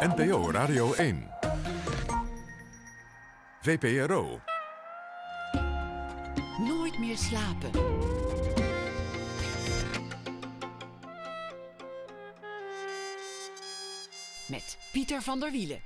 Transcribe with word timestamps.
NPO 0.00 0.50
Radio 0.50 0.92
1. 0.92 1.28
VPRO. 3.60 4.40
Nooit 6.58 6.98
meer 6.98 7.16
slapen. 7.16 7.70
Met 14.46 14.78
Pieter 14.92 15.22
van 15.22 15.40
der 15.40 15.50
Wielen. 15.50 15.80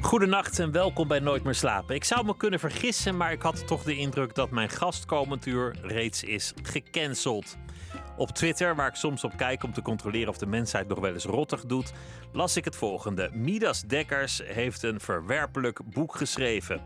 Goedenacht 0.00 0.58
en 0.58 0.72
welkom 0.72 1.08
bij 1.08 1.18
Nooit 1.18 1.44
meer 1.44 1.54
slapen. 1.54 1.94
Ik 1.94 2.04
zou 2.04 2.24
me 2.24 2.36
kunnen 2.36 2.60
vergissen, 2.60 3.16
maar 3.16 3.32
ik 3.32 3.42
had 3.42 3.66
toch 3.66 3.82
de 3.82 3.96
indruk 3.96 4.34
dat 4.34 4.50
mijn 4.50 4.68
gastkomend 4.68 5.46
uur 5.46 5.76
reeds 5.82 6.22
is 6.22 6.52
gecanceld. 6.62 7.56
Op 8.18 8.30
Twitter, 8.30 8.76
waar 8.76 8.88
ik 8.88 8.94
soms 8.94 9.24
op 9.24 9.36
kijk 9.36 9.62
om 9.62 9.72
te 9.72 9.82
controleren 9.82 10.28
of 10.28 10.38
de 10.38 10.46
mensheid 10.46 10.88
nog 10.88 10.98
wel 10.98 11.12
eens 11.12 11.24
rottig 11.24 11.66
doet, 11.66 11.92
las 12.32 12.56
ik 12.56 12.64
het 12.64 12.76
volgende. 12.76 13.30
Midas 13.32 13.82
Dekkers 13.82 14.42
heeft 14.44 14.82
een 14.82 15.00
verwerpelijk 15.00 15.80
boek 15.84 16.16
geschreven. 16.16 16.80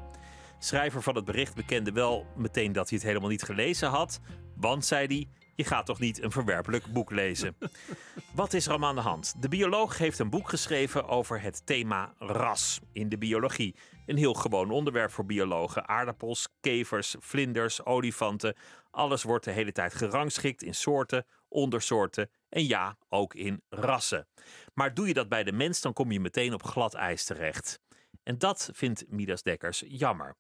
Schrijver 0.59 1.03
van 1.03 1.15
het 1.15 1.25
bericht 1.25 1.55
bekende 1.55 1.93
wel 1.93 2.27
meteen 2.37 2.73
dat 2.73 2.89
hij 2.89 2.99
het 2.99 3.07
helemaal 3.07 3.29
niet 3.29 3.43
gelezen 3.43 3.89
had. 3.89 4.21
Want, 4.57 4.85
zei 4.85 5.07
hij, 5.07 5.29
je 5.55 5.65
gaat 5.65 5.87
toch 5.87 5.99
niet 5.99 6.23
een 6.23 6.31
verwerpelijk 6.31 6.87
boek 6.87 7.11
lezen? 7.11 7.57
Wat 8.35 8.53
is 8.53 8.65
er 8.65 8.71
allemaal 8.71 8.89
aan 8.89 8.95
de 8.95 9.01
hand? 9.01 9.35
De 9.43 9.49
bioloog 9.49 9.99
heeft 9.99 10.19
een 10.19 10.31
boek 10.31 10.49
geschreven 10.49 11.09
over 11.09 11.41
het 11.41 11.67
thema 11.67 12.15
ras 12.19 12.81
in 12.93 13.09
de 13.09 13.19
biologie. 13.19 13.75
Een 14.07 14.17
heel 14.17 14.35
gewoon 14.35 14.71
onderwerp 14.71 15.11
voor 15.11 15.27
biologen. 15.27 15.89
Aardappels, 15.89 16.49
kevers, 16.61 17.17
vlinders, 17.19 17.85
olifanten. 17.85 18.57
Alles 18.91 19.23
wordt 19.23 19.45
de 19.45 19.51
hele 19.51 19.73
tijd 19.73 19.95
gerangschikt 19.95 20.63
in 20.63 20.75
soorten, 20.75 21.27
ondersoorten 21.49 22.31
en 22.49 22.67
ja, 22.67 22.97
ook 23.09 23.35
in 23.35 23.63
rassen. 23.69 24.27
Maar 24.75 24.95
doe 24.95 25.07
je 25.07 25.15
dat 25.15 25.29
bij 25.29 25.45
de 25.45 25.53
mens, 25.53 25.81
dan 25.81 25.93
kom 25.93 26.13
je 26.13 26.21
meteen 26.21 26.55
op 26.55 26.63
glad 26.63 26.95
ijs 26.95 27.25
terecht. 27.25 27.81
En 28.23 28.39
dat 28.39 28.71
vindt 28.73 29.05
Midas 29.09 29.43
Dekkers 29.43 29.85
jammer. 29.87 30.37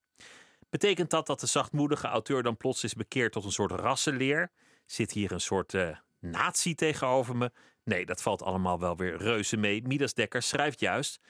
Betekent 0.71 1.11
dat 1.11 1.27
dat 1.27 1.41
de 1.41 1.47
zachtmoedige 1.47 2.07
auteur 2.07 2.43
dan 2.43 2.57
plots 2.57 2.85
is 2.85 2.95
bekeerd 2.95 3.33
tot 3.33 3.45
een 3.45 3.53
soort 3.53 3.71
rassenleer? 3.71 4.51
Zit 4.87 5.13
hier 5.13 5.33
een 5.33 5.41
soort 5.41 5.73
uh, 5.73 5.97
nazi 6.19 6.75
tegenover 6.75 7.37
me? 7.37 7.53
Nee, 7.85 8.07
dat 8.07 8.23
valt 8.23 8.43
allemaal 8.43 8.79
wel 8.79 8.97
weer 8.97 9.17
reuze 9.17 9.57
mee. 9.57 9.83
Midas 9.83 10.15
Dekkers 10.15 10.49
schrijft 10.49 10.81
juist: 10.81 11.21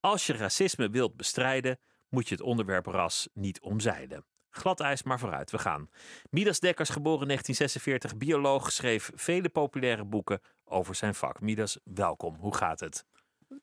Als 0.00 0.26
je 0.26 0.32
racisme 0.32 0.90
wilt 0.90 1.16
bestrijden, 1.16 1.78
moet 2.08 2.28
je 2.28 2.34
het 2.34 2.44
onderwerp 2.44 2.86
ras 2.86 3.28
niet 3.32 3.60
omzeilen. 3.60 4.24
Glad 4.50 4.80
ijs, 4.80 5.02
maar 5.02 5.18
vooruit, 5.18 5.50
we 5.50 5.58
gaan. 5.58 5.88
Midas 6.30 6.60
Dekkers, 6.60 6.88
geboren 6.88 7.26
1946, 7.26 8.16
bioloog, 8.16 8.72
schreef 8.72 9.10
vele 9.14 9.48
populaire 9.48 10.04
boeken 10.04 10.40
over 10.64 10.94
zijn 10.94 11.14
vak. 11.14 11.40
Midas, 11.40 11.78
welkom. 11.84 12.36
Hoe 12.36 12.54
gaat 12.54 12.80
het? 12.80 13.06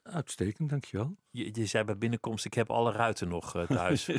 Uitstekend, 0.03 0.69
dankjewel. 0.69 1.15
Je, 1.29 1.49
je 1.53 1.65
zei 1.65 1.83
bij 1.83 1.97
binnenkomst, 1.97 2.45
ik 2.45 2.53
heb 2.53 2.69
alle 2.69 2.91
ruiten 2.91 3.27
nog 3.27 3.55
uh, 3.55 3.63
thuis. 3.63 4.09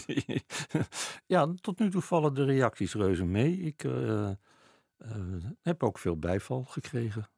ja, 1.27 1.55
tot 1.61 1.79
nu 1.79 1.91
toe 1.91 2.03
vallen 2.03 2.35
de 2.35 2.45
reacties 2.45 2.95
reuze 2.95 3.25
mee. 3.25 3.61
Ik 3.61 3.85
uh, 3.85 4.31
heb 5.63 5.83
ook 5.83 5.99
veel 5.99 6.19
bijval 6.19 6.65
gekregen. 6.65 7.29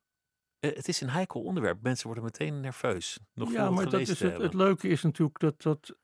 het 0.59 0.89
is 0.89 1.01
een 1.01 1.11
heikel 1.11 1.43
onderwerp. 1.43 1.83
Mensen 1.83 2.07
worden 2.07 2.25
meteen 2.25 2.61
nerveus. 2.61 3.19
Nog 3.35 3.53
ja, 3.53 3.71
maar 3.71 3.91
dat 3.91 4.01
is 4.01 4.21
het, 4.21 4.39
het, 4.39 4.55
leuke 4.55 4.89
is 4.89 5.03
natuurlijk 5.03 5.39
dat, 5.39 5.63
dat 5.63 5.97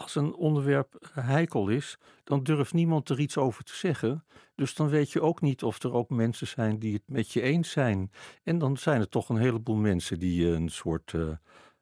als 0.00 0.14
een 0.14 0.34
onderwerp 0.34 1.08
heikel 1.14 1.68
is, 1.68 1.98
dan 2.24 2.42
durft 2.42 2.72
niemand 2.72 3.08
er 3.08 3.20
iets 3.20 3.36
over 3.36 3.64
te 3.64 3.74
zeggen. 3.74 4.24
Dus 4.54 4.74
dan 4.74 4.88
weet 4.88 5.10
je 5.10 5.22
ook 5.22 5.40
niet 5.40 5.62
of 5.62 5.82
er 5.82 5.92
ook 5.92 6.10
mensen 6.10 6.46
zijn 6.46 6.78
die 6.78 6.92
het 6.92 7.02
met 7.06 7.32
je 7.32 7.40
eens 7.40 7.70
zijn. 7.70 8.10
En 8.42 8.58
dan 8.58 8.76
zijn 8.76 9.00
er 9.00 9.08
toch 9.08 9.28
een 9.28 9.36
heleboel 9.36 9.76
mensen 9.76 10.18
die 10.18 10.46
een 10.46 10.68
soort, 10.68 11.12
uh, 11.12 11.30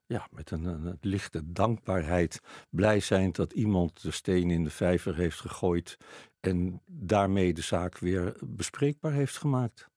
ja, 0.08 0.28
met 0.30 0.50
een, 0.50 0.98
lichte 1.00 1.52
dankbaarheid 1.52 2.40
blij 2.70 3.00
zijn 3.00 3.32
dat 3.32 3.52
iemand 3.52 4.02
de 4.02 4.10
steen 4.10 4.50
in 4.50 4.64
de 4.64 4.70
vijver 4.70 5.16
heeft 5.16 5.40
gegooid 5.40 5.96
en 6.40 6.82
daarmee 6.86 7.52
de 7.54 7.62
zaak 7.62 7.98
weer 7.98 8.36
bespreekbaar 8.40 9.12
heeft 9.12 9.36
gemaakt. 9.36 9.88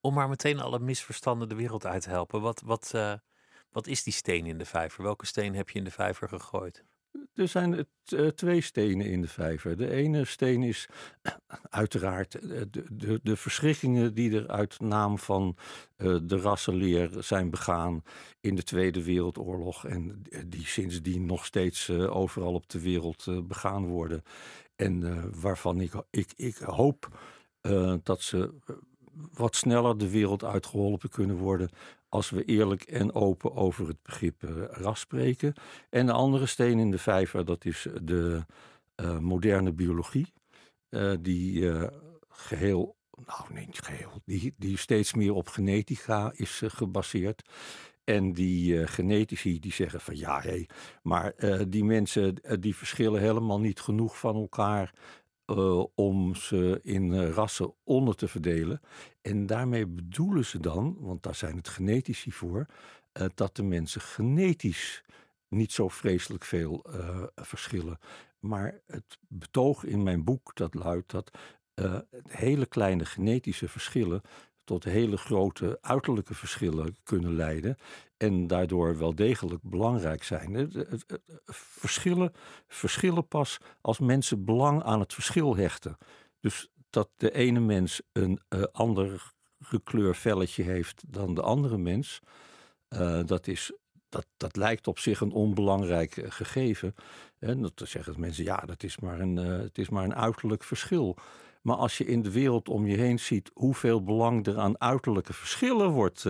Om 0.00 0.14
maar 0.14 0.28
meteen 0.28 0.60
alle 0.60 0.78
misverstanden 0.78 1.48
de 1.48 1.54
wereld 1.54 1.86
uit 1.86 2.02
te 2.02 2.10
helpen. 2.10 2.40
Wat, 2.40 2.60
wat, 2.60 2.92
uh, 2.94 3.14
wat 3.70 3.86
is 3.86 4.02
die 4.02 4.12
steen 4.12 4.46
in 4.46 4.58
de 4.58 4.64
vijver? 4.64 5.02
Welke 5.02 5.26
steen 5.26 5.54
heb 5.54 5.70
je 5.70 5.78
in 5.78 5.84
de 5.84 5.90
vijver 5.90 6.28
gegooid? 6.28 6.84
Er 7.34 7.48
zijn 7.48 7.86
uh, 8.12 8.26
twee 8.26 8.60
stenen 8.60 9.06
in 9.06 9.20
de 9.20 9.28
vijver. 9.28 9.76
De 9.76 9.90
ene 9.90 10.24
steen 10.24 10.62
is 10.62 10.88
uiteraard 11.70 12.32
de, 12.32 12.84
de, 12.90 13.20
de 13.22 13.36
verschrikkingen 13.36 14.14
die 14.14 14.36
er 14.36 14.48
uit 14.48 14.80
naam 14.80 15.18
van 15.18 15.56
uh, 15.96 16.18
de 16.22 16.36
rassenleer 16.36 17.10
zijn 17.18 17.50
begaan 17.50 18.02
in 18.40 18.54
de 18.54 18.62
Tweede 18.62 19.04
Wereldoorlog. 19.04 19.86
En 19.86 20.22
die 20.46 20.66
sindsdien 20.66 21.26
nog 21.26 21.44
steeds 21.44 21.90
overal 21.90 22.54
op 22.54 22.68
de 22.68 22.80
wereld 22.80 23.48
begaan 23.48 23.86
worden. 23.86 24.22
En 24.76 25.24
waarvan 25.40 25.80
ik, 25.80 25.92
ik, 26.10 26.32
ik 26.36 26.56
hoop 26.56 27.20
dat 28.02 28.22
ze 28.22 28.54
wat 29.32 29.56
sneller 29.56 29.98
de 29.98 30.10
wereld 30.10 30.44
uitgeholpen 30.44 31.08
kunnen 31.08 31.36
worden 31.36 31.70
als 32.10 32.30
we 32.30 32.44
eerlijk 32.44 32.82
en 32.82 33.14
open 33.14 33.54
over 33.54 33.86
het 33.88 34.02
begrip 34.02 34.42
uh, 34.42 34.50
ras 34.70 35.00
spreken. 35.00 35.54
En 35.90 36.06
de 36.06 36.12
andere 36.12 36.46
steen 36.46 36.78
in 36.78 36.90
de 36.90 36.98
vijver, 36.98 37.44
dat 37.44 37.64
is 37.64 37.86
de 38.02 38.44
uh, 38.96 39.18
moderne 39.18 39.72
biologie, 39.72 40.32
die 41.20 41.70
geheel, 42.28 42.96
nou 43.26 43.52
nee, 43.52 43.66
niet 43.66 43.80
geheel, 43.80 44.22
die, 44.24 44.54
die 44.56 44.78
steeds 44.78 45.14
meer 45.14 45.32
op 45.34 45.48
genetica 45.48 46.32
is 46.34 46.62
gebaseerd. 46.66 47.42
En 48.04 48.32
die 48.32 48.86
genetici 48.86 49.60
die 49.60 49.72
zeggen 49.72 50.00
van 50.00 50.16
ja, 50.16 50.40
hé, 50.40 50.64
maar 51.02 51.34
die 51.68 51.84
mensen 51.84 52.34
die 52.60 52.76
verschillen 52.76 53.20
helemaal 53.20 53.60
niet 53.60 53.80
genoeg 53.80 54.18
van 54.18 54.34
elkaar 54.36 54.94
om 55.94 56.34
ze 56.34 56.78
in 56.82 57.24
rassen 57.24 57.74
onder 57.84 58.14
te 58.14 58.28
verdelen. 58.28 58.80
En 59.22 59.46
daarmee 59.46 59.86
bedoelen 59.86 60.44
ze 60.44 60.60
dan, 60.60 60.96
want 60.98 61.22
daar 61.22 61.34
zijn 61.34 61.56
het 61.56 61.68
genetici 61.68 62.32
voor, 62.32 62.66
uh, 63.12 63.26
dat 63.34 63.56
de 63.56 63.62
mensen 63.62 64.00
genetisch 64.00 65.04
niet 65.48 65.72
zo 65.72 65.88
vreselijk 65.88 66.44
veel 66.44 66.84
verschillen. 67.34 67.98
Maar 68.38 68.80
het 68.86 69.18
betoog 69.28 69.84
in 69.84 70.02
mijn 70.02 70.24
boek 70.24 70.54
dat 70.54 70.74
luidt 70.74 71.10
dat 71.10 71.30
hele 72.28 72.66
kleine 72.66 73.04
genetische 73.04 73.68
verschillen 73.68 74.22
tot 74.70 74.84
hele 74.84 75.16
grote 75.16 75.78
uiterlijke 75.80 76.34
verschillen 76.34 76.96
kunnen 77.02 77.34
leiden. 77.34 77.76
En 78.16 78.46
daardoor 78.46 78.98
wel 78.98 79.14
degelijk 79.14 79.62
belangrijk 79.62 80.22
zijn. 80.22 80.72
Verschillen, 81.46 82.32
verschillen 82.68 83.28
pas 83.28 83.58
als 83.80 83.98
mensen 83.98 84.44
belang 84.44 84.82
aan 84.82 85.00
het 85.00 85.14
verschil 85.14 85.56
hechten. 85.56 85.96
Dus 86.40 86.70
dat 86.90 87.08
de 87.16 87.32
ene 87.32 87.60
mens 87.60 88.00
een 88.12 88.40
uh, 88.48 88.62
ander 88.72 89.32
gekleurd 89.58 90.16
velletje 90.16 90.62
heeft 90.62 91.02
dan 91.06 91.34
de 91.34 91.42
andere 91.42 91.78
mens. 91.78 92.20
Uh, 92.88 93.20
dat, 93.24 93.46
is, 93.46 93.72
dat, 94.08 94.26
dat 94.36 94.56
lijkt 94.56 94.86
op 94.86 94.98
zich 94.98 95.20
een 95.20 95.32
onbelangrijk 95.32 96.16
uh, 96.16 96.24
gegeven. 96.28 96.94
En 97.38 97.62
dat 97.62 97.82
zeggen 97.84 98.20
mensen, 98.20 98.44
ja, 98.44 98.56
dat 98.56 98.82
is 98.82 98.98
maar 98.98 99.20
een, 99.20 99.36
het 99.36 99.78
is 99.78 99.88
maar 99.88 100.04
een 100.04 100.14
uiterlijk 100.14 100.64
verschil. 100.64 101.16
Maar 101.62 101.76
als 101.76 101.98
je 101.98 102.04
in 102.04 102.22
de 102.22 102.30
wereld 102.30 102.68
om 102.68 102.86
je 102.86 102.96
heen 102.96 103.18
ziet 103.18 103.50
hoeveel 103.54 104.02
belang 104.02 104.46
er 104.46 104.58
aan 104.58 104.80
uiterlijke 104.80 105.32
verschillen 105.32 105.90
wordt 105.90 106.20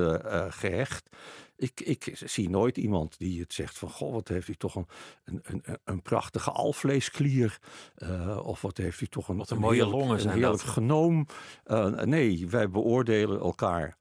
gehecht. 0.49 1.17
Ik, 1.61 1.81
ik, 1.81 2.13
zie 2.15 2.51
nooit 2.51 2.77
iemand 2.77 3.19
die 3.19 3.41
het 3.41 3.53
zegt 3.53 3.79
van, 3.79 3.91
goh, 3.91 4.13
wat 4.13 4.29
heeft 4.29 4.47
hij 4.47 4.57
toch 4.57 4.75
een, 4.75 4.87
een, 5.25 5.41
een, 5.43 5.79
een 5.85 6.03
prachtige 6.03 6.51
alvleesklier. 6.51 7.59
Uh, 7.97 8.41
of 8.47 8.61
wat 8.61 8.77
heeft 8.77 8.99
hij 8.99 9.09
toch 9.09 9.29
een, 9.29 9.37
wat 9.37 9.51
een, 9.51 9.59
mooie 9.59 9.83
heerlijk, 9.83 9.97
longen 9.97 10.21
zijn 10.21 10.33
een 10.33 10.39
heerlijk 10.41 10.63
dat. 10.63 10.73
genoom. 10.73 11.27
nee, 12.05 12.49
wij 12.49 12.71
beoordelen 12.71 13.41
elkaar 13.41 13.97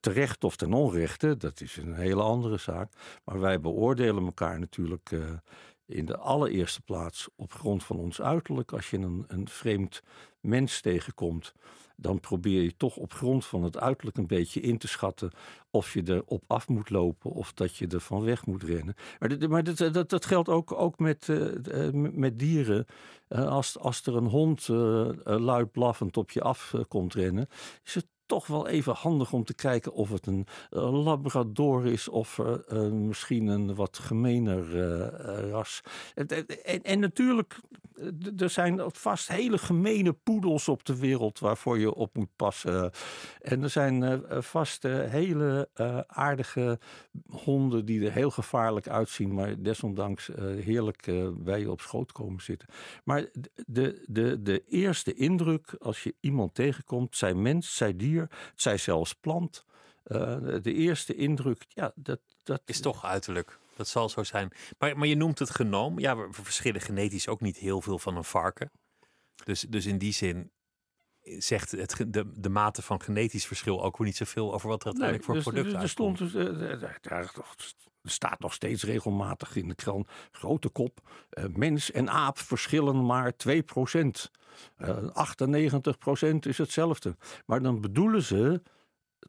terecht 0.00 0.44
of 0.44 0.56
ten 0.56 0.72
onrechte. 0.72 1.36
Dat 1.36 1.60
is 1.60 1.76
een 1.76 1.94
hele 1.94 2.22
andere 2.22 2.56
zaak. 2.56 2.92
Maar 3.24 3.40
wij 3.40 3.60
beoordelen 3.60 4.24
elkaar 4.24 4.58
natuurlijk 4.58 5.10
in 5.86 6.06
de 6.06 6.16
allereerste 6.16 6.80
plaats 6.80 7.28
op 7.36 7.52
grond 7.52 7.84
van 7.84 7.98
ons 7.98 8.20
uiterlijk. 8.20 8.72
Als 8.72 8.90
je 8.90 8.98
een, 8.98 9.24
een 9.28 9.48
vreemd 9.48 10.02
mens 10.40 10.80
tegenkomt, 10.80 11.52
dan 11.96 12.20
probeer 12.20 12.62
je 12.62 12.76
toch 12.76 12.96
op 12.96 13.12
grond 13.12 13.46
van 13.46 13.62
het 13.62 13.78
uiterlijk 13.78 14.16
een 14.16 14.26
beetje 14.26 14.60
in 14.60 14.78
te 14.78 14.88
schatten 14.88 15.30
of 15.70 15.92
je 15.92 16.02
er 16.02 16.22
op 16.24 16.42
af 16.46 16.68
moet 16.68 16.90
lopen 16.90 17.30
of 17.30 17.52
dat 17.52 17.76
je 17.76 17.86
er 17.86 18.00
van 18.00 18.22
weg 18.24 18.46
moet 18.46 18.62
rennen. 18.62 18.94
Maar, 19.18 19.28
dit, 19.28 19.48
maar 19.48 19.64
dat, 19.64 20.08
dat 20.08 20.26
geldt 20.26 20.48
ook, 20.48 20.72
ook 20.72 20.98
met, 20.98 21.28
uh, 21.28 21.90
met 21.92 22.38
dieren. 22.38 22.86
Uh, 23.28 23.48
als, 23.48 23.78
als 23.78 24.06
er 24.06 24.16
een 24.16 24.26
hond 24.26 24.68
uh, 24.68 25.08
luid 25.24 25.72
blaffend 25.72 26.16
op 26.16 26.30
je 26.30 26.42
af 26.42 26.74
komt 26.88 27.14
rennen, 27.14 27.46
is 27.84 27.94
het 27.94 28.06
toch 28.32 28.46
wel 28.46 28.68
even 28.68 28.94
handig 28.94 29.32
om 29.32 29.44
te 29.44 29.54
kijken 29.54 29.92
of 29.92 30.10
het 30.10 30.26
een 30.26 30.46
uh, 30.70 31.04
labrador 31.04 31.86
is 31.86 32.08
of 32.08 32.38
uh, 32.38 32.54
uh, 32.72 32.90
misschien 32.92 33.46
een 33.46 33.74
wat 33.74 33.98
gemener 33.98 34.70
ras. 35.50 35.80
En, 36.14 36.46
en, 36.82 37.00
natuurlijk 37.00 37.58
er 38.36 38.50
zijn 38.50 38.80
vast 38.86 39.28
hele 39.28 39.58
gemene 39.58 40.12
poedels 40.12 40.68
op 40.68 40.84
de 40.84 40.98
wereld 40.98 41.38
waarvoor 41.38 41.78
je 41.78 41.94
op 41.94 42.16
moet 42.16 42.36
passen. 42.36 42.90
En 43.40 43.62
er 43.62 43.70
zijn 43.70 44.02
eh, 44.02 44.12
eh, 44.12 44.42
vast 44.42 44.84
eh, 44.84 45.10
hele 45.10 45.68
eh, 45.74 45.98
aardige 46.06 46.78
honden 47.30 47.84
die 47.84 48.06
er 48.06 48.12
heel 48.12 48.30
gevaarlijk 48.30 48.88
uitzien, 48.88 49.34
maar 49.34 49.62
desondanks 49.62 50.30
eh, 50.30 50.44
heerlijk 50.44 51.06
eh, 51.06 51.28
bij 51.34 51.60
je 51.60 51.70
op 51.70 51.80
schoot 51.80 52.12
komen 52.12 52.42
zitten. 52.42 52.68
Maar 53.04 53.26
de, 53.66 54.04
de, 54.06 54.42
de 54.42 54.64
eerste 54.68 55.14
indruk 55.14 55.74
als 55.80 56.02
je 56.02 56.14
iemand 56.20 56.54
tegenkomt, 56.54 57.16
zij 57.16 57.34
mens, 57.34 57.76
zij 57.76 57.96
dier, 57.96 58.21
zij 58.54 58.76
zelfs 58.76 59.14
plant. 59.14 59.64
eh, 60.02 60.38
de 60.62 60.72
eerste 60.72 61.14
indruk, 61.14 61.64
ja, 61.68 61.92
dat, 61.94 62.20
dat 62.42 62.62
Is 62.64 62.80
toch 62.80 63.04
uiterlijk. 63.04 63.58
Dat 63.76 63.88
zal 63.88 64.08
zo 64.08 64.22
zijn. 64.22 64.52
Maar, 64.78 64.98
maar 64.98 65.06
je 65.08 65.14
noemt 65.16 65.38
het 65.38 65.50
genoom. 65.50 65.98
Ja, 65.98 66.16
we 66.16 66.28
verschillen 66.32 66.80
genetisch 66.80 67.28
ook 67.28 67.40
niet 67.40 67.56
heel 67.56 67.80
veel 67.80 67.98
van 67.98 68.16
een 68.16 68.24
varken. 68.24 68.70
Dus, 69.44 69.60
dus 69.60 69.86
in 69.86 69.98
die 69.98 70.12
zin 70.12 70.50
zegt 71.22 71.70
het, 71.70 72.04
de, 72.06 72.32
de 72.40 72.48
mate 72.48 72.82
van 72.82 73.02
genetisch 73.02 73.46
verschil 73.46 73.84
ook 73.84 73.96
weer 73.96 74.06
niet 74.06 74.16
zoveel 74.16 74.54
over 74.54 74.68
wat 74.68 74.80
er 74.80 74.86
uiteindelijk 74.86 75.24
voor 75.24 75.34
dus, 75.34 75.42
product 75.42 75.64
dus, 75.64 75.74
er, 75.74 75.80
uitkomt. 75.80 76.16
stond 76.18 76.32
dus, 76.32 76.56
daar- 76.58 76.80
er 76.80 77.00
staat 78.02 78.40
nog 78.40 78.52
steeds 78.52 78.82
regelmatig 78.82 79.56
in 79.56 79.68
de 79.68 79.74
krant, 79.74 80.08
grote 80.30 80.68
kop, 80.68 81.00
eh, 81.30 81.44
mens 81.54 81.90
en 81.90 82.10
aap 82.10 82.38
verschillen 82.38 83.06
maar 83.06 83.36
2% 83.36 84.30
Eh 84.76 85.08
98% 85.12 86.46
is 86.46 86.58
hetzelfde. 86.58 87.16
Maar 87.46 87.62
dan 87.62 87.80
bedoelen 87.80 88.22
ze 88.22 88.62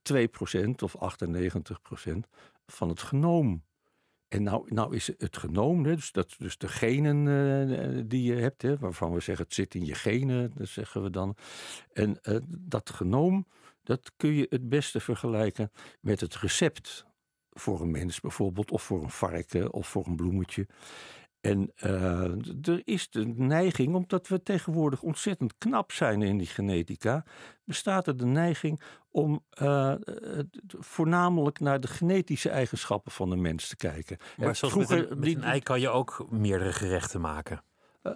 2% 0.02 0.82
of 0.82 0.96
98% 0.96 2.28
van 2.66 2.90
het 2.90 3.02
genoom. 3.02 3.64
En 4.28 4.44
nou, 4.44 4.74
nou 4.74 4.96
is 4.96 5.12
het 5.18 5.38
genoom, 5.38 5.84
dus, 5.84 6.12
dat, 6.12 6.36
dus 6.38 6.58
de 6.58 6.68
genen 6.68 7.28
eh, 7.28 8.04
die 8.06 8.24
je 8.24 8.42
hebt, 8.42 8.62
hè, 8.62 8.78
waarvan 8.78 9.14
we 9.14 9.20
zeggen 9.20 9.46
het 9.46 9.54
zit 9.54 9.76
in 9.76 9.86
je 9.86 9.96
genen, 9.96 10.52
dat 10.56 10.68
zeggen 10.68 11.04
we 11.04 11.10
dan. 11.10 11.36
En 11.94 12.22
eh, 12.22 12.38
dat 12.48 12.90
genoom, 12.90 13.48
dat 13.84 14.12
kun 14.18 14.34
je 14.34 14.46
het 14.50 14.70
beste 14.70 15.00
vergelijken 15.00 15.72
met 16.00 16.20
het 16.20 16.36
recept 16.36 17.06
voor 17.54 17.82
een 17.82 17.92
mens 17.92 18.20
bijvoorbeeld, 18.20 18.72
of 18.72 18.84
voor 18.84 19.04
een 19.04 19.10
varken, 19.10 19.74
of 19.74 19.88
voor 19.88 20.06
een 20.08 20.16
bloemetje. 20.16 20.68
En 21.42 21.72
eh, 21.76 22.22
er 22.62 22.82
is 22.84 23.10
de 23.10 23.26
neiging, 23.28 23.96
omdat 23.96 24.28
we 24.28 24.44
tegenwoordig 24.44 25.02
ontzettend 25.02 25.58
knap 25.58 25.92
zijn 25.92 26.22
in 26.22 26.38
die 26.38 26.48
genetica, 26.48 27.26
bestaat 27.64 28.08
er 28.08 28.18
de 28.18 28.26
neiging 28.26 28.82
om 29.12 29.44
eh, 29.50 29.92
eh, 29.92 30.00
voornamelijk 30.80 31.60
naar 31.60 31.80
de 31.80 31.88
genetische 31.88 32.50
eigenschappen 32.50 33.12
van 33.12 33.30
de 33.30 33.36
mens 33.36 33.68
te 33.68 33.76
kijken. 33.76 34.18
Maar 34.38 34.48
En 34.48 34.56
zoals 34.56 34.76
met 34.76 34.90
een, 34.90 35.08
met 35.10 35.22
die- 35.22 35.36
een 35.36 35.44
ei 35.44 35.60
kan 35.62 35.80
je 35.80 35.90
ook 35.90 36.26
meerdere 36.30 36.74
gerechten 36.74 37.22
maken. 37.22 37.64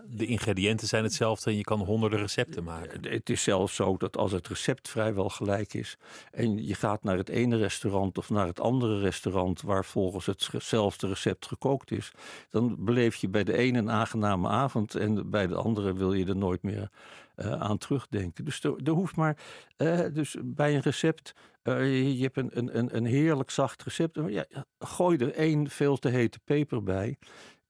De 0.09 0.25
ingrediënten 0.25 0.87
zijn 0.87 1.03
hetzelfde 1.03 1.49
en 1.49 1.57
je 1.57 1.63
kan 1.63 1.79
honderden 1.79 2.19
recepten 2.19 2.63
maken. 2.63 3.03
Eh, 3.03 3.11
Het 3.11 3.29
is 3.29 3.43
zelfs 3.43 3.75
zo 3.75 3.97
dat 3.97 4.17
als 4.17 4.31
het 4.31 4.47
recept 4.47 4.89
vrijwel 4.89 5.29
gelijk 5.29 5.73
is 5.73 5.97
en 6.31 6.65
je 6.65 6.75
gaat 6.75 7.03
naar 7.03 7.17
het 7.17 7.29
ene 7.29 7.57
restaurant 7.57 8.17
of 8.17 8.29
naar 8.29 8.47
het 8.47 8.59
andere 8.59 8.99
restaurant 8.99 9.61
waar 9.61 9.85
volgens 9.85 10.25
hetzelfde 10.25 11.07
recept 11.07 11.45
gekookt 11.45 11.91
is, 11.91 12.11
dan 12.49 12.75
beleef 12.79 13.15
je 13.15 13.29
bij 13.29 13.43
de 13.43 13.57
ene 13.57 13.77
een 13.77 13.91
aangename 13.91 14.47
avond 14.47 14.95
en 14.95 15.29
bij 15.29 15.47
de 15.47 15.55
andere 15.55 15.93
wil 15.93 16.13
je 16.13 16.25
er 16.25 16.37
nooit 16.37 16.63
meer 16.63 16.89
eh, 17.35 17.51
aan 17.51 17.77
terugdenken. 17.77 18.45
Dus 18.45 18.63
er, 18.63 18.89
hoeft 18.89 19.15
maar, 19.15 19.37
eh, 19.77 19.99
dus 20.13 20.35
bij 20.43 20.75
een 20.75 20.81
recept, 20.81 21.33
je, 21.63 22.17
hebt 22.21 22.37
een, 22.37 22.77
een, 22.77 22.95
een, 22.95 23.05
heerlijk 23.05 23.49
zacht 23.49 23.83
recept, 23.83 24.19
ja, 24.27 24.45
gooi 24.79 25.17
er 25.17 25.33
één 25.33 25.69
veel 25.69 25.97
te 25.97 26.09
hete 26.09 26.39
peper 26.43 26.83
bij. 26.83 27.17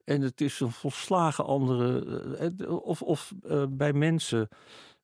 En 0.08 0.22
het 0.22 0.42
is 0.42 0.60
een 0.60 0.72
volslagen 0.72 1.46
andere. 1.46 2.06
eh, 2.58 2.72
Of, 2.72 3.02
of 3.02 3.34
eh, 3.44 3.64
bij 3.70 3.94
mensen. 3.94 4.50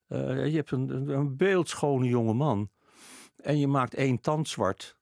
eh, 0.07 0.47
je 0.47 0.55
hebt 0.55 0.71
een, 0.71 1.09
een 1.09 1.38
beeldschone 1.38 2.07
jonge 2.07 2.33
man. 2.33 2.69
En 3.35 3.57
je 3.59 3.67
maakt 3.67 3.94
één 3.94 4.19
tand 4.21 4.47
zwart. 4.47 4.97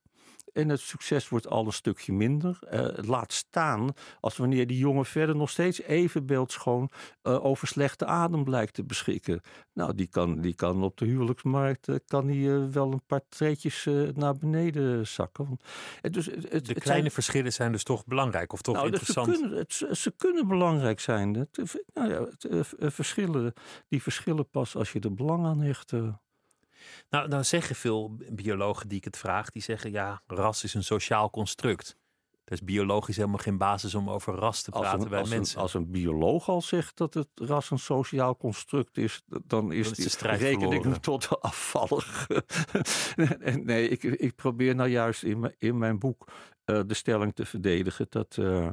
En 0.54 0.70
het 0.70 0.80
succes 0.80 1.30
wordt 1.30 1.48
al 1.48 1.66
een 1.66 1.74
stukje 1.74 2.14
minder. 2.14 2.60
Eh, 2.70 2.88
laat 3.08 3.34
staan 3.34 3.90
als 4.20 4.38
wanneer 4.38 4.68
die 4.68 4.78
jongen 4.78 5.06
verder 5.06 5.36
nog 5.36 5.50
steeds 5.50 5.82
even 5.82 6.26
beeldschoon 6.26 6.90
eh, 7.22 7.46
over 7.46 7.68
slechte 7.68 8.06
adem 8.06 8.44
blijkt 8.44 8.74
te 8.74 8.84
beschikken. 8.84 9.42
Nou, 9.74 9.96
die 9.96 10.08
kan, 10.08 10.42
die 10.42 10.56
kan 10.56 10.84
op 10.84 10.98
de 10.98 11.06
huwelijksmarkt 11.06 11.88
eh, 11.88 11.96
kan 12.08 12.26
die, 12.28 12.50
wel 12.50 12.92
een 12.92 13.06
paar 13.06 13.22
treetjes 13.30 13.88
naar 14.14 14.38
beneden 14.38 15.08
zakken. 15.08 15.48
Want, 15.48 15.64
dus, 16.14 16.26
het, 16.26 16.36
het- 16.36 16.42
De 16.52 16.56
het 16.58 16.66
zijn- 16.66 16.80
kleine 16.80 17.12
verschillen 17.12 17.54
zijn 17.54 17.72
dus 17.72 17.84
toch 17.84 18.06
belangrijk 18.06 18.54
of 18.54 18.62
toch 18.62 18.76
nou, 18.76 18.90
dus 18.92 19.00
ze, 19.00 19.08
interessant. 19.08 19.40
kunnen, 19.42 19.58
het, 19.90 19.98
ze 19.98 20.12
kunnen 20.18 20.48
belangrijk 20.48 21.00
zijn. 21.00 21.34
Het, 21.34 21.84
nou 21.94 22.10
ja, 22.10 22.26
verschillen, 22.90 23.54
die 23.88 24.02
verschillen 24.02 24.50
pas 24.50 24.76
als 24.76 24.92
je 24.92 25.00
er 25.00 25.14
belang 25.14 25.46
aan 25.46 25.62
hecht. 25.62 25.92
Nou, 27.10 27.28
nou 27.28 27.44
zeggen 27.44 27.76
veel 27.76 28.18
biologen 28.30 28.88
die 28.88 28.98
ik 28.98 29.04
het 29.04 29.18
vraag, 29.18 29.50
die 29.50 29.62
zeggen 29.62 29.92
ja, 29.92 30.22
ras 30.28 30.64
is 30.64 30.74
een 30.74 30.84
sociaal 30.84 31.30
construct. 31.30 32.00
Er 32.44 32.58
is 32.58 32.64
biologisch 32.64 33.16
helemaal 33.16 33.38
geen 33.38 33.58
basis 33.58 33.96
om 33.96 34.10
over 34.10 34.34
ras 34.34 34.62
te 34.62 34.72
Als 34.72 34.82
praten 34.82 35.02
een, 35.02 35.10
bij 35.10 35.20
als, 35.20 35.30
een, 35.30 35.36
mensen. 35.36 35.60
als 35.62 35.74
een 35.74 35.92
bioloog 35.92 36.50
al 36.50 36.62
zegt 36.62 36.98
dat 36.98 37.14
het 37.14 37.28
ras 37.36 37.72
een 37.72 37.80
sociaal 37.80 38.38
construct 38.38 38.98
is, 38.98 39.22
dan 39.26 39.72
is, 39.72 39.90
is 39.90 39.96
de 39.96 40.02
die 40.02 40.12
strijd 40.12 40.42
rekening 40.42 40.74
verloren. 40.74 41.02
tot 41.12 41.30
de 41.30 41.40
afvallig. 41.40 42.28
Nee, 43.64 43.90
ik, 43.90 44.04
ik 44.04 44.36
probeer 44.36 44.76
nou 44.76 44.90
juist 44.90 45.24
in 45.24 45.40
mijn, 45.40 45.56
in 45.58 45.78
mijn 45.78 46.00
boek 46.00 46.28
eh, 46.64 46.80
de 46.86 46.94
stelling 46.94 47.36
te 47.36 47.46
verdedigen 47.46 48.06
dat 48.10 48.38
eh, 48.38 48.70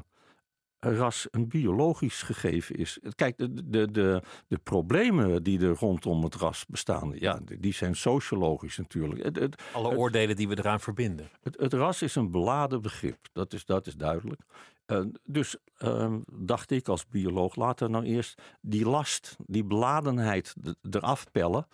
ras 0.80 1.26
een 1.30 1.48
biologisch 1.48 2.22
gegeven 2.22 2.76
is. 2.76 2.98
Kijk, 3.14 3.36
de, 3.36 3.69
de, 3.69 3.90
de, 3.90 4.22
de 4.48 4.58
problemen 4.58 5.42
die 5.42 5.60
er 5.60 5.75
rondom 5.75 6.25
het 6.25 6.34
ras 6.34 6.66
bestaan, 6.66 7.12
ja, 7.14 7.40
die 7.58 7.72
zijn 7.72 7.96
sociologisch 7.96 8.76
natuurlijk. 8.76 9.22
Het, 9.22 9.38
het, 9.38 9.62
Alle 9.72 9.96
oordelen 9.96 10.36
die 10.36 10.48
we 10.48 10.58
eraan 10.58 10.80
verbinden. 10.80 11.30
het, 11.42 11.72
ras 11.72 12.02
is 12.02 12.14
een 12.14 12.30
beladen 12.30 12.82
begrip, 12.82 13.19
dat 13.32 13.52
is, 13.52 13.64
dat 13.64 13.86
is 13.86 13.94
duidelijk. 13.94 14.40
Eh, 14.86 15.00
dus 15.25 15.56
ehm, 15.76 16.19
dacht 16.32 16.70
ik 16.70 16.88
als 16.88 17.06
bioloog, 17.06 17.56
laten 17.56 17.86
we 17.86 17.92
nou 17.92 18.04
eerst 18.04 18.42
die 18.60 18.88
last, 18.88 19.36
die 19.46 19.64
beladenheid 19.64 20.54
eraf 20.90 21.31
pellen. 21.32 21.66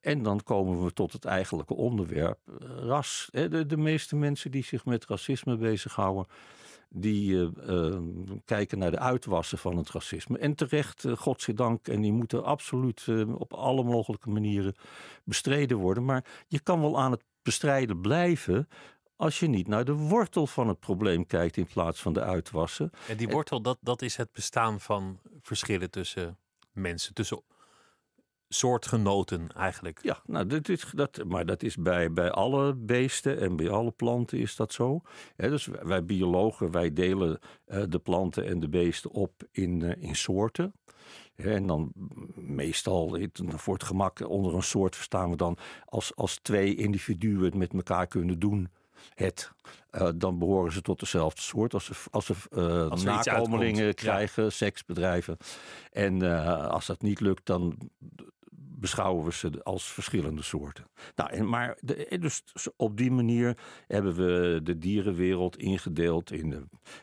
En 0.00 0.22
dan 0.22 0.42
komen 0.42 0.84
we 0.84 0.92
tot 0.92 1.12
het 1.12 1.24
eigenlijke 1.24 1.74
onderwerp, 1.74 2.38
eh, 2.46 2.68
ras. 2.68 3.28
De, 3.30 3.66
de 3.66 3.76
meeste 3.76 4.16
mensen 4.16 4.50
die 4.50 4.64
zich 4.64 4.84
met 4.84 5.06
racisme 5.06 5.56
bezighouden, 5.56 6.26
die 6.92 7.36
eh, 7.36 7.88
eh, 7.88 8.02
kijken 8.44 8.78
naar 8.78 8.90
de 8.90 8.98
uitwassen 8.98 9.58
van 9.58 9.76
het 9.76 9.90
racisme. 9.90 10.38
En 10.38 10.54
terecht, 10.54 11.04
eh, 11.04 11.16
godzijdank, 11.16 11.88
en 11.88 12.00
die 12.00 12.12
moeten 12.12 12.44
absoluut 12.44 13.04
eh, 13.06 13.34
op 13.40 13.52
alle 13.52 13.82
mogelijke 13.82 14.30
manieren 14.30 14.74
bestreden 15.24 15.76
worden. 15.76 16.04
Maar 16.04 16.24
je 16.48 16.60
kan 16.60 16.80
wel 16.80 17.00
aan 17.00 17.10
het 17.10 17.24
bestrijden 17.42 18.00
blijven 18.00 18.68
als 19.16 19.40
je 19.40 19.46
niet 19.46 19.68
naar 19.68 19.84
de 19.84 19.92
wortel 19.92 20.46
van 20.46 20.68
het 20.68 20.80
probleem 20.80 21.26
kijkt 21.26 21.56
in 21.56 21.66
plaats 21.66 22.00
van 22.00 22.12
de 22.12 22.22
uitwassen. 22.22 22.90
En 23.08 23.16
die 23.16 23.28
wortel, 23.28 23.62
dat, 23.62 23.78
dat 23.80 24.02
is 24.02 24.16
het 24.16 24.32
bestaan 24.32 24.80
van 24.80 25.18
verschillen 25.40 25.90
tussen 25.90 26.38
mensen, 26.72 27.14
tussen 27.14 27.42
soortgenoten 28.54 29.48
eigenlijk. 29.56 29.98
Ja, 30.02 30.20
nou, 30.26 30.46
dit 30.46 30.68
is, 30.68 30.86
dat, 30.94 31.20
maar 31.26 31.46
dat 31.46 31.62
is 31.62 31.76
bij, 31.76 32.12
bij 32.12 32.30
alle 32.30 32.74
beesten 32.74 33.38
en 33.40 33.56
bij 33.56 33.70
alle 33.70 33.90
planten 33.90 34.38
is 34.38 34.56
dat 34.56 34.72
zo. 34.72 35.00
Dus 35.36 35.66
wij, 35.82 36.04
biologen, 36.04 36.70
wij 36.70 36.92
delen 36.92 37.38
eh, 37.64 37.82
de 37.88 37.98
planten 37.98 38.46
en 38.46 38.60
de 38.60 38.68
beesten 38.68 39.10
op 39.10 39.32
in, 39.50 39.82
eh, 39.82 40.02
in 40.08 40.16
soorten. 40.16 40.72
En 41.34 41.66
dan 41.66 41.92
meestal, 42.34 43.12
het- 43.12 43.40
voor 43.46 43.74
het 43.74 43.84
gemak, 43.84 44.28
onder 44.28 44.54
een 44.54 44.62
soort 44.62 44.96
verstaan 44.96 45.30
we 45.30 45.36
dan 45.36 45.56
als, 45.84 46.16
als 46.16 46.38
twee 46.42 46.74
individuen 46.74 47.42
het 47.44 47.54
met 47.54 47.72
elkaar 47.72 48.06
kunnen 48.06 48.38
doen. 48.38 48.68
Het, 49.14 49.52
eh, 49.90 50.08
dan 50.16 50.38
behoren 50.38 50.72
ze 50.72 50.82
tot 50.82 51.00
dezelfde 51.00 51.40
soort. 51.40 51.74
Als 51.74 51.84
ze, 51.84 51.92
als 52.10 52.26
ze 52.26 52.34
Als 52.50 52.92
iets 52.92 53.04
nakomelingen 53.04 53.84
uitkomt, 53.84 54.00
ja. 54.00 54.12
krijgen, 54.12 54.52
seksbedrijven. 54.52 55.36
En 55.92 56.22
als 56.70 56.86
dat 56.86 57.02
niet 57.02 57.20
lukt, 57.20 57.46
dan 57.46 57.78
beschouwen 58.80 59.24
we 59.24 59.32
ze 59.32 59.62
als 59.62 59.92
verschillende 59.92 60.42
soorten. 60.42 60.84
Nou, 61.16 61.30
en 61.30 61.48
maar 61.48 61.78
de, 61.80 62.18
dus 62.20 62.42
op 62.76 62.96
die 62.96 63.10
manier 63.10 63.58
hebben 63.86 64.14
we 64.14 64.60
de 64.62 64.78
dierenwereld 64.78 65.56
ingedeeld 65.56 66.32
in 66.32 66.52
eh, 66.52 66.60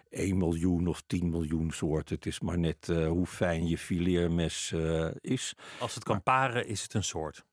1 0.10 0.38
miljoen 0.38 0.88
of 0.88 1.02
10 1.08 1.30
miljoen 1.30 1.72
soorten. 1.72 2.16
Het 2.16 2.26
is 2.26 2.40
maar 2.40 2.60
net 2.60 2.90
eh, 2.90 3.08
hoe 3.08 3.26
fijn 3.26 3.68
je 3.68 3.78
fileermes 3.78 4.72
eh, 4.72 5.10
is. 5.22 5.56
Als 5.80 5.96
het 5.96 6.04
kan 6.04 6.24
paren, 6.24 6.68
is 6.68 6.82
het 6.82 6.94
een 6.94 7.04
soort. 7.04 7.46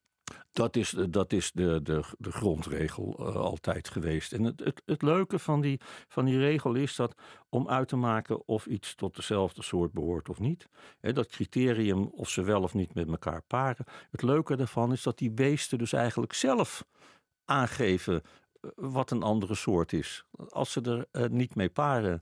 Dat 0.53 0.77
is, 0.77 0.95
dat 1.11 1.33
is 1.33 1.53
de, 1.53 1.83
de, 1.83 2.03
de 2.19 2.33
grondregel 2.33 3.17
eh, 3.19 3.37
altijd 3.37 3.89
geweest. 3.89 4.33
En 4.33 4.45
het, 4.45 4.61
het, 4.61 4.83
het 4.85 5.03
leuke 5.03 5.39
van 5.39 5.61
die, 5.61 5.81
van 6.09 6.25
die 6.25 6.39
regel 6.39 6.75
is 6.75 6.97
dat 6.97 7.15
om 7.49 7.69
uit 7.69 7.89
te 7.89 7.97
maken 7.97 8.49
of 8.49 8.67
iets 8.67 8.95
tot 8.95 9.17
dezelfde 9.17 9.63
soort 9.63 9.93
behoort 9.93 10.29
of 10.29 10.41
niet. 10.41 10.69
Hè, 11.01 11.13
dat 11.13 11.27
criterium 11.27 12.05
of 12.05 12.29
ze 12.29 12.43
wel 12.43 12.63
of 12.63 12.75
niet 12.75 12.95
met 12.95 13.09
elkaar 13.09 13.43
paren. 13.43 13.85
Het 14.11 14.23
leuke 14.23 14.57
daarvan 14.57 14.93
is 14.93 15.03
dat 15.03 15.19
die 15.19 15.31
beesten 15.31 15.79
dus 15.79 15.93
eigenlijk 15.93 16.33
zelf 16.33 16.85
aangeven 17.45 18.23
eh, 18.23 18.71
wat 18.75 19.11
een 19.11 19.23
andere 19.23 19.55
soort 19.55 19.93
is. 19.93 20.25
Als 20.49 20.73
ze 20.73 20.81
er 20.81 21.07
eh, 21.11 21.31
niet 21.31 21.55
mee 21.55 21.69
paren, 21.69 22.21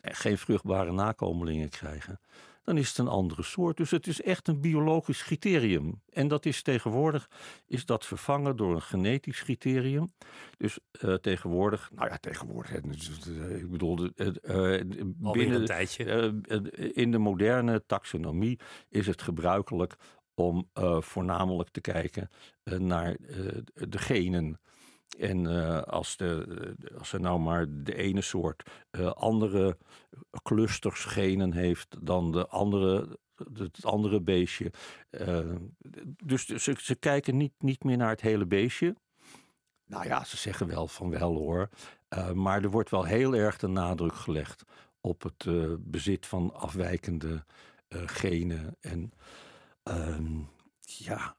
eh, 0.00 0.14
geen 0.14 0.38
vruchtbare 0.38 0.92
nakomelingen 0.92 1.68
krijgen. 1.68 2.20
Dan 2.68 2.76
is 2.76 2.88
het 2.88 2.98
een 2.98 3.08
andere 3.08 3.42
soort. 3.42 3.76
Dus 3.76 3.90
het 3.90 4.06
is 4.06 4.22
echt 4.22 4.48
een 4.48 4.60
biologisch 4.60 5.24
criterium. 5.24 6.02
En 6.10 6.28
dat 6.28 6.46
is 6.46 6.62
tegenwoordig 6.62 7.28
is 7.66 7.86
dat 7.86 8.06
vervangen 8.06 8.56
door 8.56 8.74
een 8.74 8.82
genetisch 8.82 9.42
criterium. 9.42 10.12
Dus 10.56 10.78
uh, 11.04 11.14
tegenwoordig, 11.14 11.90
nou 11.94 12.08
ja, 12.08 12.16
tegenwoordig, 12.16 12.72
ik 12.72 13.70
bedoel, 13.70 14.08
uh, 14.16 14.30
binnen, 15.32 15.60
een 15.60 15.66
tijdje. 15.66 16.34
in 16.92 17.10
de 17.10 17.18
moderne 17.18 17.82
taxonomie 17.86 18.58
is 18.88 19.06
het 19.06 19.22
gebruikelijk 19.22 19.96
om 20.34 20.68
voornamelijk 21.00 21.68
te 21.68 21.80
kijken 21.80 22.30
naar 22.64 23.16
de 23.74 23.98
genen. 23.98 24.60
En 25.18 25.44
uh, 25.44 25.82
als, 25.82 26.16
de, 26.16 26.74
als 26.98 27.12
er 27.12 27.20
nou 27.20 27.40
maar 27.40 27.66
de 27.68 27.94
ene 27.94 28.20
soort 28.20 28.70
uh, 28.90 29.12
andere 29.12 29.76
clusters 30.42 31.04
genen 31.04 31.52
heeft 31.52 31.96
dan 32.06 32.32
de 32.32 32.46
andere, 32.46 33.18
het 33.54 33.84
andere 33.84 34.20
beestje. 34.20 34.72
Dus 36.24 36.46
ze, 36.46 36.74
ze 36.78 36.94
kijken 36.94 37.36
niet, 37.36 37.52
niet 37.58 37.84
meer 37.84 37.96
naar 37.96 38.08
het 38.08 38.20
hele 38.20 38.46
beestje. 38.46 38.94
Nou 39.86 40.06
ja, 40.06 40.24
ze 40.24 40.36
zeggen 40.36 40.66
wel 40.66 40.86
van 40.86 41.10
wel 41.10 41.34
hoor. 41.34 41.68
maar 42.34 42.62
er 42.62 42.70
wordt 42.70 42.90
wel 42.90 43.04
heel 43.04 43.34
erg 43.34 43.58
de 43.58 43.66
nadruk 43.66 44.14
gelegd 44.14 44.64
op 45.00 45.22
het 45.22 45.46
bezit 45.90 46.26
van 46.26 46.54
afwijkende 46.54 47.44
genen. 47.88 48.76
En 48.80 49.10
ehm, 49.82 50.40
ja, 50.80 51.36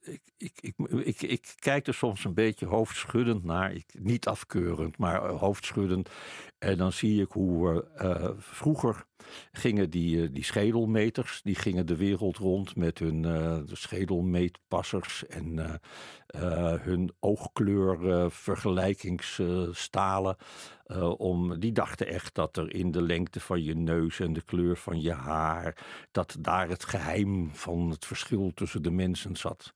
ik, 0.00 0.20
ik, 0.36 0.74
ik, 1.04 1.22
ik, 1.22 1.54
kijk 1.58 1.86
er 1.86 1.94
soms 1.94 2.24
een 2.24 2.34
beetje 2.34 2.66
hoofdschuddend 2.66 3.44
naar. 3.44 3.76
Niet 3.98 4.26
afkeurend, 4.26 4.98
maar 4.98 5.24
eh, 5.24 5.38
hoofdschuddend. 5.38 6.10
En 6.58 6.78
dan 6.78 6.92
zie 6.92 7.22
ik 7.22 7.30
hoe 7.30 7.86
uh, 8.02 8.30
vroeger 8.38 9.04
gingen 9.52 9.90
die, 9.90 10.16
uh, 10.16 10.28
die 10.32 10.44
schedelmeters, 10.44 11.40
die 11.42 11.54
gingen 11.54 11.86
de 11.86 11.96
wereld 11.96 12.36
rond 12.36 12.76
met 12.76 12.98
hun 12.98 13.22
uh, 13.22 13.58
schedelmeetpassers 13.64 15.26
en 15.26 15.80
hun 16.80 17.12
oogkleur 17.20 18.30
vergelijkingsstalen. 18.30 20.36
om, 21.16 21.58
die 21.58 21.72
dachten 21.72 22.06
echt 22.06 22.34
dat 22.34 22.56
er 22.56 22.74
in 22.74 22.90
de 22.90 23.02
lengte 23.02 23.40
van 23.40 23.62
je 23.62 23.74
neus 23.74 24.20
en 24.20 24.32
de 24.32 24.42
kleur 24.42 24.76
van 24.76 25.00
je 25.00 25.12
haar, 25.12 25.76
dat 26.10 26.36
daar 26.40 26.68
het 26.68 26.84
geheim 26.84 27.50
van 27.52 27.90
het 27.90 28.06
verschil 28.06 28.52
tussen 28.54 28.82
de 28.82 28.90
mensen 28.90 29.36
zat. 29.36 29.74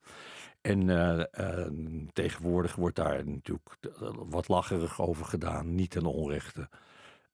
En 0.65 0.89
uh, 0.89 1.23
uh, 1.41 1.67
tegenwoordig 2.13 2.75
wordt 2.75 2.97
daar 2.97 3.27
natuurlijk 3.27 3.77
wat 4.29 4.49
lacherig 4.49 5.01
over 5.01 5.25
gedaan, 5.25 5.75
niet 5.75 5.91
ten 5.91 6.07
onrechte. 6.07 6.69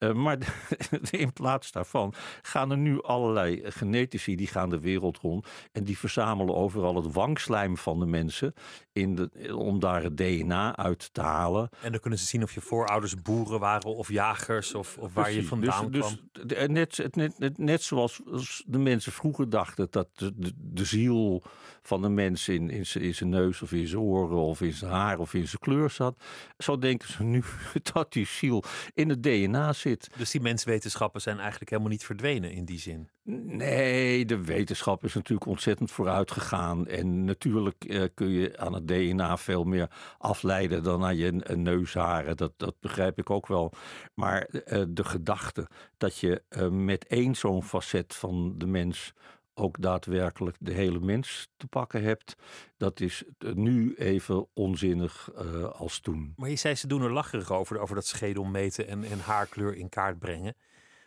Uh, 0.00 0.12
maar 0.12 0.38
in 1.10 1.32
plaats 1.32 1.72
daarvan 1.72 2.14
gaan 2.42 2.70
er 2.70 2.76
nu 2.76 3.02
allerlei 3.02 3.62
genetici 3.64 4.36
die 4.36 4.46
gaan 4.46 4.70
de 4.70 4.80
wereld 4.80 5.18
rond 5.18 5.46
en 5.72 5.84
die 5.84 5.98
verzamelen 5.98 6.54
overal 6.54 6.96
het 6.96 7.12
wangslijm 7.12 7.76
van 7.76 7.98
de 7.98 8.06
mensen 8.06 8.54
in 8.92 9.14
de, 9.14 9.56
om 9.56 9.80
daar 9.80 10.02
het 10.02 10.16
DNA 10.16 10.76
uit 10.76 11.14
te 11.14 11.20
halen. 11.20 11.68
En 11.82 11.90
dan 11.90 12.00
kunnen 12.00 12.18
ze 12.18 12.26
zien 12.26 12.42
of 12.42 12.54
je 12.54 12.60
voorouders 12.60 13.22
boeren 13.22 13.60
waren 13.60 13.94
of 13.96 14.08
jagers 14.08 14.74
of, 14.74 14.98
of 14.98 15.14
waar 15.14 15.32
je 15.32 15.44
vandaan 15.44 15.90
dus, 15.90 16.00
kwam. 16.00 16.46
Dus 16.46 16.66
net, 16.66 17.14
net, 17.14 17.38
net, 17.38 17.58
net, 17.58 17.82
zoals 17.82 18.22
de 18.66 18.78
mensen 18.78 19.12
vroeger 19.12 19.50
dachten 19.50 19.86
dat 19.90 20.08
de, 20.14 20.32
de, 20.36 20.52
de 20.56 20.84
ziel 20.84 21.42
van 21.82 22.02
de 22.02 22.08
mens 22.08 22.48
in, 22.48 22.70
in, 22.70 22.84
in 23.00 23.14
zijn 23.14 23.28
neus 23.28 23.62
of 23.62 23.72
in 23.72 23.86
zijn 23.86 24.00
oren 24.00 24.38
of 24.38 24.60
in 24.60 24.72
zijn 24.72 24.90
haar 24.90 25.18
of 25.18 25.34
in 25.34 25.48
zijn 25.48 25.60
kleur 25.60 25.90
zat. 25.90 26.22
Zo 26.58 26.78
denken 26.78 27.08
ze 27.08 27.22
nu 27.22 27.42
dat 27.92 28.12
die 28.12 28.26
ziel 28.26 28.62
in 28.94 29.08
het 29.08 29.22
DNA 29.22 29.72
zit. 29.72 30.10
Dus 30.16 30.30
die 30.30 30.40
menswetenschappen 30.40 31.20
zijn 31.20 31.38
eigenlijk 31.38 31.70
helemaal 31.70 31.90
niet 31.90 32.04
verdwenen 32.04 32.52
in 32.52 32.64
die 32.64 32.78
zin? 32.78 33.08
Nee, 33.22 34.24
de 34.24 34.44
wetenschap 34.44 35.04
is 35.04 35.14
natuurlijk 35.14 35.50
ontzettend 35.50 35.90
vooruit 35.90 36.30
gegaan. 36.30 36.86
En 36.86 37.24
natuurlijk 37.24 37.84
eh, 37.84 38.04
kun 38.14 38.28
je 38.28 38.58
aan 38.58 38.74
het 38.74 38.88
DNA 38.88 39.36
veel 39.36 39.64
meer 39.64 39.90
afleiden 40.18 40.82
dan 40.82 41.04
aan 41.04 41.16
je 41.16 41.32
neusharen. 41.54 42.36
Dat, 42.36 42.52
dat 42.56 42.74
begrijp 42.80 43.18
ik 43.18 43.30
ook 43.30 43.46
wel. 43.46 43.72
Maar 44.14 44.48
uh, 44.52 44.82
de 44.88 45.04
gedachte 45.04 45.68
dat 45.96 46.18
je 46.18 46.42
uh, 46.48 46.68
met 46.68 47.06
één 47.06 47.34
zo'n 47.34 47.62
facet 47.62 48.14
van 48.14 48.54
de 48.58 48.66
mens 48.66 49.12
ook 49.60 49.80
daadwerkelijk 49.80 50.56
de 50.60 50.72
hele 50.72 51.00
mens 51.00 51.48
te 51.56 51.66
pakken 51.66 52.02
hebt, 52.02 52.36
dat 52.76 53.00
is 53.00 53.24
nu 53.38 53.94
even 53.94 54.48
onzinnig 54.54 55.30
uh, 55.34 55.64
als 55.64 56.00
toen. 56.00 56.32
Maar 56.36 56.50
je 56.50 56.56
zei 56.56 56.74
ze 56.74 56.86
doen 56.86 57.02
er 57.02 57.12
lacherig 57.12 57.52
over, 57.52 57.78
over 57.78 57.94
dat 57.94 58.06
schedel 58.06 58.44
meten 58.44 58.88
en, 58.88 59.04
en 59.04 59.18
haarkleur 59.18 59.74
in 59.76 59.88
kaart 59.88 60.18
brengen. 60.18 60.56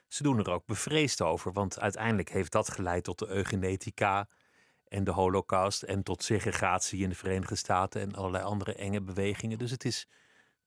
Ze 0.07 0.23
doen 0.23 0.37
er 0.37 0.51
ook 0.51 0.65
bevreesd 0.65 1.21
over, 1.21 1.53
want 1.53 1.79
uiteindelijk 1.79 2.29
heeft 2.29 2.51
dat 2.51 2.69
geleid 2.69 3.03
tot 3.03 3.19
de 3.19 3.27
eugenetica 3.27 4.27
en 4.87 5.03
de 5.03 5.11
holocaust 5.11 5.83
en 5.83 6.03
tot 6.03 6.23
segregatie 6.23 7.03
in 7.03 7.09
de 7.09 7.15
Verenigde 7.15 7.55
Staten 7.55 8.01
en 8.01 8.15
allerlei 8.15 8.43
andere 8.43 8.75
enge 8.75 9.01
bewegingen. 9.01 9.57
Dus 9.57 9.71
het 9.71 9.85
is 9.85 10.07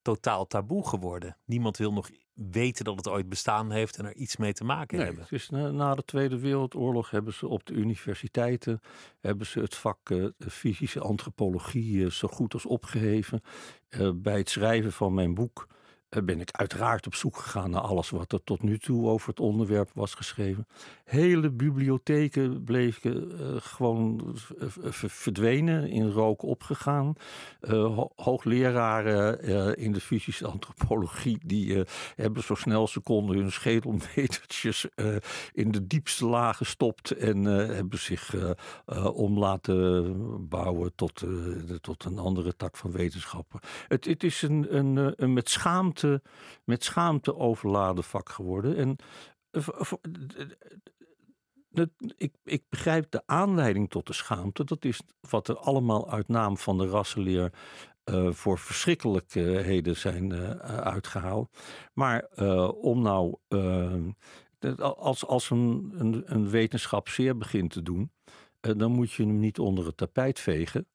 totaal 0.02 0.46
taboe 0.46 0.88
geworden. 0.88 1.36
Niemand 1.44 1.76
wil 1.76 1.92
nog 1.92 2.10
weten 2.36 2.84
dat 2.84 2.96
het 2.96 3.08
ooit 3.08 3.28
bestaan 3.28 3.70
heeft 3.70 3.96
en 3.96 4.04
er 4.04 4.14
iets 4.14 4.36
mee 4.36 4.52
te 4.52 4.64
maken 4.64 4.96
nee, 4.96 5.06
hebben. 5.06 5.26
Dus 5.28 5.50
na, 5.50 5.70
na, 5.70 5.94
de 5.94 6.04
Tweede 6.04 6.38
Wereldoorlog 6.38 7.10
hebben 7.10 7.32
ze 7.32 7.48
op 7.48 7.66
de 7.66 7.74
universiteiten 7.74 8.80
hebben 9.20 9.46
ze 9.46 9.60
het 9.60 9.74
vak 9.74 10.10
uh, 10.10 10.26
fysische 10.48 11.00
antropologie 11.00 11.96
uh, 11.96 12.10
zo 12.10 12.28
goed 12.28 12.52
als 12.54 12.66
opgeheven. 12.66 13.42
Uh, 13.90 14.10
bij 14.14 14.38
het 14.38 14.50
schrijven 14.50 14.92
van 14.92 15.14
mijn 15.14 15.34
boek 15.34 15.66
ben 16.08 16.40
ik 16.40 16.50
uiteraard 16.50 17.06
op 17.06 17.14
zoek 17.14 17.36
gegaan 17.36 17.70
naar 17.70 17.80
alles 17.80 18.10
wat 18.10 18.32
er 18.32 18.44
tot 18.44 18.62
nu 18.62 18.78
toe 18.78 19.08
over 19.08 19.28
het 19.28 19.40
onderwerp 19.40 19.90
was 19.94 20.14
geschreven. 20.14 20.66
Hele 21.04 21.50
bibliotheken 21.50 22.64
bleven 22.64 23.32
uh, 23.32 23.56
gewoon 23.58 24.34
verdwenen, 25.06 25.88
in 25.88 26.10
rook 26.10 26.42
opgegaan. 26.42 27.14
Hoogleraren 28.16 29.76
in 29.76 29.92
de 29.92 30.00
fysische 30.00 30.46
antropologie 30.46 31.38
die 31.44 31.84
hebben 32.16 32.42
zo 32.42 32.54
snel 32.54 32.88
ze 32.88 33.00
konden 33.00 33.36
hun 33.36 33.52
schedelmetertjes 33.52 34.86
in 35.52 35.70
de 35.70 35.86
diepste 35.86 36.26
laag 36.26 36.56
gestopt 36.56 37.10
en 37.10 37.44
hebben 37.44 37.98
zich 37.98 38.34
om 39.12 39.38
laten 39.38 40.48
bouwen 40.48 40.92
tot, 40.94 41.24
tot 41.80 42.04
een 42.04 42.18
andere 42.18 42.56
tak 42.56 42.76
van 42.76 42.90
wetenschappen. 42.90 43.60
Het, 43.88 44.04
het 44.04 44.24
is 44.24 44.42
een, 44.42 44.76
een, 44.76 45.14
een 45.16 45.32
met 45.32 45.50
schaamte 45.50 45.95
met 46.64 46.84
schaamte 46.84 47.36
overladen 47.36 48.04
vak 48.04 48.28
geworden. 48.28 48.76
En 48.76 48.96
ik, 52.16 52.34
ik, 52.44 52.62
begrijp 52.68 53.10
de 53.10 53.22
aanleiding 53.26 53.90
tot 53.90 54.06
de 54.06 54.12
schaamte. 54.12 54.64
Dat 54.64 54.84
is 54.84 55.00
wat 55.20 55.48
er 55.48 55.56
allemaal 55.56 56.10
uit 56.10 56.28
naam 56.28 56.56
van 56.56 56.78
de 56.78 56.86
rassenleer 56.86 57.52
uh, 58.04 58.32
voor 58.32 58.58
verschrikkelijkheden 58.58 59.96
zijn 59.96 60.32
uh, 60.32 60.50
uitgehaald. 60.66 61.58
Maar 61.92 62.24
om 62.70 63.02
nou, 63.02 63.36
als, 64.80 65.26
als 65.26 65.50
een, 65.50 65.92
een, 65.96 66.22
een, 66.26 66.48
wetenschap 66.50 67.08
zeer 67.08 67.36
begint 67.36 67.70
te 67.70 67.82
doen, 67.82 68.10
dan 68.60 68.92
moet 68.92 69.12
je 69.12 69.22
hem 69.22 69.38
niet 69.38 69.58
onder 69.58 69.86
het 69.86 69.96
tapijt 69.96 70.40
vegen. 70.40 70.86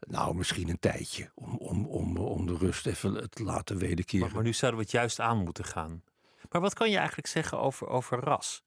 Nou, 0.00 0.34
misschien 0.34 0.68
een 0.68 0.78
tijdje. 0.78 1.30
Om, 1.34 1.56
om, 1.56 1.86
om, 1.86 2.16
om 2.16 2.46
de 2.46 2.56
rust 2.56 2.86
even 2.86 3.30
te 3.30 3.42
laten 3.42 3.78
wederkeren. 3.78 4.26
Maar, 4.26 4.34
maar 4.34 4.44
nu 4.44 4.52
zouden 4.52 4.80
we 4.80 4.86
het 4.86 4.94
juist 4.94 5.20
aan 5.20 5.44
moeten 5.44 5.64
gaan. 5.64 6.02
Maar 6.50 6.60
wat 6.60 6.74
kan 6.74 6.90
je 6.90 6.96
eigenlijk 6.96 7.28
zeggen 7.28 7.58
over, 7.60 7.88
over 7.88 8.18
ras? 8.18 8.62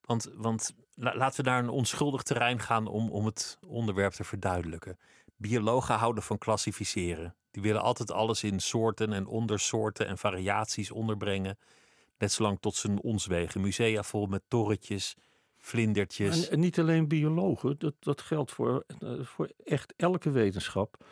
Want, 0.00 0.30
want 0.34 0.74
laten 0.94 1.44
we 1.44 1.50
naar 1.50 1.62
een 1.62 1.68
onschuldig 1.68 2.22
terrein 2.22 2.60
gaan 2.60 2.86
om, 2.86 3.10
om 3.10 3.24
het 3.24 3.58
onderwerp 3.66 4.12
te 4.12 4.24
verduidelijken. 4.24 4.98
Biologen 5.36 5.94
houden 5.94 6.22
van 6.22 6.38
klassificeren. 6.38 7.34
Die 7.50 7.62
willen 7.62 7.82
altijd 7.82 8.10
alles 8.10 8.42
in 8.42 8.60
soorten 8.60 9.12
en 9.12 9.26
ondersoorten 9.26 10.06
en 10.06 10.18
variaties 10.18 10.90
onderbrengen. 10.90 11.58
Net 12.18 12.32
zolang 12.32 12.60
tot 12.60 12.74
ze 12.74 12.98
ons 13.02 13.26
wegen. 13.26 13.60
Musea 13.60 14.02
vol 14.02 14.26
met 14.26 14.42
torretjes, 14.48 15.16
vlindertjes. 15.66 16.48
En, 16.48 16.60
niet 16.60 16.78
alleen 16.78 17.08
biologen, 17.08 17.78
dat, 17.78 17.94
dat 17.98 18.20
geldt 18.20 18.52
voor, 18.52 18.84
eh, 18.98 19.10
voor 19.22 19.50
echt 19.64 19.94
elke 19.96 20.30
wetenschap. 20.30 21.04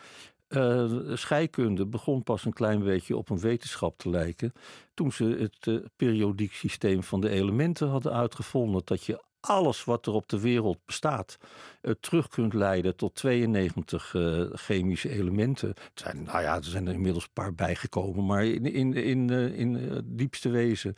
Uh, 0.49 1.17
scheikunde 1.17 1.87
begon 1.87 2.23
pas 2.23 2.45
een 2.45 2.53
klein 2.53 2.83
beetje 2.83 3.17
op 3.17 3.31
een 3.31 3.41
wetenschap 3.41 3.99
te 3.99 4.11
lijken. 4.11 4.53
toen 4.95 5.13
ze 5.13 5.25
het 5.25 5.67
uh, 5.67 5.85
periodiek 5.97 6.53
systeem 6.53 7.03
van 7.03 7.21
de 7.21 7.29
elementen 7.29 7.89
hadden 7.89 8.13
uitgevonden. 8.13 8.83
Dat 8.85 9.05
je 9.05 9.23
alles 9.47 9.85
wat 9.85 10.07
er 10.07 10.13
op 10.13 10.29
de 10.29 10.41
wereld 10.41 10.79
bestaat 10.87 11.39
uh, 11.85 11.93
terug 12.01 12.29
kunt 12.29 12.53
leiden 12.55 12.97
tot 12.97 13.15
92 13.15 14.15
uh, 14.15 14.45
chemische 14.53 15.11
elementen. 15.11 15.69
Het 15.69 15.91
zijn, 15.95 16.23
nou 16.23 16.43
ja, 16.43 16.57
er 16.57 16.65
zijn 16.65 16.87
er 16.87 16.95
inmiddels 16.95 17.25
een 17.25 17.33
paar 17.33 17.55
bijgekomen, 17.55 18.27
maar 18.27 18.45
in, 18.45 18.73
in, 18.73 18.95
in, 18.95 19.31
uh, 19.31 19.59
in 19.59 19.75
het 19.75 20.05
diepste 20.07 20.49
wezen. 20.49 20.95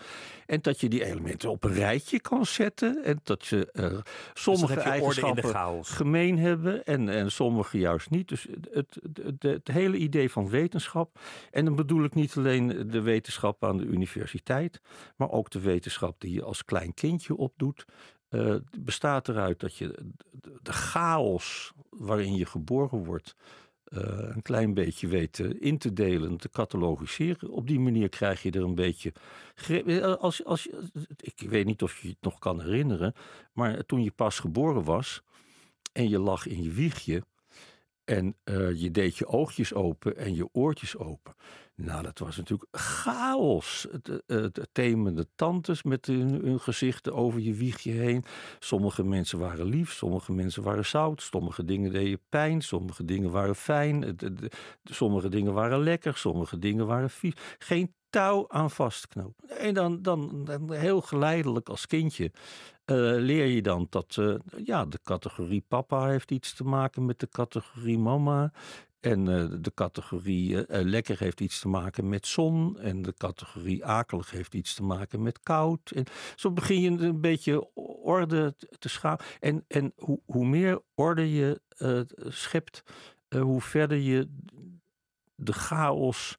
En 0.47 0.59
dat 0.63 0.81
je 0.81 0.89
die 0.89 1.05
elementen 1.05 1.51
op 1.51 1.65
een 1.65 1.73
rijtje 1.73 2.21
kan 2.21 2.47
zetten 2.47 3.05
en 3.05 3.21
dat 3.23 3.47
je 3.47 3.69
sommige 4.35 4.75
dus 4.75 4.83
eigenschappen 4.83 5.85
gemeen 5.85 6.39
hebben 6.39 6.85
en, 6.85 7.09
en 7.09 7.33
sommige 7.33 7.79
juist 7.79 8.11
niet. 8.11 8.29
Dus 8.29 8.47
het, 8.51 8.69
het, 8.73 8.99
het, 9.23 9.43
het 9.43 9.69
hele 9.69 9.97
idee 9.97 10.31
van 10.31 10.49
wetenschap, 10.49 11.19
en 11.51 11.65
dan 11.65 11.75
bedoel 11.75 12.05
ik 12.05 12.15
niet 12.15 12.37
alleen 12.37 12.91
de 12.91 13.01
wetenschap 13.01 13.65
aan 13.65 13.77
de 13.77 13.85
universiteit, 13.85 14.81
maar 15.17 15.31
ook 15.31 15.51
de 15.51 15.61
wetenschap 15.61 16.21
die 16.21 16.33
je 16.33 16.43
als 16.43 16.65
klein 16.65 16.95
kindje 16.95 17.37
opdoet. 17.37 17.85
Uh, 18.31 18.57
bestaat 18.79 19.29
eruit 19.29 19.61
dat 19.61 19.77
je 19.77 20.13
de 20.63 20.73
chaos 20.73 21.73
waarin 21.91 22.37
je 22.37 22.47
geboren 22.47 23.05
wordt. 23.05 23.37
Uh, 23.89 24.01
een 24.09 24.43
klein 24.43 24.75
beetje 24.75 25.09
weet 25.09 25.39
in 25.39 25.79
te 25.79 25.93
delen, 25.93 26.37
te 26.37 26.51
catalogiseren. 26.51 27.51
Op 27.51 27.67
die 27.67 27.81
manier 27.81 28.09
krijg 28.09 28.43
je 28.43 28.51
er 28.51 28.63
een 28.63 28.75
beetje. 28.75 29.13
Als, 30.19 30.45
als, 30.45 30.69
ik 31.17 31.41
weet 31.49 31.67
niet 31.67 31.83
of 31.83 31.99
je 31.99 32.09
het 32.09 32.17
nog 32.21 32.39
kan 32.39 32.61
herinneren, 32.61 33.15
maar 33.53 33.87
toen 33.87 34.03
je 34.03 34.11
pas 34.11 34.39
geboren 34.39 34.85
was 34.85 35.23
en 35.93 36.09
je 36.09 36.19
lag 36.19 36.47
in 36.47 36.63
je 36.63 36.71
wiegje 36.71 37.23
en 38.07 38.37
uh, 38.45 38.81
je 38.81 38.91
deed 38.91 39.17
je 39.17 39.27
oogjes 39.27 39.75
open 39.75 40.17
en 40.17 40.35
je 40.35 40.49
oortjes 40.53 40.97
open. 40.97 41.35
Nou, 41.75 42.03
dat 42.03 42.19
was 42.19 42.37
natuurlijk 42.37 42.69
chaos. 42.77 43.87
Het, 43.91 44.23
het, 44.27 44.69
temende 44.73 45.27
tantes 45.35 45.83
met 45.83 46.07
hun, 46.07 46.61
gezichten 46.61 47.15
over 47.15 47.41
je 47.41 47.55
wiegje 47.55 47.93
heen. 47.93 48.25
Sommige 48.59 49.05
mensen 49.05 49.39
waren 49.39 49.67
lief, 49.67 49.93
sommige 49.93 50.33
mensen 50.33 50.63
waren 50.63 50.87
zout. 50.87 51.23
Sommige 51.23 51.65
dingen 51.65 51.93
deden 51.93 52.21
pijn, 52.29 52.61
sommige 52.63 53.05
dingen 53.05 53.31
waren 53.31 53.57
fijn. 53.57 54.17
sommige 54.85 55.29
dingen 55.29 55.53
waren 55.53 55.83
lekker, 55.83 56.17
sommige 56.17 56.59
dingen 56.59 56.87
waren 56.87 57.11
vies. 57.11 57.35
Geen 57.59 57.95
touw 58.11 58.45
aan 58.49 58.71
vastknopen. 58.71 59.49
En 59.49 59.75
dan, 59.75 60.03
dan, 60.03 60.47
heel 60.73 61.01
geleidelijk 61.01 61.69
als 61.69 61.87
kindje 61.87 62.31
leer 62.95 63.47
je 63.47 63.63
dan 63.63 63.87
dat 63.91 64.17
uh, 64.19 64.35
ja, 64.65 64.85
de 64.85 65.01
categorie 65.03 65.65
papa 65.69 66.07
heeft 66.07 66.31
iets 66.31 66.55
te 66.55 66.65
maken 66.65 67.07
met 67.07 67.21
de 67.21 67.29
categorie 67.29 67.99
mama. 67.99 68.53
En 69.01 69.27
uh, 69.27 69.47
de 69.61 69.75
categorie 69.75 70.65
lekker 70.69 71.19
heeft 71.19 71.41
iets 71.41 71.61
te 71.61 71.69
maken 71.69 72.09
met 72.09 72.27
zon. 72.27 72.79
En 72.79 73.03
de 73.03 73.15
categorie 73.17 73.85
akelig 73.85 74.31
heeft 74.31 74.55
iets 74.55 74.75
te 74.75 74.83
maken 74.83 75.23
met 75.23 75.41
koud. 75.41 75.91
En 75.91 76.05
zo 76.37 76.51
begin 76.51 76.81
je 76.81 76.91
een 76.91 77.21
beetje 77.21 77.75
orde 78.03 78.55
te 78.79 78.89
schapen. 78.89 79.27
En, 79.41 79.65
en 79.69 79.93
hoe, 79.97 80.21
hoe 80.25 80.47
meer 80.47 80.83
orde 80.95 81.33
je 81.33 81.61
schept, 82.29 82.83
hoe 83.29 83.61
verder 83.61 83.99
je 83.99 84.29
de 85.35 85.53
chaos 85.53 86.37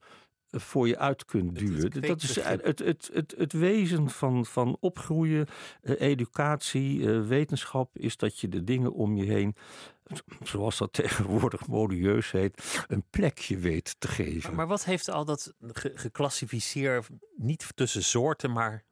voor 0.50 0.88
je 0.88 0.98
uit 0.98 1.24
kunt 1.24 1.58
duwen. 1.58 2.00
dat 2.00 2.22
is 2.22 2.36
het, 2.40 2.64
het, 2.64 3.10
het, 3.12 3.34
het, 3.36 3.52
wezen 3.52 4.10
van, 4.10 4.46
van 4.46 4.76
opgroeien, 4.80 5.46
eh, 5.82 6.00
educatie, 6.00 7.10
eh, 7.10 7.26
wetenschap, 7.26 7.98
is 7.98 8.16
dat 8.16 8.38
je 8.38 8.48
de 8.48 8.64
dingen 8.64 8.92
om 8.92 9.16
je 9.16 9.24
heen, 9.24 9.56
zoals 10.42 10.78
dat 10.78 10.92
tegenwoordig 10.92 11.66
modieus 11.66 12.30
heet, 12.30 12.84
een 12.86 13.04
plekje 13.10 13.58
weet 13.58 13.94
te 13.98 14.08
geven. 14.08 14.54
Maar, 14.54 14.66
wat 14.66 14.84
heeft 14.84 15.08
al 15.08 15.24
dat 15.24 15.54
geclassificeerd, 15.94 17.08
niet 17.36 17.66
tussen 17.74 18.04
soorten, 18.04 18.52
maar 18.52 18.84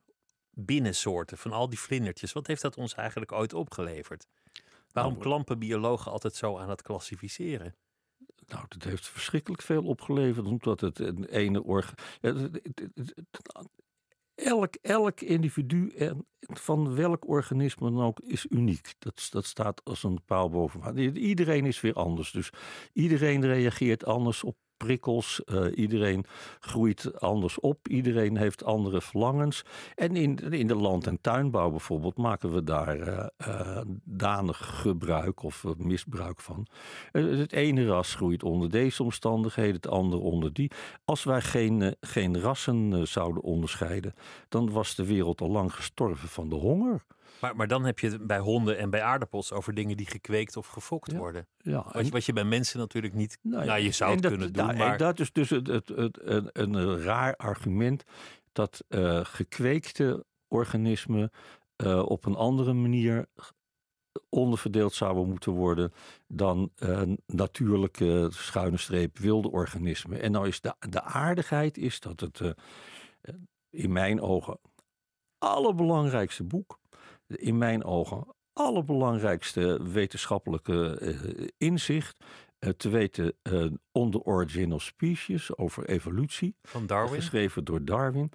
binnen 0.51 0.95
soorten, 0.95 1.39
van 1.39 1.53
al 1.53 1.69
die 1.69 1.81
vlindertjes, 1.81 2.33
wat 2.33 2.47
heeft 2.47 2.63
dat 2.63 2.77
ons 2.77 2.95
eigenlijk 2.95 3.33
ooit 3.33 3.55
opgeleverd? 3.55 4.27
Waarom 4.93 5.13
nou, 5.13 5.25
klampen 5.25 5.59
biologen 5.59 6.13
altijd 6.13 6.35
zo 6.35 6.59
aan 6.59 6.71
het 6.71 6.83
klassificeren? 6.83 7.75
Nou, 8.47 8.65
dat 8.69 8.85
heeft 8.85 9.09
verschrikkelijk 9.09 9.63
veel 9.63 9.85
opgeleverd, 9.85 10.47
omdat 10.47 10.81
het 10.81 10.99
een 10.99 11.25
ene 11.25 11.63
orgaan. 11.63 11.95
Elk, 14.35 14.75
elk 14.75 15.21
individu 15.21 15.89
en 15.89 16.27
van 16.41 16.95
welk 16.95 17.29
organisme 17.29 17.91
dan 17.91 18.03
ook 18.03 18.21
is 18.21 18.47
uniek. 18.49 18.95
Dat, 18.99 19.29
dat 19.31 19.45
staat 19.45 19.85
als 19.85 20.03
een 20.03 20.25
paal 20.25 20.51
bovenaan. 20.51 20.99
Iedereen 20.99 21.67
is 21.67 21.81
weer 21.81 21.95
anders. 21.95 22.31
Dus 22.31 22.51
iedereen 22.93 23.47
reageert 23.47 24.05
anders 24.05 24.45
op 24.45 24.57
prikkels. 24.77 25.43
Uh, 25.47 25.67
iedereen 25.75 26.25
groeit 26.61 27.21
anders 27.21 27.61
op. 27.61 27.89
Iedereen 27.89 28.37
heeft 28.37 28.65
andere 28.65 29.01
verlangens. 29.01 29.65
En 29.95 30.17
in, 30.17 30.39
in 30.39 30.67
de 30.67 30.75
land- 30.75 31.07
en 31.07 31.21
tuinbouw 31.21 31.71
bijvoorbeeld 31.71 32.17
maken 32.17 32.53
we 32.53 32.65
daar 32.65 32.99
uh, 32.99 33.27
uh, 33.49 33.81
danig 34.05 34.81
gebruik 34.81 35.43
of 35.43 35.65
misbruik 35.77 36.41
van. 36.41 36.67
het 37.13 37.53
ene 37.53 37.87
ras 37.87 38.15
groeit 38.15 38.43
onder 38.43 38.71
deze 38.71 39.03
omstandigheden, 39.03 39.75
het 39.75 39.89
andere 39.89 40.23
onder 40.23 40.53
die. 40.53 40.71
Als 41.05 41.25
wij 41.25 41.41
geen, 41.41 41.97
geen 42.01 42.41
rassen 42.41 43.09
zouden 43.09 43.43
onderscheiden, 43.43 44.15
dan 44.49 44.71
was 44.71 44.95
de 44.95 45.07
wereld 45.07 45.41
al 45.41 45.51
lang 45.51 45.75
gestorven 45.75 46.29
van 46.29 46.49
de 46.49 46.55
honger. 46.55 47.05
Maar, 47.41 47.57
maar 47.57 47.69
dan 47.69 47.85
heb 47.85 47.99
je 47.99 48.11
het 48.11 48.27
bij 48.27 48.39
honden 48.39 48.79
en 48.79 48.91
bij 48.91 49.03
aardappels 49.03 49.53
over 49.53 49.75
dingen 49.75 49.97
die 49.97 50.07
gekweekt 50.07 50.57
of 50.57 50.67
gefokt 50.67 51.13
worden. 51.13 51.47
Ja, 51.59 51.87
wat, 51.93 52.09
wat, 52.09 52.25
je 52.25 52.33
bij 52.33 52.45
mensen 52.45 52.79
natuurlijk 52.79 53.15
niet. 53.15 53.39
Nou, 53.43 53.63
ja, 53.63 53.69
nou 53.69 53.81
je 53.81 53.91
zou 53.91 54.13
het 54.13 54.23
dat, 54.23 54.31
kunnen 54.31 54.53
doen. 54.53 54.77
maar... 54.77 54.99
Dat 54.99 55.21
is 55.21 55.33
dus 55.33 55.51
het, 55.51 55.67
het, 55.67 55.89
het, 55.89 56.19
een, 56.23 56.49
een 56.53 57.01
raar 57.01 57.37
argument 57.37 58.05
dat 58.53 58.85
uh, 58.89 59.21
gekweekte 59.25 60.25
organismen 60.49 61.31
uh, 61.77 62.03
op 62.09 62.25
een 62.25 62.37
andere 62.37 62.73
manier 62.73 63.27
onderverdeeld 64.29 64.95
zouden 64.95 65.29
moeten 65.29 65.53
worden 65.53 65.93
dan 66.27 66.71
uh, 66.79 67.03
natuurlijke 67.27 68.29
schuine 68.31 68.77
streep 68.77 69.19
wilde 69.19 69.51
organismen. 69.51 70.21
En 70.21 70.33
nou 70.33 70.49
is 70.49 70.61
de, 70.61 70.75
de 70.89 71.03
aardigheid 71.03 71.79
is 71.79 72.01
dat 72.01 72.21
het 72.21 72.55
in 73.71 73.93
mijn 73.93 74.21
ogen 74.21 74.59
allerbelangrijkste 75.39 76.45
boek 76.45 76.79
in 77.27 77.59
mijn 77.59 77.85
ogen 77.85 78.27
allerbelangrijkste 78.53 79.81
wetenschappelijke 79.93 80.99
uh, 81.03 81.49
inzicht. 81.59 82.25
Uh, 82.61 82.71
te 82.71 82.89
weten 82.89 83.33
uh, 83.43 83.65
On 83.93 84.11
the 84.11 84.25
Origin 84.25 84.73
of 84.73 84.83
Species 84.83 85.57
over 85.57 85.87
evolutie. 85.87 86.57
Van 86.63 86.87
Darwin. 86.87 87.21
Geschreven 87.21 87.65
door 87.65 87.85
Darwin. 87.85 88.31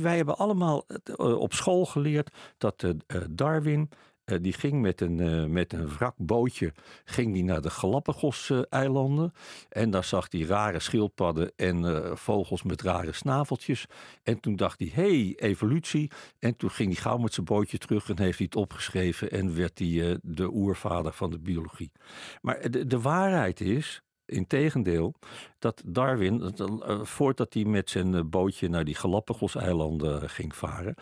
Wij 0.00 0.16
hebben 0.16 0.36
allemaal 0.36 0.86
op 1.16 1.52
school 1.52 1.86
geleerd 1.86 2.30
dat 2.58 2.84
Darwin 3.30 3.88
uh, 4.24 4.38
die 4.40 4.52
ging 4.52 4.80
met 4.80 5.00
een, 5.00 5.18
uh, 5.18 5.44
met 5.44 5.72
een 5.72 5.88
wrakbootje 5.88 6.72
ging 7.04 7.32
die 7.32 7.44
naar 7.44 7.60
de 7.60 7.70
Galapagos-eilanden. 7.70 9.32
en 9.68 9.90
daar 9.90 10.04
zag 10.04 10.26
hij 10.30 10.40
rare 10.40 10.80
schildpadden 10.80 11.52
en 11.56 11.84
uh, 11.84 12.14
vogels 12.14 12.62
met 12.62 12.82
rare 12.82 13.12
snaveltjes. 13.12 13.86
En 14.22 14.40
toen 14.40 14.56
dacht 14.56 14.78
hij, 14.78 14.90
hey, 14.92 15.34
evolutie. 15.36 16.10
En 16.38 16.56
toen 16.56 16.70
ging 16.70 16.92
hij 16.92 17.02
gauw 17.02 17.16
met 17.16 17.34
zijn 17.34 17.46
bootje 17.46 17.78
terug 17.78 18.08
en 18.08 18.18
heeft 18.18 18.38
hij 18.38 18.46
het 18.50 18.56
opgeschreven. 18.60 19.30
En 19.30 19.56
werd 19.56 19.78
hij 19.78 20.18
de 20.22 20.52
oervader 20.52 21.12
van 21.12 21.30
de 21.30 21.38
biologie. 21.38 21.92
Maar 22.40 22.70
de, 22.70 22.86
de 22.86 23.00
waarheid 23.00 23.60
is, 23.60 24.02
Integendeel, 24.26 25.14
dat 25.58 25.82
Darwin, 25.86 26.54
voordat 27.02 27.54
hij 27.54 27.64
met 27.64 27.90
zijn 27.90 28.30
bootje 28.30 28.68
naar 28.68 28.84
die 28.84 28.94
Galapagos-eilanden 28.94 30.30
ging 30.30 30.54
varen, 30.54 30.94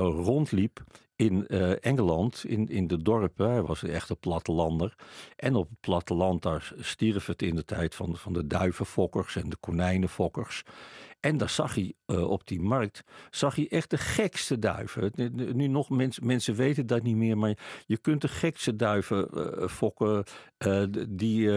rondliep 0.00 0.82
in 1.20 1.44
uh, 1.48 1.84
Engeland, 1.84 2.44
in, 2.46 2.68
in 2.68 2.86
de 2.86 3.02
dorpen. 3.02 3.50
Hij 3.50 3.62
was 3.62 3.82
een 3.82 3.90
echte 3.90 4.16
plattelander. 4.16 4.94
En 5.36 5.54
op 5.54 5.68
het 5.68 5.80
platteland, 5.80 6.42
daar 6.42 6.72
stierf 6.78 7.26
het 7.26 7.42
in 7.42 7.54
de 7.54 7.64
tijd 7.64 7.94
van, 7.94 8.16
van 8.16 8.32
de 8.32 8.46
duivenfokkers 8.46 9.36
en 9.36 9.48
de 9.48 9.56
konijnenfokkers. 9.60 10.62
En 11.20 11.36
daar 11.36 11.50
zag 11.50 11.74
hij 11.74 11.92
uh, 12.06 12.30
op 12.30 12.46
die 12.46 12.60
markt, 12.60 13.02
zag 13.30 13.54
hij 13.54 13.68
echt 13.68 13.90
de 13.90 13.98
gekste 13.98 14.58
duiven. 14.58 15.12
Nu 15.54 15.66
nog, 15.66 15.90
mens, 15.90 16.20
mensen 16.20 16.54
weten 16.54 16.86
dat 16.86 17.02
niet 17.02 17.16
meer, 17.16 17.38
maar 17.38 17.58
je 17.86 17.96
kunt 17.98 18.20
de 18.20 18.28
gekste 18.28 18.76
duiven 18.76 19.28
uh, 19.34 19.68
fokken 19.68 20.24
uh, 20.66 20.82
die 21.08 21.50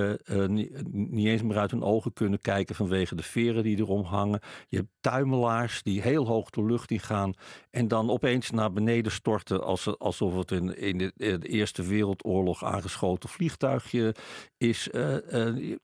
niet, 0.47 0.91
niet 0.91 1.28
eens 1.28 1.41
meer 1.41 1.58
uit 1.58 1.71
hun 1.71 1.84
ogen 1.84 2.13
kunnen 2.13 2.39
kijken 2.39 2.76
vanwege 2.76 3.15
de 3.15 3.23
veren 3.23 3.63
die 3.63 3.78
erom 3.78 4.04
hangen. 4.04 4.39
Je 4.67 4.78
hebt 4.78 4.89
tuimelaars 4.99 5.84
die 5.84 6.02
heel 6.02 6.28
hoog 6.28 6.49
de 6.49 6.65
lucht 6.65 6.91
in 6.91 6.99
gaan 6.99 7.34
en 7.69 7.88
dan 7.88 8.10
opeens 8.10 8.52
naar 8.52 8.73
beneden 8.73 9.12
storten 9.12 9.63
alsof 9.97 10.36
het 10.36 10.52
in, 10.52 10.78
in 10.78 10.97
de, 10.97 11.39
Eerste 11.39 11.84
Wereldoorlog 11.84 12.63
aangeschoten 12.63 13.30
vliegtuigje 13.30 14.15
is. 14.58 14.89
de, 14.91 15.78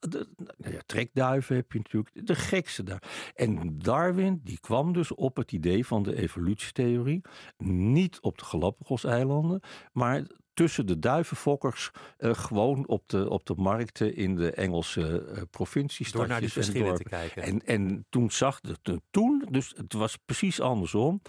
de, 0.00 0.28
nou 0.56 0.74
ja, 0.74 0.80
trekduiven 0.86 1.56
heb 1.56 1.72
je 1.72 1.78
natuurlijk, 1.78 2.26
de 2.26 2.34
gekste 2.34 2.82
duiven. 2.82 3.05
En 3.34 3.78
Darwin 3.78 4.40
die 4.44 4.60
kwam 4.60 4.92
dus 4.92 5.14
op 5.14 5.36
het 5.36 5.52
idee 5.52 5.86
van 5.86 6.02
de 6.02 6.16
evolutietheorie, 6.16 7.22
niet 7.58 8.20
op 8.20 8.38
de 8.38 8.44
Galapagos-eilanden, 8.44 9.60
maar 9.92 10.26
tussen 10.54 10.86
de 10.86 10.98
duivenfokkers 10.98 11.90
uh, 12.18 12.34
gewoon 12.34 12.86
op 12.86 13.08
de, 13.08 13.30
op 13.30 13.46
de 13.46 13.54
markten 13.56 14.14
in 14.14 14.34
de 14.34 14.50
Engelse 14.50 15.26
uh, 15.28 15.42
provincies. 15.50 16.12
Door 16.12 16.28
naar 16.28 16.40
die 16.40 16.52
verschillen 16.52 16.94
te 16.94 17.02
kijken. 17.02 17.42
En, 17.42 17.66
en 17.66 18.06
toen 18.08 18.30
zag 18.30 18.60
het, 18.62 19.00
toen, 19.10 19.46
dus 19.50 19.72
het 19.76 19.92
was 19.92 20.16
precies 20.24 20.60
andersom. 20.60 21.20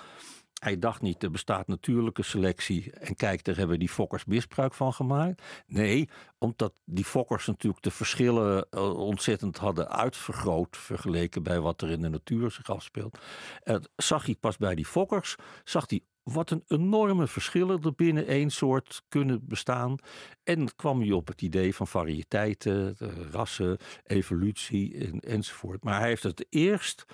Hij 0.59 0.79
dacht 0.79 1.01
niet, 1.01 1.23
er 1.23 1.31
bestaat 1.31 1.67
natuurlijke 1.67 2.23
selectie. 2.23 2.91
En 2.91 3.15
kijk, 3.15 3.43
daar 3.43 3.57
hebben 3.57 3.79
die 3.79 3.89
fokkers 3.89 4.25
misbruik 4.25 4.73
van 4.73 4.93
gemaakt. 4.93 5.41
Nee, 5.67 6.09
omdat 6.37 6.73
die 6.85 7.05
fokkers 7.05 7.45
natuurlijk 7.45 7.83
de 7.83 7.91
verschillen 7.91 8.67
eh, 8.69 8.99
ontzettend 8.99 9.57
hadden 9.57 9.89
uitvergroot. 9.89 10.77
vergeleken 10.77 11.43
bij 11.43 11.59
wat 11.59 11.81
er 11.81 11.89
in 11.89 12.01
de 12.01 12.09
natuur 12.09 12.51
zich 12.51 12.69
afspeelt. 12.69 13.17
Uh, 13.63 13.75
zag 13.95 14.25
hij 14.25 14.35
pas 14.35 14.57
bij 14.57 14.75
die 14.75 14.85
fokkers, 14.85 15.35
zag 15.63 15.89
hij 15.89 16.01
wat 16.33 16.49
een 16.49 16.63
enorme 16.67 17.27
verschillen 17.27 17.81
er 17.83 17.93
binnen 17.95 18.27
één 18.27 18.49
soort 18.49 19.01
kunnen 19.07 19.47
bestaan. 19.47 19.95
En 20.43 20.75
kwam 20.75 21.01
hij 21.01 21.11
op 21.11 21.27
het 21.27 21.41
idee 21.41 21.75
van 21.75 21.87
variëteiten, 21.87 22.97
rassen, 23.31 23.77
evolutie 24.03 25.05
en, 25.05 25.19
enzovoort. 25.19 25.83
Maar 25.83 25.99
hij 25.99 26.07
heeft 26.07 26.23
het 26.23 26.45
eerst 26.49 27.05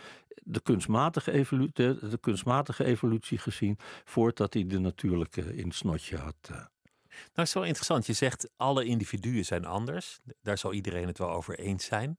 de 0.43 0.61
kunstmatige, 0.61 1.31
evolutie, 1.31 1.73
de, 1.73 2.17
kunstmatige 2.21 2.83
evolutie 2.83 3.37
gezien 3.37 3.77
voordat 4.03 4.53
hij 4.53 4.67
de 4.67 4.79
natuurlijke 4.79 5.55
in 5.55 5.67
het 5.67 5.75
snotje 5.75 6.17
had. 6.17 6.35
Uh. 6.51 6.57
Nou, 7.33 7.47
is 7.47 7.53
wel 7.53 7.63
interessant. 7.63 8.05
Je 8.05 8.13
zegt 8.13 8.49
alle 8.57 8.85
individuen 8.85 9.45
zijn 9.45 9.65
anders. 9.65 10.19
Daar 10.41 10.57
zal 10.57 10.73
iedereen 10.73 11.07
het 11.07 11.17
wel 11.17 11.31
over 11.31 11.59
eens 11.59 11.85
zijn. 11.85 12.17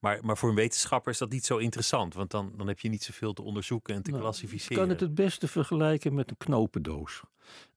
Maar, 0.00 0.18
maar 0.22 0.38
voor 0.38 0.48
een 0.48 0.54
wetenschapper 0.54 1.12
is 1.12 1.18
dat 1.18 1.30
niet 1.30 1.44
zo 1.44 1.56
interessant, 1.56 2.14
want 2.14 2.30
dan, 2.30 2.52
dan 2.56 2.68
heb 2.68 2.80
je 2.80 2.88
niet 2.88 3.02
zoveel 3.02 3.32
te 3.32 3.42
onderzoeken 3.42 3.94
en 3.94 4.02
te 4.02 4.10
nou, 4.10 4.22
klassificeren. 4.22 4.72
Ik 4.72 4.78
kan 4.78 4.88
het 4.88 5.00
het 5.00 5.14
beste 5.14 5.48
vergelijken 5.48 6.14
met 6.14 6.30
een 6.30 6.36
knopendoos. 6.36 7.22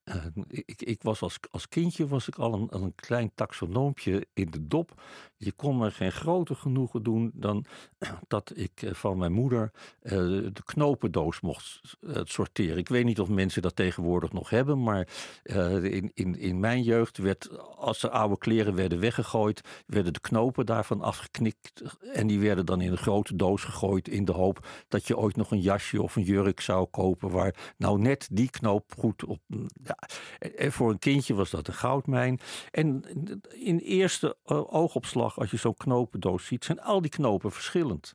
Uh, 0.04 0.14
ik, 0.48 0.82
ik, 0.82 1.02
was 1.02 1.20
als, 1.20 1.38
als 1.50 1.68
kindje 1.68 2.06
was 2.06 2.28
ik 2.28 2.36
al 2.36 2.54
een, 2.54 2.66
een 2.70 2.94
klein 2.94 3.30
taxonoompje 3.34 4.26
in 4.32 4.50
de 4.50 4.66
dop. 4.66 5.02
Je 5.36 5.52
kon 5.52 5.78
me 5.78 5.90
geen 5.90 6.12
groter 6.12 6.56
genoegen 6.56 7.02
doen 7.02 7.30
dan 7.34 7.64
dat 8.28 8.52
ik 8.54 8.82
eh, 8.82 8.94
van 8.94 9.18
mijn 9.18 9.32
moeder 9.32 9.70
uh, 10.02 10.10
de 10.52 10.62
knopendoos 10.64 11.40
mocht 11.40 11.80
sorteren. 12.22 12.76
Ik 12.76 12.88
weet 12.88 13.04
niet 13.04 13.20
of 13.20 13.28
mensen 13.28 13.62
dat 13.62 13.76
tegenwoordig 13.76 14.32
nog 14.32 14.50
hebben, 14.50 14.82
maar 14.82 15.08
in, 15.82 16.10
in, 16.14 16.38
in 16.38 16.60
mijn 16.60 16.82
jeugd 16.82 17.18
werd, 17.18 17.58
als 17.76 18.02
er 18.02 18.10
oude 18.10 18.38
kleren 18.38 18.74
werden 18.74 19.00
weggegooid, 19.00 19.60
werden 19.86 20.12
de 20.12 20.20
knopen 20.20 20.66
daarvan 20.66 21.00
afgeknikt 21.00 21.82
en 22.12 22.26
die 22.26 22.40
werden 22.40 22.66
dan 22.66 22.80
in 22.80 22.90
een 22.90 22.96
grote 22.96 23.36
doos 23.36 23.64
gegooid 23.64 24.08
in 24.08 24.24
de 24.24 24.32
hoop 24.32 24.66
dat 24.88 25.06
je 25.06 25.16
ooit 25.16 25.36
nog 25.36 25.50
een 25.50 25.60
jasje 25.60 26.02
of 26.02 26.16
een 26.16 26.22
jurk 26.22 26.60
zou 26.60 26.86
kopen 26.86 27.30
waar 27.30 27.74
nou 27.76 28.00
net 28.00 28.28
die 28.32 28.50
knoop 28.50 28.92
goed 28.98 29.24
op 29.24 29.40
en 29.93 29.93
voor 30.56 30.90
een 30.90 30.98
kindje 30.98 31.34
was 31.34 31.50
dat 31.50 31.68
een 31.68 31.74
goudmijn. 31.74 32.40
En 32.70 33.04
in 33.50 33.78
eerste 33.78 34.36
eh, 34.44 34.74
oogopslag, 34.74 35.38
als 35.38 35.50
je 35.50 35.56
zo'n 35.56 35.76
knopendoos 35.76 36.46
ziet, 36.46 36.64
zijn 36.64 36.80
al 36.80 37.00
die 37.00 37.10
knopen 37.10 37.52
verschillend. 37.52 38.14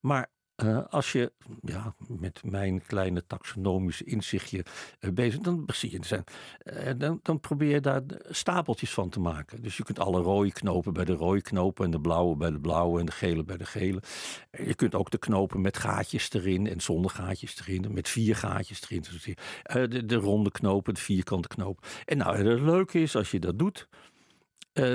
Maar 0.00 0.30
uh, 0.64 0.78
als 0.90 1.12
je 1.12 1.32
ja, 1.62 1.94
met 2.08 2.40
mijn 2.44 2.82
kleine 2.86 3.26
taxonomische 3.26 4.04
inzichtje 4.04 4.64
uh, 5.00 5.10
bezig 5.12 5.40
dan 5.40 5.64
zie 5.66 5.90
je 5.90 5.98
zijn, 6.00 6.24
uh, 6.64 6.90
dan, 6.96 7.20
dan, 7.22 7.40
probeer 7.40 7.70
je 7.70 7.80
daar 7.80 8.02
stapeltjes 8.28 8.90
van 8.90 9.08
te 9.08 9.20
maken. 9.20 9.62
Dus 9.62 9.76
je 9.76 9.84
kunt 9.84 9.98
alle 9.98 10.20
rode 10.20 10.52
knopen 10.52 10.92
bij 10.92 11.04
de 11.04 11.12
rode 11.12 11.42
knopen 11.42 11.84
en 11.84 11.90
de 11.90 12.00
blauwe 12.00 12.36
bij 12.36 12.50
de 12.50 12.60
blauwe 12.60 13.00
en 13.00 13.06
de 13.06 13.12
gele 13.12 13.44
bij 13.44 13.56
de 13.56 13.66
gele. 13.66 14.02
Je 14.50 14.74
kunt 14.74 14.94
ook 14.94 15.10
de 15.10 15.18
knopen 15.18 15.60
met 15.60 15.78
gaatjes 15.78 16.32
erin 16.32 16.66
en 16.66 16.80
zonder 16.80 17.10
gaatjes 17.10 17.60
erin, 17.60 17.92
met 17.92 18.08
vier 18.08 18.36
gaatjes 18.36 18.82
erin. 18.82 19.04
Dus 19.10 19.34
de, 19.62 20.06
de, 20.06 20.16
ronde 20.16 20.50
knopen, 20.50 20.94
de 20.94 21.00
vierkante 21.00 21.48
knoop. 21.48 21.86
En 22.04 22.16
nou, 22.16 22.36
het 22.36 22.60
leuke 22.60 23.00
is 23.00 23.16
als 23.16 23.30
je 23.30 23.38
dat 23.38 23.58
doet, 23.58 23.88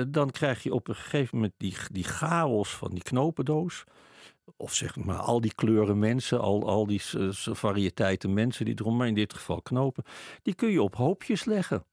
dan 0.08 0.30
krijg 0.30 0.62
je 0.62 0.74
op 0.74 0.88
een 0.88 0.94
gegeven 0.94 1.36
moment 1.36 1.54
die, 1.56 1.76
die 1.92 2.04
chaos 2.04 2.76
van 2.76 2.90
die 2.90 3.02
knopendoos 3.02 3.84
of 4.56 4.74
zeg 4.74 4.96
maar 4.96 5.18
al 5.18 5.40
die 5.40 5.54
kleuren 5.54 5.98
mensen, 5.98 6.40
al, 6.40 6.68
al 6.68 6.86
die 6.86 7.00
variëteiten 7.52 8.32
mensen 8.32 8.64
die 8.64 8.74
erom, 8.78 8.96
maar 8.96 9.08
in 9.08 9.14
dit 9.14 9.34
geval 9.34 9.62
knopen, 9.62 10.04
die 10.42 10.54
kun 10.54 10.70
je 10.70 10.82
op 10.82 10.94
hoopjes 10.96 11.44
leggen. 11.44 11.84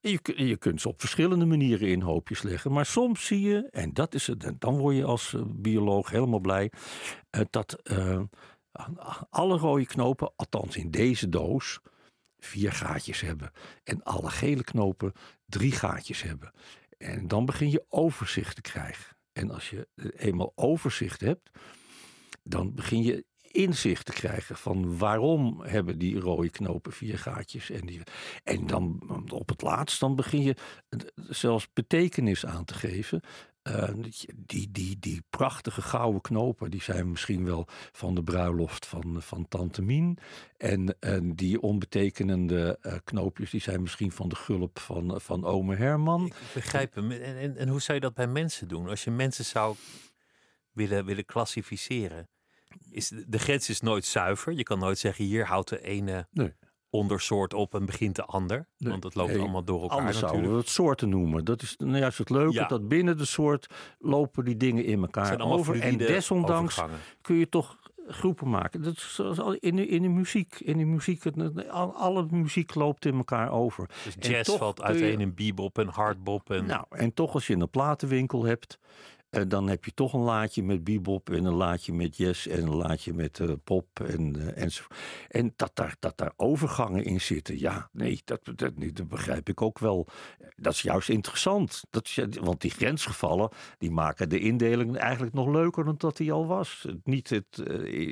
Je, 0.00 0.46
je 0.46 0.56
kunt 0.56 0.80
ze 0.80 0.88
op 0.88 1.00
verschillende 1.00 1.44
manieren 1.44 1.88
in 1.88 2.00
hoopjes 2.00 2.42
leggen. 2.42 2.72
Maar 2.72 2.86
soms 2.86 3.26
zie 3.26 3.40
je, 3.40 3.68
en 3.70 3.92
dat 3.92 4.14
is 4.14 4.26
het, 4.26 4.52
dan 4.58 4.78
word 4.78 4.96
je 4.96 5.04
als 5.04 5.34
eh, 5.34 5.42
bioloog 5.46 6.10
helemaal 6.10 6.40
blij, 6.40 6.72
eh, 7.30 7.40
dat 7.50 7.80
uh, 7.84 8.20
alle 9.30 9.58
rode 9.58 9.86
knopen, 9.86 10.32
althans 10.36 10.76
in 10.76 10.90
deze 10.90 11.28
doos, 11.28 11.80
vier 12.38 12.72
gaatjes 12.72 13.20
hebben. 13.20 13.52
En 13.84 14.02
alle 14.02 14.30
gele 14.30 14.64
knopen 14.64 15.12
drie 15.46 15.72
gaatjes 15.72 16.22
hebben. 16.22 16.52
En 16.98 17.28
dan 17.28 17.44
begin 17.44 17.70
je 17.70 17.84
overzicht 17.88 18.54
te 18.54 18.62
krijgen. 18.62 19.15
En 19.36 19.50
als 19.50 19.70
je 19.70 19.88
eenmaal 20.16 20.52
overzicht 20.54 21.20
hebt, 21.20 21.50
dan 22.42 22.74
begin 22.74 23.02
je 23.02 23.24
inzicht 23.50 24.06
te 24.06 24.12
krijgen 24.12 24.56
van 24.56 24.98
waarom 24.98 25.62
hebben 25.62 25.98
die 25.98 26.18
rode 26.18 26.50
knopen 26.50 26.92
vier 26.92 27.18
gaatjes. 27.18 27.70
En, 27.70 27.86
die, 27.86 28.02
en 28.44 28.66
dan 28.66 29.00
op 29.32 29.48
het 29.48 29.62
laatst, 29.62 30.00
dan 30.00 30.16
begin 30.16 30.42
je 30.42 30.56
zelfs 31.14 31.68
betekenis 31.72 32.46
aan 32.46 32.64
te 32.64 32.74
geven. 32.74 33.20
Uh, 33.66 33.88
die, 34.36 34.70
die, 34.70 34.98
die 34.98 35.22
prachtige 35.30 35.82
gouden 35.82 36.20
knopen, 36.20 36.70
die 36.70 36.82
zijn 36.82 37.10
misschien 37.10 37.44
wel 37.44 37.66
van 37.92 38.14
de 38.14 38.22
bruiloft 38.22 38.86
van, 38.86 39.22
van 39.22 39.48
Tante 39.48 39.82
Mien. 39.82 40.18
En, 40.56 40.96
en 41.00 41.34
die 41.34 41.60
onbetekenende 41.60 42.78
uh, 42.82 42.92
knoopjes, 43.04 43.50
die 43.50 43.60
zijn 43.60 43.82
misschien 43.82 44.12
van 44.12 44.28
de 44.28 44.36
gulp 44.36 44.78
van, 44.78 45.20
van 45.20 45.44
ome 45.44 45.76
Herman. 45.76 46.26
Ik 46.26 46.34
begrijp 46.54 46.94
hem. 46.94 47.10
En, 47.10 47.36
en, 47.36 47.56
en 47.56 47.68
hoe 47.68 47.80
zou 47.80 47.98
je 47.98 48.04
dat 48.04 48.14
bij 48.14 48.26
mensen 48.26 48.68
doen? 48.68 48.88
Als 48.88 49.04
je 49.04 49.10
mensen 49.10 49.44
zou 49.44 49.76
willen, 50.72 51.04
willen 51.04 51.24
klassificeren 51.24 52.28
is, 52.90 53.12
de 53.26 53.38
grens 53.38 53.68
is 53.68 53.80
nooit 53.80 54.04
zuiver. 54.04 54.52
Je 54.52 54.62
kan 54.62 54.78
nooit 54.78 54.98
zeggen, 54.98 55.24
hier 55.24 55.46
houdt 55.46 55.68
de 55.68 55.82
ene 55.82 56.26
nee. 56.30 56.52
Ondersoort 56.96 57.54
op 57.54 57.74
en 57.74 57.86
begint 57.86 58.16
de 58.16 58.24
ander. 58.24 58.66
Want 58.78 59.04
het 59.04 59.14
loopt 59.14 59.38
allemaal 59.38 59.64
door 59.64 59.82
elkaar 59.82 59.98
Anders 59.98 60.18
zouden 60.18 60.50
we 60.50 60.56
het 60.56 60.68
soorten 60.68 61.08
noemen. 61.08 61.44
Dat 61.44 61.62
is 61.62 61.74
nou 61.78 61.98
juist 61.98 62.18
het 62.18 62.30
leuke, 62.30 62.64
dat 62.68 62.88
binnen 62.88 63.18
de 63.18 63.24
soort 63.24 63.66
lopen 63.98 64.44
die 64.44 64.56
dingen 64.56 64.84
in 64.84 65.00
elkaar 65.00 65.40
over. 65.40 65.80
En 65.80 65.96
desondanks 65.96 66.82
kun 67.20 67.36
je 67.36 67.48
toch 67.48 67.76
groepen 68.08 68.50
maken. 68.50 68.82
Dat 68.82 68.96
is 68.96 69.14
zoals 69.14 69.56
in 69.60 69.76
de, 69.76 69.86
in 69.86 70.02
de 70.02 70.08
muziek. 70.08 70.60
In 70.60 70.78
de 70.78 70.84
muziek, 70.84 71.24
alle 71.94 72.26
muziek 72.30 72.74
loopt 72.74 73.04
in 73.04 73.14
elkaar 73.14 73.50
over. 73.50 73.88
Dus 74.04 74.16
jazz 74.18 74.56
valt 74.56 74.82
uiteen 74.82 75.20
in 75.20 75.34
bebop 75.34 75.78
en 75.78 75.88
hardbop. 75.88 76.50
En... 76.50 76.66
Nou, 76.66 76.84
en 76.90 77.14
toch 77.14 77.34
als 77.34 77.46
je 77.46 77.54
een 77.54 77.70
platenwinkel 77.70 78.44
hebt 78.44 78.78
en 79.36 79.42
eh, 79.42 79.48
dan 79.48 79.68
heb 79.68 79.84
je 79.84 79.94
toch 79.94 80.12
een 80.12 80.20
laadje 80.20 80.62
met 80.62 80.84
bebop 80.84 81.30
en 81.30 81.44
een 81.44 81.54
laadje 81.54 81.92
met 81.92 82.16
jazz 82.16 82.46
en 82.46 82.62
een 82.62 82.74
laadje 82.74 83.12
met 83.12 83.38
uh, 83.38 83.52
pop 83.64 84.00
en, 84.00 84.36
uh, 84.36 84.62
enzovoort. 84.62 84.98
En 85.28 85.52
dat 85.56 85.70
daar, 85.74 85.96
dat 85.98 86.16
daar 86.16 86.32
overgangen 86.36 87.04
in 87.04 87.20
zitten, 87.20 87.58
ja, 87.58 87.88
nee, 87.92 88.20
dat, 88.24 88.40
dat, 88.44 88.72
dat 88.92 89.08
begrijp 89.08 89.48
ik 89.48 89.62
ook 89.62 89.78
wel. 89.78 90.06
Dat 90.56 90.72
is 90.72 90.82
juist 90.82 91.08
interessant. 91.08 91.84
Dat 91.90 92.04
is, 92.04 92.18
want 92.40 92.60
die 92.60 92.70
grensgevallen, 92.70 93.50
die 93.78 93.90
maken 93.90 94.28
de 94.28 94.38
indeling 94.38 94.96
eigenlijk 94.96 95.34
nog 95.34 95.48
leuker 95.48 95.84
dan 95.84 95.94
dat 95.98 96.16
die 96.16 96.32
al 96.32 96.46
was. 96.46 96.86
Niet 97.04 97.30
het 97.30 97.58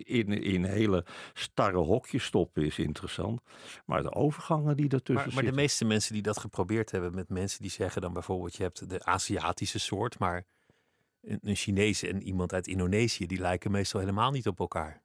in, 0.04 0.42
in 0.42 0.64
hele 0.64 1.04
starre 1.32 1.78
hokjes 1.78 2.24
stoppen 2.24 2.64
is 2.64 2.78
interessant, 2.78 3.40
maar 3.86 4.02
de 4.02 4.14
overgangen 4.14 4.76
die 4.76 4.88
ertussen 4.88 5.26
maar, 5.26 5.34
maar 5.34 5.52
de 5.52 5.56
meeste 5.56 5.84
mensen 5.84 6.12
die 6.12 6.22
dat 6.22 6.38
geprobeerd 6.38 6.90
hebben 6.90 7.14
met 7.14 7.28
mensen 7.28 7.62
die 7.62 7.70
zeggen 7.70 8.02
dan 8.02 8.12
bijvoorbeeld, 8.12 8.56
je 8.56 8.62
hebt 8.62 8.90
de 8.90 9.04
Aziatische 9.04 9.78
soort, 9.78 10.18
maar 10.18 10.44
een 11.26 11.56
Chinees 11.56 12.02
en 12.02 12.22
iemand 12.22 12.52
uit 12.52 12.66
Indonesië, 12.66 13.26
die 13.26 13.40
lijken 13.40 13.70
meestal 13.70 14.00
helemaal 14.00 14.30
niet 14.30 14.46
op 14.46 14.58
elkaar. 14.58 15.02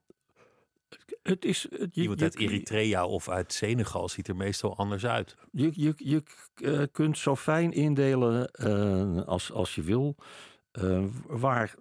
Het 1.23 1.45
is, 1.45 1.67
iemand 1.93 2.21
uit 2.21 2.37
Eritrea 2.37 3.05
of 3.05 3.29
uit 3.29 3.53
Senegal 3.53 4.09
ziet 4.09 4.27
er 4.27 4.35
meestal 4.35 4.77
anders 4.77 5.05
uit. 5.05 5.35
Je, 5.51 5.71
je, 5.73 5.93
je 5.95 6.23
uh, 6.55 6.83
kunt 6.91 7.17
zo 7.17 7.35
fijn 7.35 7.71
indelen 7.71 8.51
uh, 8.63 9.21
als, 9.27 9.51
als 9.51 9.75
je 9.75 9.81
wil. 9.81 10.15
Uh, 10.81 11.05
waar 11.27 11.75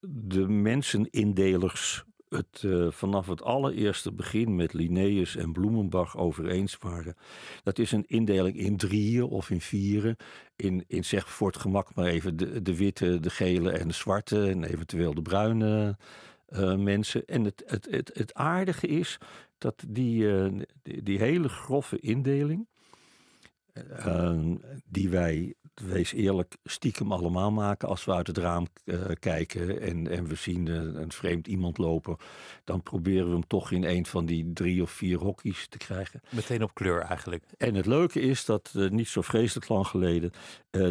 de 0.00 0.48
mensenindelers 0.48 2.04
het 2.32 2.62
uh, 2.62 2.90
vanaf 2.90 3.26
het 3.26 3.42
allereerste 3.42 4.12
begin 4.12 4.56
met 4.56 4.72
Linnaeus 4.72 5.36
en 5.36 5.52
Bloemenbach 5.52 6.16
over 6.16 6.48
eens 6.48 6.78
waren. 6.78 7.16
Dat 7.62 7.78
is 7.78 7.92
een 7.92 8.04
indeling 8.06 8.56
in 8.56 8.76
drieën 8.76 9.22
of 9.24 9.50
in 9.50 9.60
vieren. 9.60 10.16
In, 10.56 10.84
in 10.86 11.04
zeg 11.04 11.30
voor 11.30 11.46
het 11.46 11.56
gemak 11.56 11.94
maar 11.94 12.06
even 12.06 12.36
de, 12.36 12.62
de 12.62 12.76
witte, 12.76 13.20
de 13.20 13.30
gele 13.30 13.70
en 13.70 13.88
de 13.88 13.94
zwarte 13.94 14.48
en 14.48 14.64
eventueel 14.64 15.14
de 15.14 15.22
bruine 15.22 15.96
uh, 16.48 16.76
mensen. 16.76 17.24
En 17.24 17.44
het, 17.44 17.62
het, 17.66 17.86
het, 17.90 18.10
het 18.14 18.34
aardige 18.34 18.86
is 18.86 19.18
dat 19.58 19.84
die, 19.88 20.22
uh, 20.22 20.60
die, 20.82 21.02
die, 21.02 21.18
hele 21.18 21.48
grove 21.48 21.98
indeling, 21.98 22.68
die 24.84 25.08
wij 25.08 25.54
wees 25.74 26.12
eerlijk, 26.12 26.56
stiekem 26.64 27.12
allemaal 27.12 27.50
maken. 27.50 27.88
Als 27.88 28.04
we 28.04 28.14
uit 28.14 28.26
het 28.26 28.38
raam 28.38 28.66
uh, 28.84 29.04
kijken 29.18 29.80
en, 29.80 30.08
en 30.08 30.26
we 30.26 30.34
zien 30.34 30.66
uh, 30.66 30.74
een 30.74 31.12
vreemd 31.12 31.46
iemand 31.46 31.78
lopen, 31.78 32.16
dan 32.64 32.82
proberen 32.82 33.26
we 33.26 33.32
hem 33.32 33.46
toch 33.46 33.70
in 33.70 33.84
een 33.84 34.06
van 34.06 34.26
die 34.26 34.52
drie 34.52 34.82
of 34.82 34.90
vier 34.90 35.18
hokjes 35.18 35.68
te 35.68 35.78
krijgen. 35.78 36.20
Meteen 36.30 36.62
op 36.62 36.74
kleur 36.74 37.00
eigenlijk. 37.00 37.44
En 37.56 37.74
het 37.74 37.86
leuke 37.86 38.20
is 38.20 38.44
dat 38.44 38.72
uh, 38.76 38.90
niet 38.90 39.08
zo 39.08 39.20
vreselijk 39.20 39.68
lang 39.68 39.86
geleden 39.86 40.30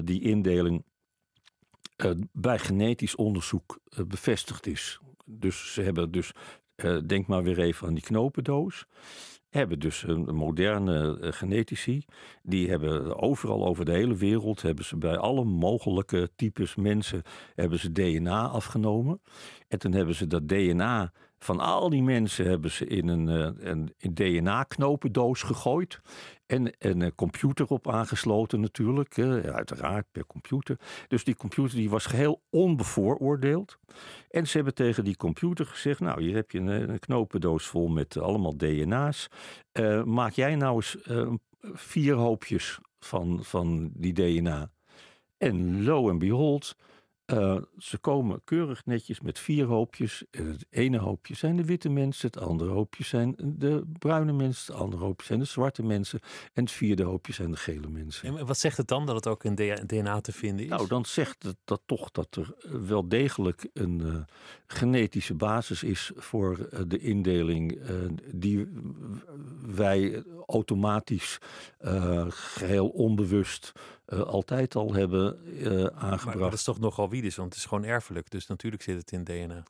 die 0.03 0.21
indeling 0.21 0.83
bij 2.31 2.59
genetisch 2.59 3.15
onderzoek 3.15 3.79
bevestigd 4.07 4.67
is. 4.67 4.99
Dus 5.25 5.73
ze 5.73 5.81
hebben 5.81 6.11
dus 6.11 6.31
eh, 6.81 6.97
denk 7.05 7.27
maar 7.27 7.43
weer 7.43 7.59
even 7.59 7.87
aan 7.87 7.93
die 7.93 8.03
knopendoos. 8.03 8.85
Hebben 9.51 9.79
dus 9.79 10.03
een 10.03 10.35
moderne 10.35 11.19
eh, 11.19 11.31
genetici. 11.31 12.05
Die 12.43 12.69
hebben 12.69 13.21
overal 13.21 13.65
over 13.65 13.85
de 13.85 13.91
hele 13.91 14.15
wereld. 14.15 14.61
Hebben 14.61 14.85
ze 14.85 14.97
bij 14.97 15.17
alle 15.17 15.43
mogelijke 15.43 16.29
types 16.35 16.75
mensen. 16.75 17.21
Hebben 17.55 17.79
ze 17.79 17.91
DNA 17.91 18.47
afgenomen. 18.47 19.21
En 19.67 19.79
toen 19.79 19.91
hebben 19.91 20.15
ze 20.15 20.27
dat 20.27 20.47
DNA 20.47 21.11
van 21.43 21.59
al 21.59 21.89
die 21.89 22.03
mensen 22.03 22.45
hebben 22.45 22.71
ze 22.71 22.85
in 22.85 23.07
een, 23.07 23.29
eh, 23.29 23.69
een, 23.69 23.93
DNA-knopendoos 24.13 25.41
gegooid. 25.41 26.01
En, 26.45 26.77
en 26.77 27.01
een 27.01 27.15
computer 27.15 27.67
op 27.67 27.89
aangesloten 27.89 28.59
natuurlijk, 28.59 29.17
eh, 29.17 29.39
uiteraard 29.39 30.05
per 30.11 30.25
computer. 30.25 30.79
Dus 31.07 31.23
die 31.23 31.35
computer 31.35 31.77
die 31.77 31.89
was 31.89 32.05
geheel 32.05 32.41
onbevooroordeeld. 32.49 33.77
En 34.29 34.47
ze 34.47 34.55
hebben 34.55 34.73
tegen 34.73 35.03
die 35.03 35.17
computer 35.17 35.65
gezegd, 35.65 35.99
nou 35.99 36.21
hier 36.21 36.35
heb 36.35 36.51
je 36.51 36.59
een, 36.59 36.89
een 36.89 36.99
knopendoos 36.99 37.65
vol 37.65 37.87
met 37.87 38.17
allemaal 38.17 38.57
DNA's. 38.57 39.27
Maak 40.05 40.31
jij 40.31 40.55
nou 40.55 40.75
eens 40.75 40.97
vier 41.61 42.13
hoopjes 42.13 42.79
van, 42.99 43.39
van 43.43 43.91
die 43.93 44.13
DNA. 44.13 44.71
En 45.37 45.83
lo 45.83 46.09
en 46.09 46.17
behold, 46.17 46.75
uh, 47.33 47.57
ze 47.77 47.97
komen 47.97 48.41
keurig 48.43 48.85
netjes 48.85 49.21
met 49.21 49.39
vier 49.39 49.65
hoopjes. 49.65 50.23
Het 50.31 50.65
ene 50.69 50.97
hoopje 50.97 51.35
zijn 51.35 51.55
de 51.55 51.65
witte 51.65 51.89
mensen, 51.89 52.27
het 52.27 52.39
andere 52.39 52.71
hoopje 52.71 53.03
zijn 53.03 53.35
de 53.37 53.83
bruine 53.99 54.31
mensen, 54.33 54.73
het 54.73 54.81
andere 54.81 55.03
hoopje 55.03 55.25
zijn 55.25 55.39
de 55.39 55.45
zwarte 55.45 55.83
mensen 55.83 56.19
en 56.53 56.63
het 56.63 56.71
vierde 56.71 57.03
hoopje 57.03 57.33
zijn 57.33 57.51
de 57.51 57.57
gele 57.57 57.87
mensen. 57.87 58.37
En 58.37 58.45
wat 58.45 58.57
zegt 58.57 58.77
het 58.77 58.87
dan 58.87 59.05
dat 59.05 59.15
het 59.15 59.27
ook 59.27 59.43
in 59.43 59.55
DNA 59.85 60.21
te 60.21 60.31
vinden 60.31 60.63
is? 60.63 60.69
Nou, 60.69 60.87
dan 60.87 61.05
zegt 61.05 61.43
het 61.43 61.57
dat 61.65 61.81
toch 61.85 62.11
dat 62.11 62.35
er 62.35 62.53
wel 62.87 63.07
degelijk 63.07 63.69
een 63.73 64.01
uh, 64.01 64.15
genetische 64.67 65.33
basis 65.33 65.83
is 65.83 66.11
voor 66.15 66.57
uh, 66.59 66.79
de 66.87 66.99
indeling 66.99 67.79
die 68.33 68.67
wij 69.65 70.23
automatisch, 70.45 71.37
geheel 72.29 72.87
onbewust 72.87 73.71
uh, 74.13 74.21
altijd 74.21 74.75
al 74.75 74.93
hebben 74.93 75.39
uh, 75.45 75.85
aangebracht. 75.85 76.25
Maar, 76.25 76.37
maar, 76.37 76.49
dat 76.49 76.53
is 76.59 76.63
toch 76.63 76.79
nogal 76.79 77.09
wiedes, 77.09 77.35
want 77.35 77.49
het 77.49 77.57
is 77.57 77.65
gewoon 77.65 77.83
erfelijk. 77.83 78.29
Dus 78.29 78.47
natuurlijk 78.47 78.83
zit 78.83 78.97
het 78.97 79.11
in 79.11 79.23
DNA. 79.23 79.63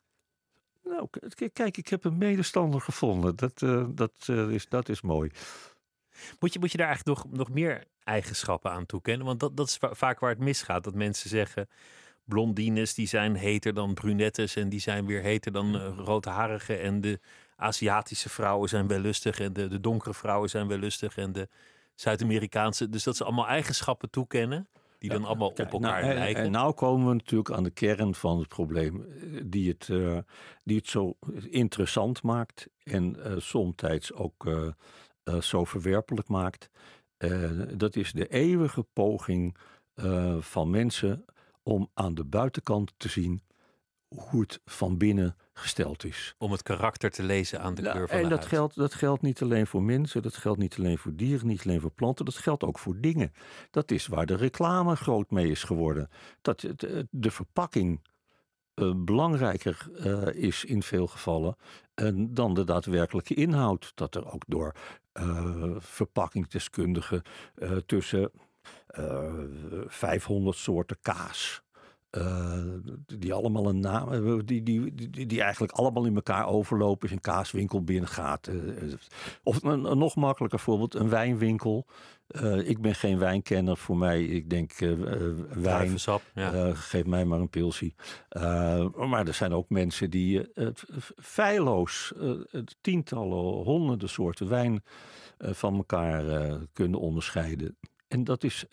Nou, 0.84 1.08
kijk, 1.54 1.78
ik 1.78 1.88
heb 1.88 2.04
een 2.04 2.18
medestander 2.18 2.82
gevonden. 2.82 3.36
Dat, 3.36 3.62
uh, 3.62 3.86
dat, 3.90 4.30
is, 4.50 4.68
dat 4.70 4.90
is 4.90 5.02
mooi. 5.02 5.32
Moet 6.40 6.54
je, 6.54 6.60
moet 6.60 6.72
je 6.72 6.78
daar 6.78 6.88
eigenlijk 6.88 7.18
nog, 7.18 7.38
nog 7.38 7.50
meer 7.50 7.84
eigenschappen 8.04 8.72
aan 8.72 8.86
toekennen? 8.86 9.26
Want 9.26 9.40
dat, 9.40 9.58
dat 9.58 9.68
is 9.68 9.78
vaak 9.80 10.20
waar 10.20 10.30
het 10.30 10.40
misgaat. 10.40 10.84
Dat 10.84 10.96
mensen 10.96 11.30
zeggen, 11.30 11.68
blondines 12.24 12.94
die 12.94 13.08
zijn 13.08 13.36
heter 13.36 13.74
dan 13.74 13.94
brunettes... 13.94 14.56
en 14.56 14.70
die 14.70 14.80
zijn 14.80 15.06
weer 15.06 15.22
heter 15.22 15.52
dan 15.52 15.78
roodharige. 15.78 16.76
En 16.76 17.02
de 17.02 17.20
Aziatische 17.56 18.30
vrouwen 18.30 18.70
zijn 18.70 18.88
wel 18.88 19.00
lustig... 19.00 19.40
en 19.40 19.54
de, 19.54 19.68
de 19.68 19.80
donkere 19.80 20.14
vrouwen 20.14 20.50
zijn 20.50 20.68
wel 20.68 20.78
lustig... 20.78 21.18
en 21.18 21.32
de 21.32 21.48
Zuid-Amerikaanse. 22.02 22.90
Dus 22.90 23.04
dat 23.04 23.16
ze 23.16 23.24
allemaal 23.24 23.48
eigenschappen 23.48 24.10
toekennen. 24.10 24.68
Die 24.98 25.10
dan 25.10 25.26
allemaal 25.26 25.48
op 25.48 25.60
elkaar 25.60 26.02
nou, 26.02 26.14
lijken. 26.14 26.44
En, 26.44 26.52
nou 26.52 26.74
komen 26.74 27.08
we 27.08 27.14
natuurlijk 27.14 27.52
aan 27.52 27.64
de 27.64 27.72
kern 27.72 28.16
van 28.16 28.40
het 28.40 28.48
probleem. 28.48 29.06
eh, 29.06 29.42
Die 29.46 29.70
het, 29.70 29.88
uh, 29.88 30.18
die 30.64 30.78
het 30.78 30.88
zo 30.88 31.18
interessant 31.50 32.24
maakt. 32.24 32.68
En 32.84 33.16
uh, 33.18 33.34
somtijds 33.38 34.14
ook 34.14 34.46
uh, 34.46 35.40
zo 35.40 35.64
verwerpelijk 35.66 36.28
maakt. 36.28 36.70
dat 37.74 37.96
is 37.96 38.12
de 38.12 38.28
eeuwige 38.28 38.86
poging 38.94 39.58
van 40.40 40.70
mensen 40.70 41.26
om 41.64 41.90
aan 41.94 42.16
de 42.16 42.26
buitenkant 42.26 42.94
te 42.98 43.10
zien 43.10 43.44
hoe 44.16 44.42
het 44.42 44.60
van 44.66 44.98
binnen 44.98 45.36
gesteld 45.54 46.04
is. 46.04 46.36
Om 46.38 46.52
het 46.52 46.64
karakter 46.64 47.12
te 47.12 47.24
lezen 47.24 47.62
aan 47.62 47.76
de 47.76 47.82
nou, 47.82 47.94
kleur 47.94 48.08
van 48.08 48.18
en 48.18 48.24
de 48.24 48.30
dat 48.30 48.38
huid. 48.38 48.52
geldt, 48.52 48.76
dat 48.76 48.94
geldt 48.94 49.22
niet 49.22 49.42
alleen 49.42 49.68
voor 49.68 49.84
mensen, 49.84 50.22
dat 50.22 50.36
geldt 50.36 50.60
niet 50.60 50.78
alleen 50.78 50.98
voor 50.98 51.16
dieren, 51.16 51.48
niet 51.48 51.64
alleen 51.66 51.82
voor 51.82 51.92
planten, 51.92 52.26
dat 52.26 52.36
geldt 52.36 52.64
ook 52.64 52.80
voor 52.80 53.00
dingen. 53.00 53.34
Dat 53.70 53.92
is 53.92 54.08
waar 54.08 54.26
de 54.26 54.36
reclame 54.36 54.96
groot 54.96 55.32
mee 55.32 55.50
is 55.50 55.64
geworden. 55.64 56.10
Dat 56.42 56.60
de, 56.60 57.08
de 57.10 57.32
verpakking 57.32 58.02
uh, 58.76 58.94
belangrijker 58.96 59.88
uh, 60.06 60.44
is 60.44 60.66
in 60.66 60.84
veel 60.84 61.08
gevallen 61.08 61.56
uh, 61.96 62.26
dan 62.30 62.54
de 62.54 62.64
daadwerkelijke 62.64 63.34
inhoud. 63.34 63.92
Dat 63.96 64.16
er 64.16 64.32
ook 64.34 64.44
door 64.48 64.76
verpakkingsdeskundigen 65.78 67.22
tussen 67.86 68.32
500 69.88 70.58
soorten 70.58 70.98
kaas 71.02 71.61
uh, 72.18 72.64
die 73.06 73.34
allemaal 73.34 73.68
een 73.68 73.80
naam 73.80 74.10
hebben, 74.10 74.46
die, 74.46 74.64
die, 74.64 74.94
die, 75.10 75.26
die, 75.26 75.42
eigenlijk 75.42 75.74
allemaal 75.74 76.06
in 76.06 76.16
elkaar 76.16 76.48
overlopen 76.48 77.02
als 77.02 77.10
je 77.10 77.16
een 77.16 77.22
kaaswinkel 77.22 77.84
binnengaat. 77.84 78.48
Uh, 78.48 78.94
of 79.44 79.64
een, 79.64 79.84
een, 79.92 79.98
nog 79.98 80.16
makkelijker 80.16 80.60
voorbeeld, 80.60 80.96
een 80.96 81.10
wijnwinkel. 81.10 81.86
Uh, 82.42 82.70
ik 82.70 82.82
ben 82.82 82.96
geen 82.96 83.18
wijnkenner, 83.18 83.78
voor 83.78 83.98
mij, 83.98 84.24
ik 84.24 84.50
denk 84.50 84.72
wijn, 85.54 85.98
ja. 86.34 86.74
geef 86.74 87.06
mij 87.06 87.26
maar 87.26 87.40
een 87.40 87.50
pilsie. 87.50 87.96
maar 88.96 89.28
er 89.28 89.34
zijn 89.34 89.54
ook 89.54 89.70
mensen 89.70 90.10
die 90.10 90.52
feilloos 91.18 92.14
tientallen, 92.82 93.64
honderden 93.64 94.10
soorten 94.10 94.50
wijn 94.50 94.84
van 95.38 95.76
elkaar 95.76 96.58
kunnen 96.74 97.00
onderscheiden. 97.00 97.78
En 98.08 98.24
dat 98.24 98.44
is... 98.44 98.66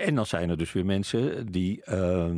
En 0.00 0.14
dan 0.14 0.26
zijn 0.26 0.50
er 0.50 0.56
dus 0.56 0.72
weer 0.72 0.84
mensen 0.84 1.52
die, 1.52 1.82
uh, 1.88 2.34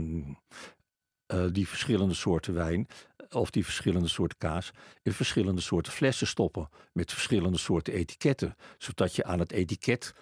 uh, 1.33 1.47
die 1.53 1.69
verschillende 1.69 2.15
soorten 2.15 2.55
wijn 2.55 2.87
of 3.31 3.51
die 3.51 3.65
verschillende 3.65 4.09
soorten 4.09 4.39
kaas 4.39 4.71
in 5.03 5.13
verschillende 5.13 5.61
soorten 5.61 5.93
flessen 5.93 6.27
stoppen 6.27 6.69
met 6.93 7.13
verschillende 7.13 7.59
soorten 7.59 7.95
etiketten, 7.95 8.57
zodat 8.79 9.17
je 9.17 9.25
aan 9.25 9.39
het 9.39 9.53
etiket 9.53 10.15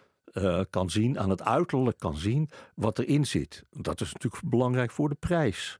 kan 0.71 0.91
zien, 0.91 1.19
aan 1.19 1.31
het 1.31 1.43
uiterlijk 1.43 1.99
kan 1.99 2.17
zien 2.17 2.51
wat 2.75 2.99
erin 2.99 3.27
zit. 3.27 3.65
Dat 3.71 4.01
is 4.01 4.13
natuurlijk 4.13 4.43
belangrijk 4.51 4.91
voor 4.91 5.09
de 5.09 5.15
prijs. 5.15 5.79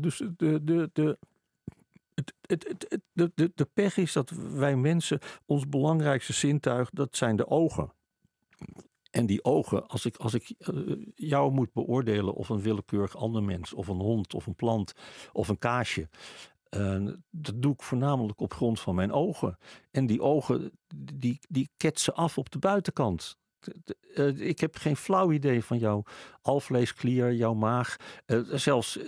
dus 0.00 0.22
de, 0.36 0.64
de, 0.64 0.90
de, 0.92 1.18
het, 2.14 2.32
het, 2.46 2.86
het, 2.88 3.00
de, 3.12 3.32
de, 3.34 3.52
de 3.54 3.64
pech 3.64 3.96
is 3.96 4.12
dat 4.12 4.30
wij 4.30 4.76
mensen, 4.76 5.18
ons 5.46 5.68
belangrijkste 5.68 6.32
zintuig, 6.32 6.90
dat 6.90 7.16
zijn 7.16 7.36
de 7.36 7.46
ogen. 7.46 7.92
En 9.10 9.26
die 9.26 9.44
ogen, 9.44 9.86
als 9.86 10.04
ik, 10.04 10.16
als 10.16 10.34
ik 10.34 10.54
uh, 10.58 10.96
jou 11.14 11.52
moet 11.52 11.72
beoordelen 11.72 12.34
of 12.34 12.48
een 12.48 12.60
willekeurig 12.60 13.16
ander 13.16 13.42
mens, 13.42 13.72
of 13.72 13.88
een 13.88 14.00
hond, 14.00 14.34
of 14.34 14.46
een 14.46 14.54
plant, 14.54 14.92
of 15.32 15.48
een 15.48 15.58
kaasje. 15.58 16.08
Uh, 16.76 17.06
dat 17.30 17.62
doe 17.62 17.72
ik 17.72 17.82
voornamelijk 17.82 18.40
op 18.40 18.54
grond 18.54 18.80
van 18.80 18.94
mijn 18.94 19.12
ogen. 19.12 19.58
En 19.90 20.06
die 20.06 20.22
ogen, 20.22 20.72
die, 21.14 21.38
die 21.48 21.70
ketsen 21.76 22.14
af 22.14 22.38
op 22.38 22.50
de 22.50 22.58
buitenkant. 22.58 23.38
Uh, 24.14 24.40
ik 24.40 24.60
heb 24.60 24.76
geen 24.76 24.96
flauw 24.96 25.32
idee 25.32 25.64
van 25.64 25.78
jouw 25.78 26.02
alvleesklier, 26.42 27.32
jouw 27.32 27.54
maag. 27.54 27.96
zelfs 28.50 28.98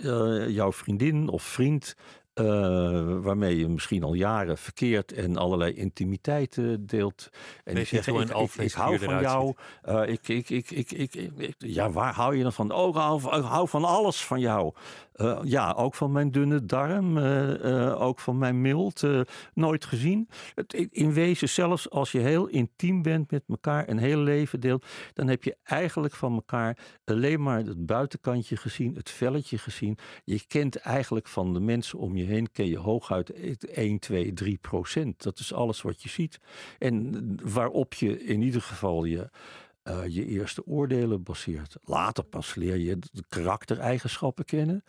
jouw 0.47 0.71
vriendin 0.71 1.29
of 1.29 1.43
vriend 1.43 1.95
uh, 2.35 3.15
waarmee 3.21 3.57
je 3.57 3.67
misschien 3.67 4.03
al 4.03 4.13
jaren 4.13 4.57
verkeert 4.57 5.13
en 5.13 5.37
allerlei 5.37 5.73
intimiteiten 5.73 6.85
deelt. 6.85 7.29
En 7.63 7.73
Weet 7.73 7.87
je 7.87 7.95
zegt, 7.95 8.07
ik, 8.07 8.29
ik, 8.29 8.55
ik, 8.55 8.71
hou 8.71 8.99
van 8.99 9.21
jou. 9.21 9.53
Uh, 9.89 10.07
ik, 10.07 10.27
ik, 10.27 10.49
ik, 10.49 10.71
ik, 10.71 10.91
ik, 10.91 11.53
ja, 11.57 11.91
waar 11.91 12.13
hou 12.13 12.37
je 12.37 12.43
dan 12.43 12.53
van? 12.53 12.71
Oh, 12.71 12.89
ik 12.89 12.95
hou, 12.95 13.37
ik 13.37 13.43
hou 13.43 13.67
van 13.67 13.85
alles 13.85 14.25
van 14.25 14.39
jou. 14.39 14.73
Uh, 15.15 15.39
ja, 15.43 15.71
ook 15.71 15.95
van 15.95 16.11
mijn 16.11 16.31
dunne 16.31 16.65
darm, 16.65 17.17
ook 17.97 18.19
van 18.19 18.37
mijn 18.37 18.61
mild. 18.61 19.03
nooit 19.53 19.85
gezien. 19.85 20.29
Het, 20.55 20.73
in 20.73 21.13
wezen, 21.13 21.49
zelfs 21.49 21.89
als 21.89 22.11
je 22.11 22.19
heel 22.19 22.47
intiem 22.47 23.01
bent 23.01 23.31
met 23.31 23.43
elkaar, 23.47 23.89
een 23.89 23.97
heel 23.97 24.19
leven 24.19 24.59
deelt, 24.59 24.85
dan 25.13 25.27
heb 25.27 25.43
je 25.43 25.57
eigenlijk 25.63 26.13
van 26.13 26.33
elkaar 26.33 26.77
alleen 27.05 27.41
maar 27.41 27.57
het 27.57 27.85
buitenkantje 27.85 28.57
gezien, 28.57 28.95
het 28.95 29.09
velletje 29.09 29.57
gezien. 29.57 29.97
Je 30.23 30.45
kent 30.47 30.75
eigenlijk 30.75 31.27
van 31.27 31.53
de 31.53 31.59
mensen 31.59 31.99
om 31.99 32.15
je 32.15 32.23
heen 32.23 32.51
ken 32.51 32.67
je 32.67 32.77
hooguit 32.77 33.29
1, 33.65 33.99
2, 33.99 34.33
3 34.33 34.57
procent. 34.57 35.23
Dat 35.23 35.39
is 35.39 35.53
alles 35.53 35.81
wat 35.81 36.03
je 36.03 36.09
ziet. 36.09 36.39
En 36.79 37.37
waarop 37.43 37.93
je 37.93 38.23
in 38.23 38.41
ieder 38.41 38.61
geval 38.61 39.05
je, 39.05 39.29
uh, 39.83 40.07
je 40.07 40.25
eerste 40.25 40.65
oordelen 40.65 41.23
baseert. 41.23 41.77
Later 41.83 42.23
pas 42.23 42.55
leer 42.55 42.77
je 42.77 42.99
de 42.99 43.23
karaktereigenschappen 43.29 44.45
kennen. 44.45 44.83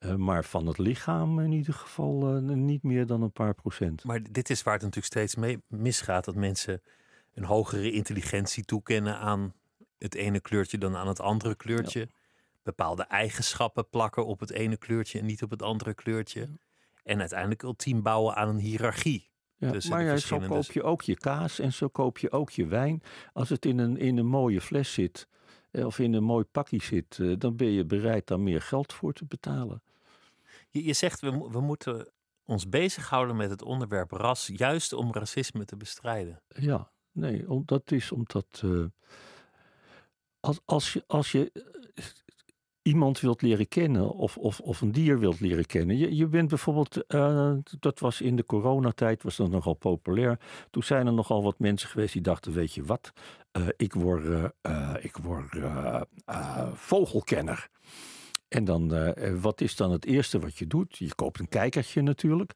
Uh, 0.00 0.14
maar 0.14 0.44
van 0.44 0.66
het 0.66 0.78
lichaam 0.78 1.40
in 1.40 1.52
ieder 1.52 1.74
geval 1.74 2.36
uh, 2.36 2.54
niet 2.54 2.82
meer 2.82 3.06
dan 3.06 3.22
een 3.22 3.32
paar 3.32 3.54
procent. 3.54 4.04
Maar 4.04 4.20
dit 4.30 4.50
is 4.50 4.62
waar 4.62 4.74
het 4.74 4.82
natuurlijk 4.82 5.12
steeds 5.12 5.34
mee 5.34 5.62
misgaat. 5.68 6.24
Dat 6.24 6.34
mensen 6.34 6.82
een 7.34 7.44
hogere 7.44 7.90
intelligentie 7.90 8.64
toekennen 8.64 9.18
aan 9.18 9.54
het 9.98 10.14
ene 10.14 10.40
kleurtje 10.40 10.78
dan 10.78 10.96
aan 10.96 11.08
het 11.08 11.20
andere 11.20 11.54
kleurtje. 11.54 12.00
Ja. 12.00 12.06
Bepaalde 12.62 13.02
eigenschappen 13.02 13.88
plakken 13.88 14.26
op 14.26 14.40
het 14.40 14.50
ene 14.50 14.76
kleurtje 14.76 15.18
en 15.18 15.26
niet 15.26 15.42
op 15.42 15.50
het 15.50 15.62
andere 15.62 15.94
kleurtje. 15.94 16.48
En 17.02 17.20
uiteindelijk 17.20 17.62
ultiem 17.62 18.02
bouwen 18.02 18.34
aan 18.34 18.48
een 18.48 18.58
hiërarchie. 18.58 19.30
Ja, 19.58 19.72
maar 19.88 20.04
ja, 20.04 20.16
zo 20.16 20.38
koop 20.38 20.72
je 20.72 20.82
ook 20.82 21.02
je 21.02 21.16
kaas 21.16 21.58
en 21.58 21.72
zo 21.72 21.88
koop 21.88 22.18
je 22.18 22.30
ook 22.30 22.50
je 22.50 22.66
wijn. 22.66 23.02
Als 23.32 23.48
het 23.48 23.66
in 23.66 23.78
een, 23.78 23.96
in 23.96 24.16
een 24.16 24.26
mooie 24.26 24.60
fles 24.60 24.92
zit 24.92 25.28
of 25.72 25.98
in 25.98 26.12
een 26.12 26.22
mooi 26.24 26.44
pakje 26.44 26.82
zit, 26.82 27.40
dan 27.40 27.56
ben 27.56 27.70
je 27.70 27.84
bereid 27.84 28.26
daar 28.26 28.40
meer 28.40 28.62
geld 28.62 28.92
voor 28.92 29.12
te 29.12 29.24
betalen. 29.24 29.82
Je, 30.70 30.84
je 30.84 30.92
zegt 30.92 31.20
we, 31.20 31.48
we 31.50 31.60
moeten 31.60 32.08
ons 32.44 32.68
bezighouden 32.68 33.36
met 33.36 33.50
het 33.50 33.62
onderwerp 33.62 34.10
ras, 34.10 34.50
juist 34.52 34.92
om 34.92 35.12
racisme 35.12 35.64
te 35.64 35.76
bestrijden. 35.76 36.42
Ja, 36.48 36.90
nee, 37.12 37.50
om, 37.50 37.62
dat 37.66 37.90
is 37.90 38.12
omdat. 38.12 38.62
eh, 38.64 38.84
als, 40.40 40.60
als 40.64 40.92
je, 40.92 41.04
als 41.06 41.32
je 41.32 41.50
eh, 41.52 41.62
iemand 42.86 43.20
wilt 43.20 43.42
leren 43.42 43.68
kennen 43.68 44.10
of, 44.10 44.36
of, 44.36 44.60
of 44.60 44.80
een 44.80 44.92
dier 44.92 45.18
wilt 45.18 45.40
leren 45.40 45.66
kennen. 45.66 45.98
Je, 45.98 46.16
je 46.16 46.26
bent 46.26 46.48
bijvoorbeeld, 46.48 47.06
eh, 47.06 47.52
dat 47.80 47.98
was 47.98 48.20
in 48.20 48.36
de 48.36 48.44
coronatijd, 48.44 49.22
was 49.22 49.36
dat 49.36 49.50
nogal 49.50 49.74
populair. 49.74 50.38
Toen 50.70 50.82
zijn 50.82 51.06
er 51.06 51.12
nogal 51.12 51.42
wat 51.42 51.58
mensen 51.58 51.88
geweest 51.88 52.12
die 52.12 52.22
dachten, 52.22 52.52
weet 52.52 52.72
je 52.72 52.84
wat, 52.84 53.12
eh, 53.52 53.66
ik 53.76 53.94
word, 53.94 54.52
eh, 54.60 54.94
ik 55.00 55.16
word 55.16 55.58
vogelkenner. 56.74 57.68
En 58.48 58.64
dan, 58.64 59.12
wat 59.40 59.60
is 59.60 59.76
dan 59.76 59.90
het 59.90 60.04
eerste 60.04 60.38
wat 60.38 60.58
je 60.58 60.66
doet? 60.66 60.96
Je 60.96 61.14
koopt 61.14 61.40
een 61.40 61.48
kijkertje 61.48 62.02
natuurlijk. 62.02 62.52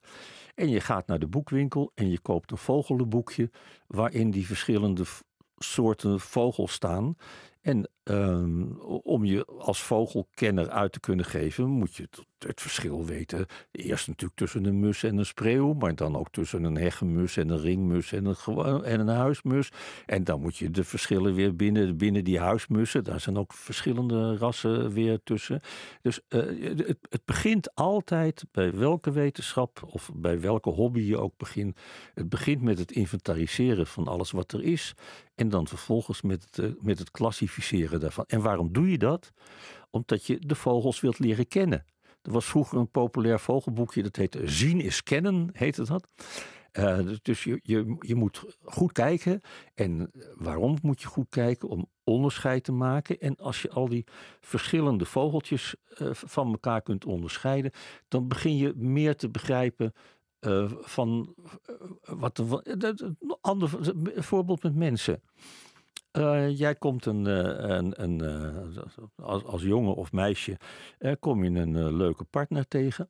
En 0.55 0.69
je 0.69 0.79
gaat 0.79 1.07
naar 1.07 1.19
de 1.19 1.27
boekwinkel 1.27 1.91
en 1.95 2.09
je 2.09 2.19
koopt 2.19 2.51
een 2.51 2.57
vogelenboekje 2.57 3.49
waarin 3.87 4.31
die 4.31 4.45
verschillende 4.45 5.03
soorten 5.57 6.19
vogels 6.19 6.71
staan. 6.71 7.15
En 7.61 7.89
ehm, 8.03 8.71
om 9.03 9.25
je 9.25 9.45
als 9.45 9.81
vogelkenner 9.81 10.69
uit 10.69 10.91
te 10.91 10.99
kunnen 10.99 11.25
geven, 11.25 11.69
moet 11.69 11.95
je 11.95 12.03
het, 12.03 12.25
het 12.47 12.61
verschil 12.61 13.05
weten. 13.05 13.45
Eerst 13.71 14.07
natuurlijk 14.07 14.39
tussen 14.39 14.65
een 14.65 14.79
mus 14.79 15.03
en 15.03 15.17
een 15.17 15.25
spreeuw, 15.25 15.73
maar 15.73 15.95
dan 15.95 16.15
ook 16.15 16.29
tussen 16.31 16.63
een 16.63 16.75
hegemus 16.75 17.37
en 17.37 17.49
een 17.49 17.61
ringmus 17.61 18.11
en 18.11 18.25
een, 18.25 18.83
en 18.83 18.99
een 18.99 19.07
huismus. 19.07 19.71
En 20.05 20.23
dan 20.23 20.41
moet 20.41 20.57
je 20.57 20.71
de 20.71 20.83
verschillen 20.83 21.33
weer 21.33 21.55
binnen, 21.55 21.97
binnen 21.97 22.23
die 22.23 22.39
huismussen. 22.39 23.03
Daar 23.03 23.19
zijn 23.19 23.37
ook 23.37 23.53
verschillende 23.53 24.37
rassen 24.37 24.91
weer 24.91 25.19
tussen. 25.23 25.61
Dus 26.01 26.19
eh, 26.27 26.39
het, 26.61 26.97
het 27.09 27.25
begint 27.25 27.75
altijd 27.75 28.45
bij 28.51 28.73
welke 28.73 29.11
wetenschap 29.11 29.83
of 29.85 30.11
bij 30.15 30.39
welke 30.39 30.69
hobby 30.69 31.01
je 31.01 31.17
ook 31.17 31.37
begint. 31.37 31.79
Het 32.13 32.29
begint 32.29 32.61
met 32.61 32.77
het 32.77 32.91
inventariseren 32.91 33.87
van 33.87 34.07
alles 34.07 34.31
wat 34.31 34.51
er 34.51 34.63
is. 34.63 34.93
En 35.35 35.49
dan 35.49 35.67
vervolgens 35.67 36.21
met 36.21 36.43
het, 36.43 36.59
eh, 36.59 36.83
met 36.83 36.99
het 36.99 37.11
klassificeren 37.11 37.99
daarvan. 37.99 38.25
En 38.27 38.41
waarom 38.41 38.73
doe 38.73 38.91
je 38.91 38.97
dat? 38.97 39.31
Omdat 39.89 40.25
je 40.25 40.39
de 40.39 40.55
vogels 40.55 40.99
wilt 40.99 41.19
leren 41.19 41.47
kennen. 41.47 41.85
Er 42.21 42.31
was 42.31 42.45
vroeger 42.45 42.77
een 42.77 42.89
populair 42.91 43.39
vogelboekje, 43.39 44.03
dat 44.03 44.15
heette 44.15 44.47
Zien 44.47 44.81
is 44.81 45.03
kennen, 45.03 45.49
heette 45.53 45.83
dat. 45.85 46.07
Eh, 46.71 46.97
dus- 46.97 47.21
dus 47.21 47.43
je, 47.43 47.59
je, 47.63 47.95
je 47.99 48.15
moet 48.15 48.57
goed 48.63 48.91
kijken. 48.91 49.41
En 49.73 50.11
waarom 50.35 50.77
moet 50.81 51.01
je 51.01 51.07
goed 51.07 51.29
kijken? 51.29 51.69
Om 51.69 51.89
onderscheid 52.03 52.63
te 52.63 52.71
maken. 52.71 53.19
En 53.19 53.35
als 53.35 53.61
je 53.61 53.69
al 53.69 53.89
die 53.89 54.03
verschillende 54.39 55.05
vogeltjes 55.05 55.75
eh, 55.97 56.07
van 56.11 56.51
elkaar 56.51 56.81
kunt 56.81 57.05
onderscheiden, 57.05 57.71
dan 58.07 58.27
begin 58.27 58.57
je 58.57 58.73
meer 58.75 59.15
te 59.15 59.29
begrijpen 59.29 59.93
eh, 60.39 60.71
van 60.81 61.35
wat 62.01 62.37
een 62.37 63.17
ander 63.41 63.69
voorbeeld 64.15 64.63
met 64.63 64.75
mensen. 64.75 65.21
Eh, 66.11 66.57
jij 66.57 66.75
komt 66.75 67.05
een, 67.05 67.27
eh, 67.27 67.69
een, 67.69 68.03
een 68.03 68.21
eh, 68.21 69.25
als, 69.25 69.43
als 69.43 69.61
jongen 69.61 69.95
of 69.95 70.11
meisje, 70.11 70.57
kom 71.19 71.43
je 71.43 71.59
een 71.59 71.95
leuke 71.95 72.23
partner 72.23 72.67
tegen. 72.67 73.09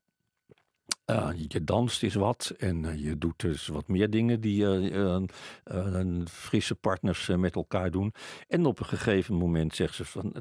Je 1.35 1.63
danst 1.63 2.03
eens 2.03 2.15
wat 2.15 2.53
en 2.57 2.99
je 2.99 3.17
doet 3.17 3.39
dus 3.39 3.67
wat 3.67 3.87
meer 3.87 4.09
dingen 4.09 4.41
die 4.41 4.65
frisse 6.25 6.75
partners 6.75 7.27
met 7.27 7.55
elkaar 7.55 7.91
doen. 7.91 8.13
En 8.47 8.65
op 8.65 8.79
een 8.79 8.85
gegeven 8.85 9.35
moment 9.35 9.75
zegt 9.75 9.95
ze 9.95 10.05
van, 10.05 10.33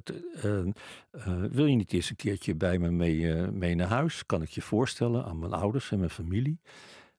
wil 1.50 1.66
je 1.66 1.76
niet 1.76 1.92
eens 1.92 2.10
een 2.10 2.16
keertje 2.16 2.54
bij 2.54 2.78
me 2.78 2.90
mee, 2.90 3.34
mee 3.34 3.74
naar 3.74 3.88
huis? 3.88 4.26
Kan 4.26 4.42
ik 4.42 4.48
je 4.48 4.62
voorstellen 4.62 5.24
aan 5.24 5.38
mijn 5.38 5.52
ouders 5.52 5.90
en 5.90 5.98
mijn 5.98 6.10
familie? 6.10 6.60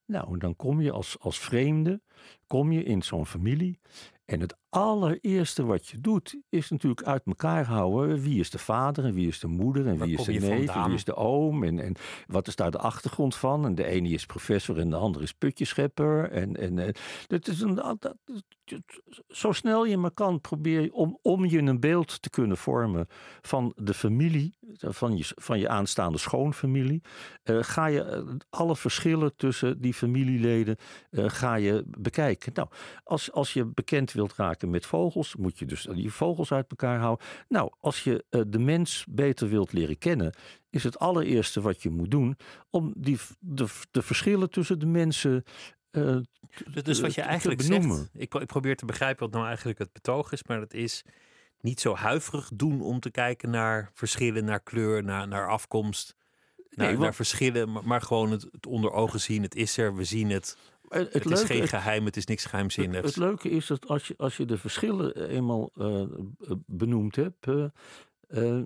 Nou, 0.06 0.38
dan 0.38 0.56
kom 0.56 0.80
je 0.80 0.92
als, 0.92 1.16
als 1.20 1.38
vreemde, 1.38 2.00
kom 2.46 2.72
je 2.72 2.82
in 2.82 3.02
zo'n 3.02 3.26
familie. 3.26 3.80
En 4.24 4.40
het 4.40 4.56
allereerste 4.72 5.64
wat 5.64 5.86
je 5.86 6.00
doet, 6.00 6.36
is 6.48 6.70
natuurlijk 6.70 7.02
uit 7.02 7.22
elkaar 7.26 7.64
houden. 7.64 8.20
Wie 8.20 8.40
is 8.40 8.50
de 8.50 8.58
vader 8.58 9.04
en 9.04 9.14
wie 9.14 9.28
is 9.28 9.40
de 9.40 9.46
moeder 9.46 9.86
en 9.86 9.98
Waar 9.98 10.06
wie 10.06 10.18
is 10.18 10.24
de 10.24 10.32
neef 10.32 10.68
en 10.68 10.84
wie 10.86 10.94
is 10.94 11.04
de 11.04 11.14
oom. 11.14 11.64
En, 11.64 11.78
en 11.78 11.94
wat 12.26 12.46
is 12.48 12.56
daar 12.56 12.70
de 12.70 12.78
achtergrond 12.78 13.34
van? 13.36 13.64
En 13.64 13.74
de 13.74 13.84
ene 13.84 14.08
is 14.08 14.26
professor 14.26 14.78
en 14.78 14.90
de 14.90 14.96
andere 14.96 15.24
is 15.24 15.32
putjeschepper. 15.32 16.30
En, 16.30 16.56
en 16.56 16.78
eh, 16.78 16.94
dat 17.26 17.48
is 17.48 17.60
een, 17.60 17.74
dat- 17.74 18.16
zo 19.28 19.52
snel 19.52 19.84
je 19.84 19.96
maar 19.96 20.10
kan, 20.10 20.40
probeer 20.40 20.80
je 20.80 20.92
om, 20.92 21.18
om 21.22 21.44
je 21.44 21.58
een 21.58 21.80
beeld 21.80 22.22
te 22.22 22.30
kunnen 22.30 22.56
vormen 22.56 23.06
van 23.40 23.72
de 23.76 23.94
familie, 23.94 24.54
van 24.78 25.16
je, 25.16 25.32
van 25.34 25.58
je 25.58 25.68
aanstaande 25.68 26.18
schoonfamilie. 26.18 27.02
eh, 27.42 27.58
ga 27.60 27.86
je 27.86 28.02
eh, 28.02 28.22
alle 28.50 28.76
verschillen 28.76 29.36
tussen 29.36 29.80
die 29.80 29.94
familieleden 29.94 30.76
ga 31.10 31.54
je 31.54 31.84
bekijken. 31.98 32.52
Nou, 32.54 32.68
als, 33.04 33.32
als 33.32 33.52
je 33.52 33.64
bekend 33.64 34.12
wilt 34.12 34.34
raken 34.34 34.61
met 34.66 34.86
vogels, 34.86 35.36
moet 35.36 35.58
je 35.58 35.66
dus 35.66 35.82
die 35.94 36.12
vogels 36.12 36.52
uit 36.52 36.70
elkaar 36.70 36.98
houden. 36.98 37.26
Nou, 37.48 37.72
als 37.80 38.04
je 38.04 38.24
eh, 38.30 38.40
de 38.46 38.58
mens 38.58 39.04
beter 39.08 39.48
wilt 39.48 39.72
leren 39.72 39.98
kennen, 39.98 40.34
is 40.70 40.84
het 40.84 40.98
allereerste 40.98 41.60
wat 41.60 41.82
je 41.82 41.90
moet 41.90 42.10
doen 42.10 42.36
om 42.70 42.92
die, 42.96 43.18
de, 43.38 43.66
de 43.90 44.02
verschillen 44.02 44.50
tussen 44.50 44.78
de 44.78 44.86
mensen 44.86 45.44
eh, 45.90 46.16
Dus, 46.82 47.00
wat 47.00 47.14
je 47.14 47.20
te 47.20 47.26
eigenlijk 47.26 47.62
zegt, 47.62 48.08
ik, 48.12 48.34
ik 48.34 48.46
probeer 48.46 48.76
te 48.76 48.84
begrijpen 48.84 49.24
wat 49.24 49.34
nou 49.34 49.46
eigenlijk 49.46 49.78
het 49.78 49.92
betoog 49.92 50.32
is, 50.32 50.44
maar 50.44 50.58
dat 50.58 50.74
is 50.74 51.04
niet 51.60 51.80
zo 51.80 51.94
huiverig 51.94 52.50
doen 52.54 52.80
om 52.80 53.00
te 53.00 53.10
kijken 53.10 53.50
naar 53.50 53.90
verschillen, 53.94 54.44
naar 54.44 54.60
kleur, 54.60 55.04
naar, 55.04 55.28
naar 55.28 55.48
afkomst, 55.48 56.16
naar, 56.70 56.88
Nee, 56.88 56.98
naar 56.98 57.14
verschillen, 57.14 57.72
maar, 57.72 57.86
maar 57.86 58.00
gewoon 58.00 58.30
het, 58.30 58.48
het 58.52 58.66
onder 58.66 58.92
ogen 58.92 59.20
zien. 59.20 59.42
Het 59.42 59.54
is 59.54 59.76
er, 59.76 59.96
we 59.96 60.04
zien 60.04 60.30
het. 60.30 60.56
Het, 60.92 61.12
Het, 61.12 61.30
is 61.30 61.42
geen 61.42 61.68
geheim, 61.68 62.04
het 62.04 62.16
is 62.16 62.26
niks 62.26 62.44
geheimzinnigs. 62.44 63.06
het 63.06 63.16
leuke 63.16 63.50
is 63.50 63.66
dat 63.66 63.86
als 63.86 64.08
je, 64.08 64.14
als 64.16 64.36
je 64.36 64.44
de 64.44 64.58
verschillen 64.58 65.28
eenmaal 65.28 65.70
eh, 65.76 66.02
benoemd 66.66 67.16
hebt. 67.16 67.46
eh, 67.46 67.64
eh, 68.28 68.58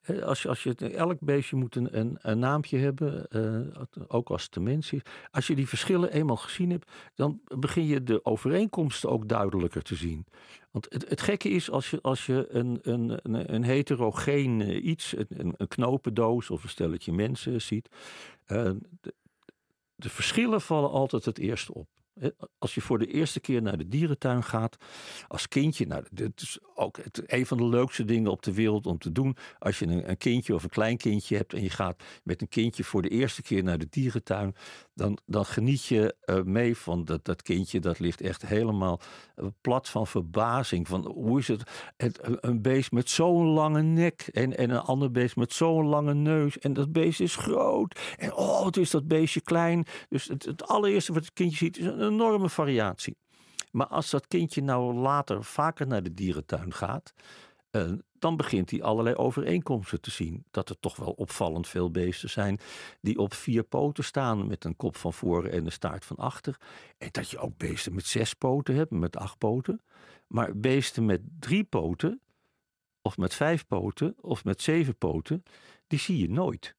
eh, 0.00 0.22
als 0.22 0.42
je, 0.42 0.48
als 0.48 0.62
je, 0.62 0.74
elk 0.74 1.20
beestje 1.20 1.56
moet 1.56 1.76
een, 1.76 1.98
een, 1.98 2.18
een 2.20 2.38
naampje 2.38 2.78
hebben, 2.78 3.28
eh, 3.28 3.82
ook 4.08 4.28
als 4.30 4.44
het 4.44 4.56
een 4.56 4.62
mens 4.62 4.92
is. 4.92 5.00
Als 5.30 5.46
je 5.46 5.54
die 5.54 5.68
verschillen 5.68 6.12
eenmaal 6.12 6.36
gezien 6.36 6.70
hebt, 6.70 6.90
dan 7.14 7.40
begin 7.58 7.86
je 7.86 8.02
de 8.02 8.24
overeenkomsten 8.24 9.10
ook 9.10 9.28
duidelijker 9.28 9.82
te 9.82 9.94
zien. 9.94 10.26
Want 10.70 10.86
het, 10.88 11.08
het 11.08 11.20
gekke 11.20 11.48
is 11.48 11.70
als 11.70 11.90
je, 11.90 11.98
als 12.02 12.26
je 12.26 12.46
een, 12.48 12.78
een, 12.82 13.18
een, 13.22 13.54
een 13.54 13.62
heterogeen 13.64 14.60
eh, 14.60 14.84
iets, 14.84 15.14
een, 15.16 15.54
een- 15.56 15.68
knopendoos 15.68 16.50
of 16.50 16.62
een 16.62 16.68
stelletje 16.68 17.12
mensen 17.12 17.62
ziet. 17.62 17.88
eh, 18.44 18.70
de, 20.04 20.10
verschillen 20.10 20.60
vallen 20.60 20.90
altijd 20.90 21.24
het 21.24 21.38
eerst 21.38 21.70
op. 21.70 21.88
Als 22.58 22.74
je 22.74 22.80
voor 22.80 22.98
de 22.98 23.06
eerste 23.06 23.40
keer 23.40 23.62
naar 23.62 23.76
de 23.78 23.88
dierentuin 23.88 24.42
gaat, 24.44 24.76
als 25.28 25.48
kindje, 25.48 25.86
nou, 25.86 26.04
dit 26.10 26.40
is 26.40 26.58
ook 26.74 26.98
een 27.26 27.46
van 27.46 27.56
de 27.56 27.66
leukste 27.66 28.04
dingen 28.04 28.30
op 28.30 28.42
de 28.42 28.52
wereld 28.54 28.86
om 28.86 28.98
te 28.98 29.12
doen. 29.12 29.36
Als 29.58 29.78
je 29.78 29.86
een, 29.86 30.08
een 30.08 30.16
kindje 30.18 30.54
of 30.54 30.62
een 30.62 30.68
kleinkindje 30.68 31.36
hebt 31.36 31.52
en 31.52 31.62
je 31.62 31.70
gaat 31.70 32.02
met 32.22 32.40
een 32.40 32.48
kindje 32.48 32.84
voor 32.84 33.02
de 33.02 33.08
eerste 33.08 33.42
keer 33.42 33.62
naar 33.62 33.78
de 33.78 33.86
dierentuin, 33.90 34.54
dan, 34.94 35.18
dan 35.26 35.44
geniet 35.44 35.84
je 35.84 36.14
eh, 36.20 36.42
mee 36.42 36.76
van 36.76 37.04
dat, 37.04 37.24
dat 37.24 37.42
kindje. 37.42 37.80
Dat 37.80 37.98
ligt 37.98 38.20
echt 38.20 38.46
helemaal 38.46 39.00
eh, 39.36 39.46
plat 39.60 39.88
van 39.88 40.06
verbazing. 40.06 40.88
Van 40.88 41.06
hoe 41.06 41.38
is 41.38 41.48
het, 41.48 41.62
een- 41.96 42.62
beest 42.62 42.92
met 42.92 43.10
zo'n 43.10 43.46
lange 43.46 43.82
nek 43.82 44.28
en, 44.32 44.56
en 44.56 44.70
een 44.70 44.80
ander 44.80 45.10
beest 45.10 45.36
met 45.36 45.52
zo'n 45.52 45.86
lange 45.86 46.14
neus. 46.14 46.58
En 46.58 46.72
dat 46.72 46.92
beest 46.92 47.20
is 47.20 47.36
groot. 47.36 47.98
En 48.16 48.34
oh, 48.34 48.66
het 48.66 48.76
is 48.76 48.90
dat 48.90 49.08
beestje 49.08 49.40
klein. 49.40 49.84
Dus 50.08 50.24
het, 50.28 50.44
het 50.44 50.66
allereerste 50.66 51.12
wat 51.12 51.24
het 51.24 51.32
kindje 51.32 51.56
ziet 51.56 51.78
is 51.78 51.86
enorme 52.06 52.48
variatie. 52.48 53.16
Maar 53.70 53.86
als 53.86 54.10
dat 54.10 54.26
kindje 54.26 54.62
nou 54.62 54.94
later 54.94 55.44
vaker 55.44 55.86
naar 55.86 56.02
de 56.02 56.14
dierentuin 56.14 56.72
gaat, 56.72 57.12
eh, 57.70 57.92
dan 58.18 58.36
begint 58.36 58.70
hij 58.70 58.82
allerlei 58.82 59.16
overeenkomsten 59.16 60.00
te 60.00 60.10
zien. 60.10 60.44
Dat 60.50 60.68
er 60.68 60.80
toch 60.80 60.96
wel 60.96 61.10
opvallend 61.10 61.68
veel 61.68 61.90
beesten 61.90 62.30
zijn 62.30 62.58
die 63.00 63.18
op 63.18 63.34
vier 63.34 63.62
poten 63.62 64.04
staan 64.04 64.46
met 64.46 64.64
een 64.64 64.76
kop 64.76 64.96
van 64.96 65.12
voren 65.12 65.52
en 65.52 65.64
een 65.64 65.72
staart 65.72 66.04
van 66.04 66.16
achter. 66.16 66.56
En 66.98 67.08
dat 67.10 67.30
je 67.30 67.38
ook 67.38 67.56
beesten 67.56 67.94
met 67.94 68.06
zes 68.06 68.34
poten 68.34 68.74
hebt, 68.74 68.90
met 68.90 69.16
acht 69.16 69.38
poten. 69.38 69.80
Maar 70.26 70.56
beesten 70.56 71.04
met 71.04 71.20
drie 71.38 71.64
poten, 71.64 72.20
of 73.02 73.16
met 73.16 73.34
vijf 73.34 73.66
poten, 73.66 74.14
of 74.20 74.44
met 74.44 74.62
zeven 74.62 74.96
poten, 74.96 75.42
die 75.86 75.98
zie 75.98 76.18
je 76.18 76.30
nooit. 76.30 76.74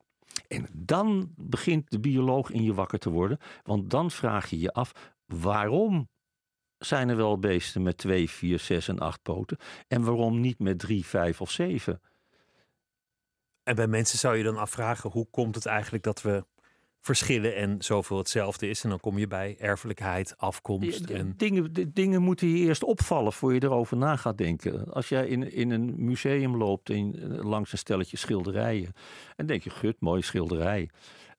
En 0.48 0.68
dan 0.74 1.32
begint 1.36 1.92
de 1.92 2.00
bioloog 2.00 2.52
in 2.52 2.64
je 2.64 2.74
wakker 2.74 3.00
te 3.00 3.10
worden, 3.10 3.38
want 3.64 3.90
dan 3.90 4.12
vraag 4.12 4.50
je 4.50 4.60
je 4.60 4.74
af 4.74 5.14
waarom 5.26 6.10
zijn 6.78 7.10
er 7.10 7.16
wel 7.16 7.40
beesten 7.40 7.82
met 7.82 7.98
twee, 7.98 8.30
vier, 8.30 8.60
zes 8.60 8.88
en 8.88 9.00
acht 9.00 9.22
poten 9.22 9.58
en 9.88 10.04
waarom 10.04 10.40
niet 10.40 10.60
met 10.60 10.80
drie, 10.80 11.06
vijf 11.06 11.42
of 11.42 11.52
zeven? 11.52 12.02
En 13.64 13.76
bij 13.76 13.88
mensen 13.88 14.20
zou 14.20 14.38
je 14.38 14.44
dan 14.44 14.58
afvragen, 14.58 15.10
hoe 15.10 15.28
komt 15.30 15.56
het 15.56 15.66
eigenlijk 15.66 16.04
dat 16.04 16.22
we 16.22 16.46
verschillen 17.00 17.56
en 17.56 17.82
zoveel 17.84 18.18
hetzelfde 18.18 18.70
is? 18.70 18.84
En 18.84 18.90
dan 18.90 19.00
kom 19.00 19.18
je 19.18 19.28
bij 19.28 19.56
erfelijkheid, 19.60 20.38
afkomst 20.38 21.10
en... 21.10 21.34
Dingen, 21.38 21.94
dingen 21.94 22.22
moeten 22.22 22.48
je 22.48 22.58
eerst 22.58 22.84
opvallen 22.84 23.34
voor 23.34 23.54
je 23.54 23.64
erover 23.64 23.98
na 23.98 24.16
gaat 24.16 24.38
denken. 24.38 24.94
Als 24.94 25.10
jij 25.10 25.28
in, 25.28 25.52
in 25.52 25.72
een 25.72 25.94
museum 25.98 26.58
loopt 26.58 26.90
en, 26.90 27.16
eh, 27.16 27.44
langs 27.44 27.72
een 27.72 27.78
stelletje 27.78 28.18
schilderijen. 28.18 28.94
En 29.36 29.46
denk 29.46 29.64
je, 29.64 29.70
gut, 29.70 29.96
mooie 30.00 30.24
schilderij. 30.24 30.90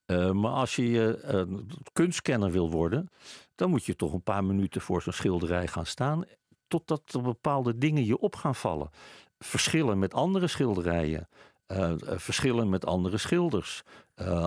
Eh, 0.07 0.30
maar 0.30 0.52
als 0.52 0.76
je 0.76 1.22
uh, 1.24 1.59
kunstkenner 1.92 2.50
wil 2.50 2.70
worden, 2.70 3.11
dan 3.54 3.70
moet 3.70 3.84
je 3.84 3.96
toch 3.96 4.12
een 4.12 4.22
paar 4.22 4.44
minuten 4.44 4.80
voor 4.80 5.02
zo'n 5.02 5.12
schilderij 5.12 5.66
gaan 5.66 5.86
staan. 5.86 6.24
Totdat 6.68 7.12
er 7.12 7.22
bepaalde 7.22 7.78
dingen 7.78 8.04
je 8.04 8.18
op 8.18 8.36
gaan 8.36 8.54
vallen. 8.54 8.90
Verschillen 9.38 9.98
met 9.98 10.14
andere 10.14 10.46
schilderijen. 10.46 11.28
Uh, 11.72 11.92
verschillen 11.98 12.68
met 12.68 12.86
andere 12.86 13.18
schilders, 13.18 13.82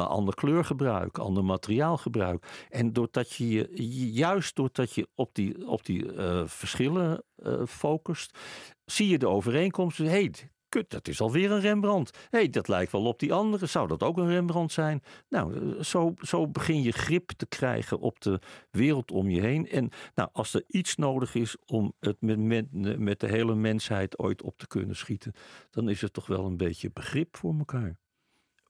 ander 0.07 0.35
kleurgebruik, 0.35 1.17
ander 1.17 1.45
materiaalgebruik. 1.45 2.65
En 2.69 2.93
doordat 2.93 3.31
je, 3.31 3.69
juist 4.13 4.55
doordat 4.55 4.93
je 4.93 5.07
op 5.15 5.35
die, 5.35 5.67
op 5.67 5.85
die 5.85 6.05
verschillen 6.45 7.23
focust, 7.67 8.37
zie 8.85 9.07
je 9.07 9.17
de 9.17 9.27
overeenkomsten. 9.27 10.05
Hey, 10.05 10.33
kut, 10.69 10.89
dat 10.89 11.07
is 11.07 11.21
alweer 11.21 11.51
een 11.51 11.59
Rembrandt. 11.59 12.17
Hé, 12.17 12.37
hey, 12.37 12.49
dat 12.49 12.67
lijkt 12.67 12.91
wel 12.91 13.05
op 13.05 13.19
die 13.19 13.33
andere. 13.33 13.65
Zou 13.65 13.87
dat 13.87 14.03
ook 14.03 14.17
een 14.17 14.29
Rembrandt 14.29 14.73
zijn? 14.73 15.03
Nou, 15.29 15.83
zo, 15.83 16.13
zo 16.21 16.47
begin 16.47 16.81
je 16.81 16.91
grip 16.91 17.31
te 17.31 17.45
krijgen 17.45 17.99
op 17.99 18.21
de 18.21 18.39
wereld 18.71 19.11
om 19.11 19.29
je 19.29 19.41
heen. 19.41 19.69
En 19.69 19.89
nou, 20.15 20.29
als 20.33 20.53
er 20.53 20.63
iets 20.67 20.95
nodig 20.95 21.35
is 21.35 21.57
om 21.65 21.93
het 21.99 22.21
met, 22.21 22.39
met, 22.39 22.99
met 22.99 23.19
de 23.19 23.27
hele 23.27 23.55
mensheid 23.55 24.19
ooit 24.19 24.41
op 24.41 24.57
te 24.57 24.67
kunnen 24.67 24.95
schieten, 24.95 25.33
dan 25.69 25.89
is 25.89 26.01
het 26.01 26.13
toch 26.13 26.27
wel 26.27 26.45
een 26.45 26.57
beetje 26.57 26.91
begrip 26.91 27.37
voor 27.37 27.55
elkaar. 27.57 27.97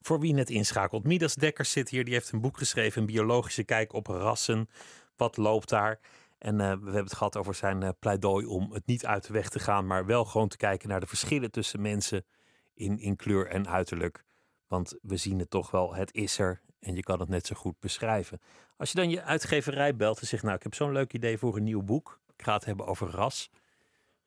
Voor 0.02 0.20
wie 0.20 0.34
net 0.34 0.50
inschakelt, 0.50 1.04
Midas 1.04 1.36
Dekkers 1.36 1.72
zit 1.72 1.90
hier, 1.90 2.06
die 2.06 2.14
heeft 2.14 2.32
een 2.32 2.42
boek 2.42 2.58
geschreven, 2.58 3.02
een 3.02 3.08
biologische 3.08 3.64
kijk 3.64 3.94
op 3.94 4.08
rassen. 4.08 4.70
Wat 5.16 5.38
loopt 5.38 5.70
daar? 5.70 6.00
En 6.40 6.54
uh, 6.54 6.60
we 6.60 6.66
hebben 6.66 7.04
het 7.04 7.14
gehad 7.14 7.38
over 7.38 7.56
zijn 7.56 7.82
uh, 7.82 7.90
pleidooi 8.00 8.46
om 8.46 8.72
het 8.74 8.86
niet 8.86 9.06
uit 9.06 9.28
de 9.28 9.34
weg 9.34 9.50
te 9.50 9.60
gaan, 9.60 9.88
maar 9.88 10.06
wel 10.06 10.26
gewoon 10.26 10.48
te 10.48 10.58
kijken 10.58 10.90
naar 10.90 11.00
de 11.00 11.08
verschillen 11.08 11.52
tussen 11.52 11.82
mensen 11.82 12.26
in, 12.74 13.00
in 13.00 13.16
kleur 13.16 13.48
en 13.48 13.68
uiterlijk. 13.68 14.24
Want 14.68 14.98
we 15.02 15.18
zien 15.18 15.40
het 15.40 15.50
toch 15.50 15.72
wel, 15.72 15.96
het 15.96 16.14
is 16.14 16.40
er 16.40 16.62
en 16.80 16.96
je 16.96 17.04
kan 17.04 17.20
het 17.20 17.30
net 17.30 17.46
zo 17.46 17.56
goed 17.56 17.80
beschrijven. 17.80 18.42
Als 18.78 18.90
je 18.90 18.96
dan 18.96 19.10
je 19.10 19.22
uitgeverij 19.22 19.96
belt 19.96 20.20
en 20.20 20.28
zegt, 20.28 20.44
nou 20.44 20.56
ik 20.56 20.64
heb 20.64 20.74
zo'n 20.74 20.92
leuk 20.92 21.14
idee 21.14 21.38
voor 21.38 21.58
een 21.58 21.64
nieuw 21.64 21.84
boek, 21.84 22.20
ik 22.36 22.44
ga 22.44 22.54
het 22.54 22.66
hebben 22.66 22.86
over 22.86 23.10
ras. 23.10 23.52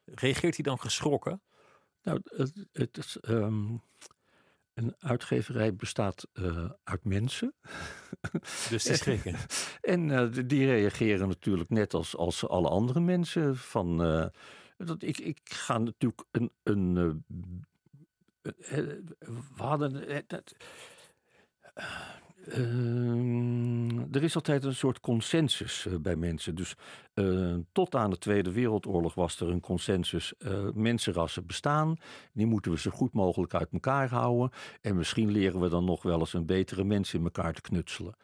Reageert 0.04 0.54
hij 0.54 0.64
dan 0.64 0.80
geschrokken? 0.80 1.42
Nou, 2.02 2.20
het, 2.24 2.66
het 2.72 2.96
is, 2.96 3.18
um, 3.28 3.82
een 4.74 4.94
uitgeverij 4.98 5.74
bestaat 5.74 6.28
uh, 6.34 6.70
uit 6.84 7.04
mensen. 7.04 7.54
Dus 8.70 8.84
die 8.84 8.96
schrikken. 8.96 9.36
en 9.80 10.08
uh, 10.08 10.32
die 10.46 10.66
reageren 10.66 11.28
natuurlijk 11.28 11.70
net 11.70 11.94
als, 11.94 12.16
als 12.16 12.48
alle 12.48 12.68
andere 12.68 13.00
mensen. 13.00 13.56
Van, 13.56 14.06
uh, 14.06 14.26
dat 14.76 15.02
ik, 15.02 15.18
ik 15.18 15.40
ga 15.44 15.78
natuurlijk 15.78 16.22
een. 16.30 16.52
een 16.62 17.24
we 18.42 19.40
hadden. 19.56 20.24
Dat, 20.26 20.56
uh, 22.46 24.14
er 24.14 24.22
is 24.22 24.34
altijd 24.34 24.64
een 24.64 24.74
soort 24.74 25.00
consensus 25.00 25.86
uh, 25.88 25.94
bij 25.96 26.16
mensen. 26.16 26.54
Dus 26.54 26.74
uh, 27.14 27.54
tot 27.72 27.94
aan 27.94 28.10
de 28.10 28.18
Tweede 28.18 28.52
Wereldoorlog 28.52 29.14
was 29.14 29.40
er 29.40 29.48
een 29.48 29.60
consensus. 29.60 30.32
mensenrassen 30.74 31.46
bestaan. 31.46 31.96
Die 32.32 32.46
moeten 32.46 32.72
we 32.72 32.78
zo 32.78 32.90
goed 32.90 33.12
mogelijk 33.12 33.54
uit 33.54 33.68
elkaar 33.72 34.08
houden. 34.08 34.50
En 34.80 34.96
misschien 34.96 35.30
leren 35.30 35.60
we 35.60 35.68
dan 35.68 35.84
nog 35.84 36.02
wel 36.02 36.18
eens 36.18 36.32
een 36.32 36.46
betere 36.46 36.84
mens 36.84 37.14
in 37.14 37.22
elkaar 37.22 37.52
te 37.52 37.60
knutselen. 37.60 38.14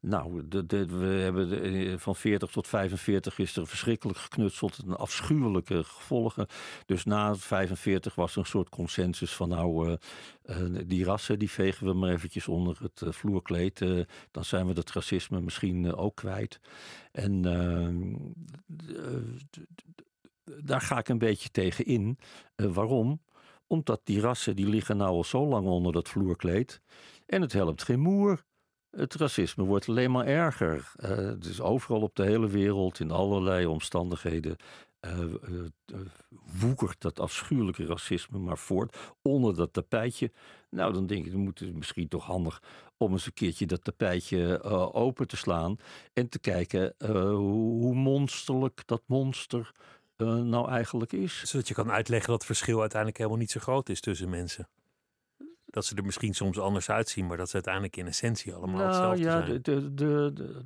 Nou, 0.00 0.44
we 0.48 1.06
hebben 1.06 1.62
eh, 1.62 1.98
van 1.98 2.16
40 2.16 2.50
tot 2.50 2.66
45 2.66 3.38
is 3.38 3.56
er 3.56 3.66
verschrikkelijk 3.66 4.18
geknutseld. 4.18 4.78
Een 4.86 4.96
afschuwelijke 4.96 5.84
gevolgen. 5.84 6.46
Dus 6.86 7.04
na 7.04 7.36
45 7.36 8.14
was 8.14 8.32
er 8.32 8.38
een 8.38 8.46
soort 8.46 8.68
consensus 8.68 9.32
van 9.32 9.48
nou, 9.48 9.88
uh, 9.88 9.94
uh, 10.44 10.80
die 10.86 11.04
rassen 11.04 11.38
die 11.38 11.50
vegen 11.50 11.86
we 11.86 11.92
maar 11.92 12.12
eventjes 12.12 12.48
onder 12.48 12.78
het 12.80 13.16
vloerkleed. 13.16 13.78
dan 14.30 14.44
zijn 14.44 14.66
we 14.66 14.72
het 14.72 14.92
racisme 14.92 15.40
misschien 15.40 15.94
ook 15.94 16.16
kwijt. 16.16 16.60
En 17.12 17.42
daar 20.62 20.80
ga 20.80 20.98
ik 20.98 21.08
een 21.08 21.18
beetje 21.18 21.50
tegen 21.50 21.84
in. 21.84 22.18
waarom? 22.56 23.20
Omdat 23.66 24.00
die 24.04 24.20
rassen 24.20 24.56
die 24.56 24.68
liggen 24.68 24.96
nou 24.96 25.10
al 25.10 25.24
zo 25.24 25.46
lang 25.46 25.66
onder 25.66 25.92
dat 25.92 26.08
vloerkleed. 26.08 26.80
En 27.26 27.40
het 27.40 27.52
helpt 27.52 27.82
geen 27.82 28.00
moer. 28.00 28.46
Het 28.98 29.14
racisme 29.14 29.64
wordt 29.64 29.88
alleen 29.88 30.10
maar 30.10 30.26
erger. 30.26 30.92
Uh, 31.00 31.10
het 31.10 31.44
is 31.44 31.60
overal 31.60 32.00
op 32.00 32.16
de 32.16 32.24
hele 32.24 32.48
wereld, 32.48 33.00
in 33.00 33.10
allerlei 33.10 33.66
omstandigheden, 33.66 34.56
uh, 35.00 35.18
woekert 36.60 37.00
dat 37.00 37.20
afschuwelijke 37.20 37.86
racisme 37.86 38.38
maar 38.38 38.58
voort 38.58 38.96
onder 39.22 39.56
dat 39.56 39.72
tapijtje. 39.72 40.32
Nou, 40.70 40.92
dan 40.92 41.06
denk 41.06 41.26
ik, 41.26 41.32
dan 41.32 41.40
moet 41.40 41.58
het 41.58 41.74
misschien 41.74 42.08
toch 42.08 42.24
handig 42.24 42.62
om 42.96 43.12
eens 43.12 43.26
een 43.26 43.32
keertje 43.32 43.66
dat 43.66 43.84
tapijtje 43.84 44.62
open 44.92 45.28
te 45.28 45.36
slaan 45.36 45.76
en 46.12 46.28
te 46.28 46.38
kijken 46.38 46.94
hoe 47.34 47.94
monsterlijk 47.94 48.82
dat 48.86 49.02
monster 49.06 49.72
nou 50.16 50.70
eigenlijk 50.70 51.12
is. 51.12 51.42
Zodat 51.42 51.68
je 51.68 51.74
kan 51.74 51.90
uitleggen 51.90 52.28
dat 52.28 52.38
het 52.38 52.46
verschil 52.46 52.80
uiteindelijk 52.80 53.18
helemaal 53.18 53.40
niet 53.40 53.50
zo 53.50 53.60
groot 53.60 53.88
is 53.88 54.00
tussen 54.00 54.28
mensen 54.28 54.68
dat 55.70 55.84
ze 55.84 55.94
er 55.94 56.04
misschien 56.04 56.34
soms 56.34 56.58
anders 56.58 56.90
uitzien, 56.90 57.26
maar 57.26 57.36
dat 57.36 57.48
ze 57.48 57.54
uiteindelijk 57.54 57.96
in 57.96 58.06
essentie 58.06 58.54
allemaal 58.54 58.76
nou, 58.76 58.88
hetzelfde 58.88 59.22
ja, 59.22 59.46
zijn. 59.46 59.62
De, 59.62 59.94
de, 59.94 60.32
de, 60.34 60.64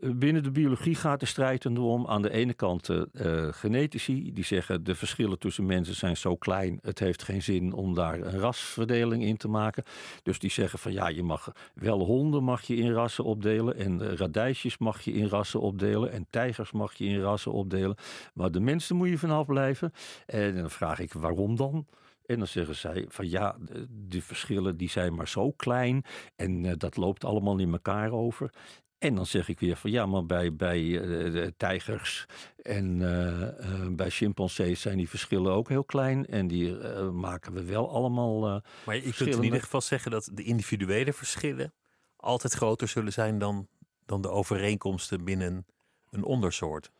binnen 0.00 0.42
de 0.42 0.50
biologie 0.50 0.94
gaat 0.94 1.20
de 1.20 1.26
strijd 1.26 1.64
erom. 1.64 2.06
Aan 2.06 2.22
de 2.22 2.30
ene 2.30 2.54
kant 2.54 2.88
uh, 2.88 3.04
genetici, 3.50 4.32
die 4.32 4.44
zeggen 4.44 4.84
de 4.84 4.94
verschillen 4.94 5.38
tussen 5.38 5.66
mensen 5.66 5.94
zijn 5.94 6.16
zo 6.16 6.36
klein, 6.36 6.78
het 6.82 6.98
heeft 6.98 7.22
geen 7.22 7.42
zin 7.42 7.72
om 7.72 7.94
daar 7.94 8.20
een 8.20 8.38
rasverdeling 8.38 9.22
in 9.22 9.36
te 9.36 9.48
maken. 9.48 9.84
Dus 10.22 10.38
die 10.38 10.50
zeggen 10.50 10.78
van 10.78 10.92
ja, 10.92 11.08
je 11.08 11.22
mag 11.22 11.52
wel 11.74 12.00
honden 12.00 12.44
mag 12.44 12.62
je 12.62 12.76
in 12.76 12.92
rassen 12.92 13.24
opdelen 13.24 13.76
en 13.76 14.16
radijsjes 14.16 14.78
mag 14.78 15.00
je 15.00 15.12
in 15.12 15.26
rassen 15.26 15.60
opdelen 15.60 16.12
en 16.12 16.26
tijgers 16.30 16.72
mag 16.72 16.94
je 16.94 17.04
in 17.04 17.20
rassen 17.20 17.52
opdelen. 17.52 17.96
Maar 18.34 18.50
de 18.50 18.60
mensen 18.60 18.96
moet 18.96 19.08
je 19.08 19.18
vanaf 19.18 19.46
blijven. 19.46 19.92
En 20.26 20.54
dan 20.54 20.70
vraag 20.70 20.98
ik 20.98 21.12
waarom 21.12 21.56
dan? 21.56 21.86
En 22.32 22.38
dan 22.38 22.46
zeggen 22.46 22.76
zij 22.76 23.04
van 23.08 23.28
ja, 23.28 23.56
de 23.88 24.22
verschillen 24.22 24.76
die 24.76 24.90
zijn 24.90 25.14
maar 25.14 25.28
zo 25.28 25.52
klein 25.52 26.04
en 26.36 26.64
uh, 26.64 26.72
dat 26.76 26.96
loopt 26.96 27.24
allemaal 27.24 27.58
in 27.58 27.72
elkaar 27.72 28.12
over. 28.12 28.52
En 28.98 29.14
dan 29.14 29.26
zeg 29.26 29.48
ik 29.48 29.60
weer 29.60 29.76
van 29.76 29.90
ja, 29.90 30.06
maar 30.06 30.26
bij, 30.26 30.54
bij 30.54 30.80
uh, 30.80 31.46
tijgers 31.56 32.26
en 32.62 33.00
uh, 33.00 33.86
bij 33.96 34.10
chimpansees 34.10 34.80
zijn 34.80 34.96
die 34.96 35.08
verschillen 35.08 35.52
ook 35.52 35.68
heel 35.68 35.84
klein. 35.84 36.26
En 36.26 36.46
die 36.48 36.74
maken 37.12 37.52
we 37.52 37.64
wel 37.64 37.90
allemaal. 37.90 38.62
maar 38.86 38.96
je 38.96 39.12
kunt 39.12 39.34
in 39.34 39.42
ieder 39.42 39.60
geval 39.60 39.80
zeggen 39.80 40.10
dat 40.10 40.30
de 40.32 40.42
individuele 40.42 41.12
verschillen 41.12 41.72
altijd 42.16 42.52
groter 42.52 42.88
zullen 42.88 43.12
zijn 43.12 43.38
dan, 43.38 43.68
dan 44.06 44.20
de 44.20 44.30
overeenkomsten 44.30 45.24
binnen 45.24 45.66
een 46.10 46.24
ondersoort. 46.24 46.90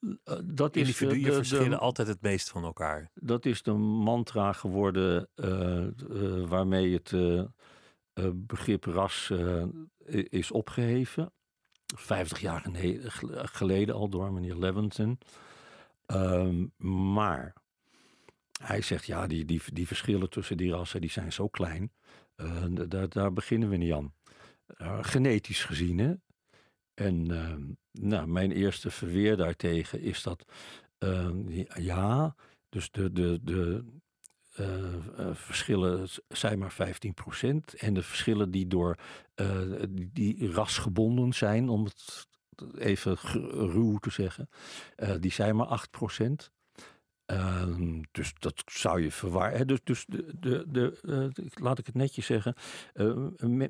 Eh, 0.00 0.38
dat 0.44 0.76
Individuen 0.76 1.16
is 1.16 1.24
de, 1.24 1.32
verschillen 1.32 1.70
de, 1.70 1.78
altijd 1.78 2.08
het 2.08 2.22
meest 2.22 2.50
van 2.50 2.64
elkaar. 2.64 3.10
Dat 3.14 3.46
is 3.46 3.62
de 3.62 3.72
mantra 3.72 4.52
geworden 4.52 5.28
uh, 5.34 5.86
uh, 6.10 6.46
waarmee 6.46 6.92
het 6.92 7.14
begrip 8.34 8.84
ras 8.84 9.32
is 10.28 10.50
opgeheven. 10.50 11.32
50 11.96 12.40
jaar 12.40 12.66
geleden 13.32 13.94
al 13.94 14.08
door 14.08 14.32
meneer 14.32 14.56
Levinson. 14.56 15.18
Um, 16.06 16.72
maar 16.76 17.54
hij 18.62 18.80
zegt 18.82 19.06
ja, 19.06 19.26
die, 19.26 19.44
die, 19.44 19.62
die 19.72 19.86
verschillen 19.86 20.30
tussen 20.30 20.56
die 20.56 20.72
rassen 20.72 21.00
die 21.00 21.10
zijn 21.10 21.32
zo 21.32 21.48
klein. 21.48 21.92
daar, 22.88 23.08
daar 23.08 23.32
beginnen 23.32 23.68
we 23.68 23.76
niet 23.76 23.92
aan. 23.92 24.14
genetisch 25.00 25.64
gezien, 25.64 25.98
hè? 25.98 26.14
En 26.94 27.32
uh, 27.32 27.54
nou, 27.92 28.26
mijn 28.26 28.52
eerste 28.52 28.90
verweer 28.90 29.36
daartegen 29.36 30.00
is 30.00 30.22
dat, 30.22 30.44
uh, 30.98 31.64
ja, 31.74 32.34
dus 32.68 32.90
de, 32.90 33.12
de, 33.12 33.40
de 33.42 33.84
uh, 34.60 35.34
verschillen 35.34 36.08
zijn 36.28 36.58
maar 36.58 36.74
15%. 36.74 36.76
En 37.78 37.94
de 37.94 38.02
verschillen 38.02 38.50
die 38.50 38.66
door 38.66 38.96
die, 39.88 40.10
die 40.12 40.52
rasgebonden 40.52 41.32
zijn, 41.32 41.68
om 41.68 41.84
het 41.84 42.26
even 42.78 43.16
ruw 43.52 43.96
te 43.96 44.10
zeggen, 44.10 44.48
die 45.20 45.32
zijn 45.32 45.56
maar 45.56 45.86
8%. 46.20 46.50
Uh, 47.26 48.00
dus 48.10 48.32
dat 48.38 48.62
zou 48.66 49.02
je 49.02 49.10
verwarren. 49.10 49.66
Dus, 49.66 49.80
dus 49.84 50.04
de, 50.08 50.34
de, 50.38 50.64
de, 50.68 50.98
laat 51.52 51.78
ik 51.78 51.86
het 51.86 51.94
netjes 51.94 52.26
zeggen. 52.26 52.54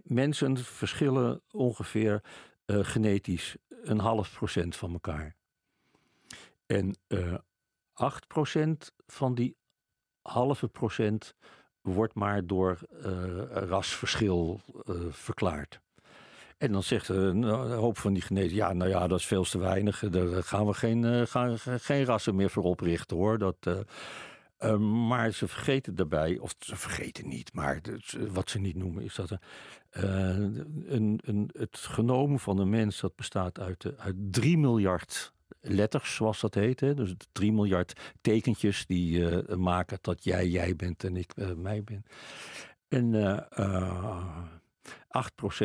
Mensen 0.04 0.56
verschillen 0.56 1.42
ongeveer 1.50 2.22
uh, 2.72 2.84
genetisch 2.84 3.56
een 3.82 3.98
half 3.98 4.32
procent 4.34 4.76
van 4.76 4.92
elkaar. 4.92 5.34
En 6.66 6.96
uh, 7.08 7.34
8 7.92 8.26
procent 8.26 8.92
van 9.06 9.34
die 9.34 9.56
halve 10.22 10.68
procent 10.68 11.34
wordt 11.80 12.14
maar 12.14 12.46
door 12.46 12.78
uh, 12.90 13.42
rasverschil 13.50 14.60
verklaard. 15.10 15.80
En 16.58 16.72
dan 16.72 16.82
zegt 16.82 17.08
een 17.08 17.42
hoop 17.72 17.98
van 17.98 18.12
die 18.12 18.22
genetici, 18.22 18.54
ja, 18.54 18.72
nou 18.72 18.90
ja, 18.90 19.06
dat 19.06 19.18
is 19.18 19.26
veel 19.26 19.44
te 19.44 19.58
weinig. 19.58 19.98
Daar 19.98 20.42
gaan 20.42 20.66
we 20.66 20.74
geen, 20.74 21.26
gaan, 21.26 21.58
geen 21.58 22.04
rassen 22.04 22.34
meer 22.34 22.50
voor 22.50 22.62
oprichten 22.62 23.16
hoor. 23.16 23.38
Dat, 23.38 23.86
Uh, 24.64 24.76
maar 24.76 25.30
ze 25.30 25.48
vergeten 25.48 25.94
daarbij, 25.94 26.38
of 26.38 26.54
ze 26.58 26.76
vergeten 26.76 27.28
niet, 27.28 27.52
maar 27.52 27.80
wat 28.32 28.50
ze 28.50 28.58
niet 28.58 28.76
noemen 28.76 29.02
is 29.02 29.14
dat 29.14 29.30
er, 29.30 29.40
een, 29.90 31.20
een, 31.24 31.50
het 31.58 31.76
genomen 31.76 32.38
van 32.38 32.58
een 32.58 32.70
mens 32.70 33.00
dat 33.00 33.16
bestaat 33.16 33.60
uit, 33.60 33.98
uit 33.98 34.16
3 34.30 34.58
miljard 34.58 35.32
letters, 35.60 36.14
zoals 36.14 36.40
dat 36.40 36.54
heet. 36.54 36.80
Hè? 36.80 36.94
Dus 36.94 37.14
3 37.32 37.52
miljard 37.52 38.00
tekentjes 38.20 38.86
die 38.86 39.18
uh, 39.18 39.56
maken 39.56 39.98
dat 40.00 40.24
jij 40.24 40.48
jij 40.48 40.76
bent 40.76 41.04
en 41.04 41.16
ik 41.16 41.34
mij 41.56 41.84
ben. 41.84 42.04
En 42.88 43.12
uh, 43.12 43.38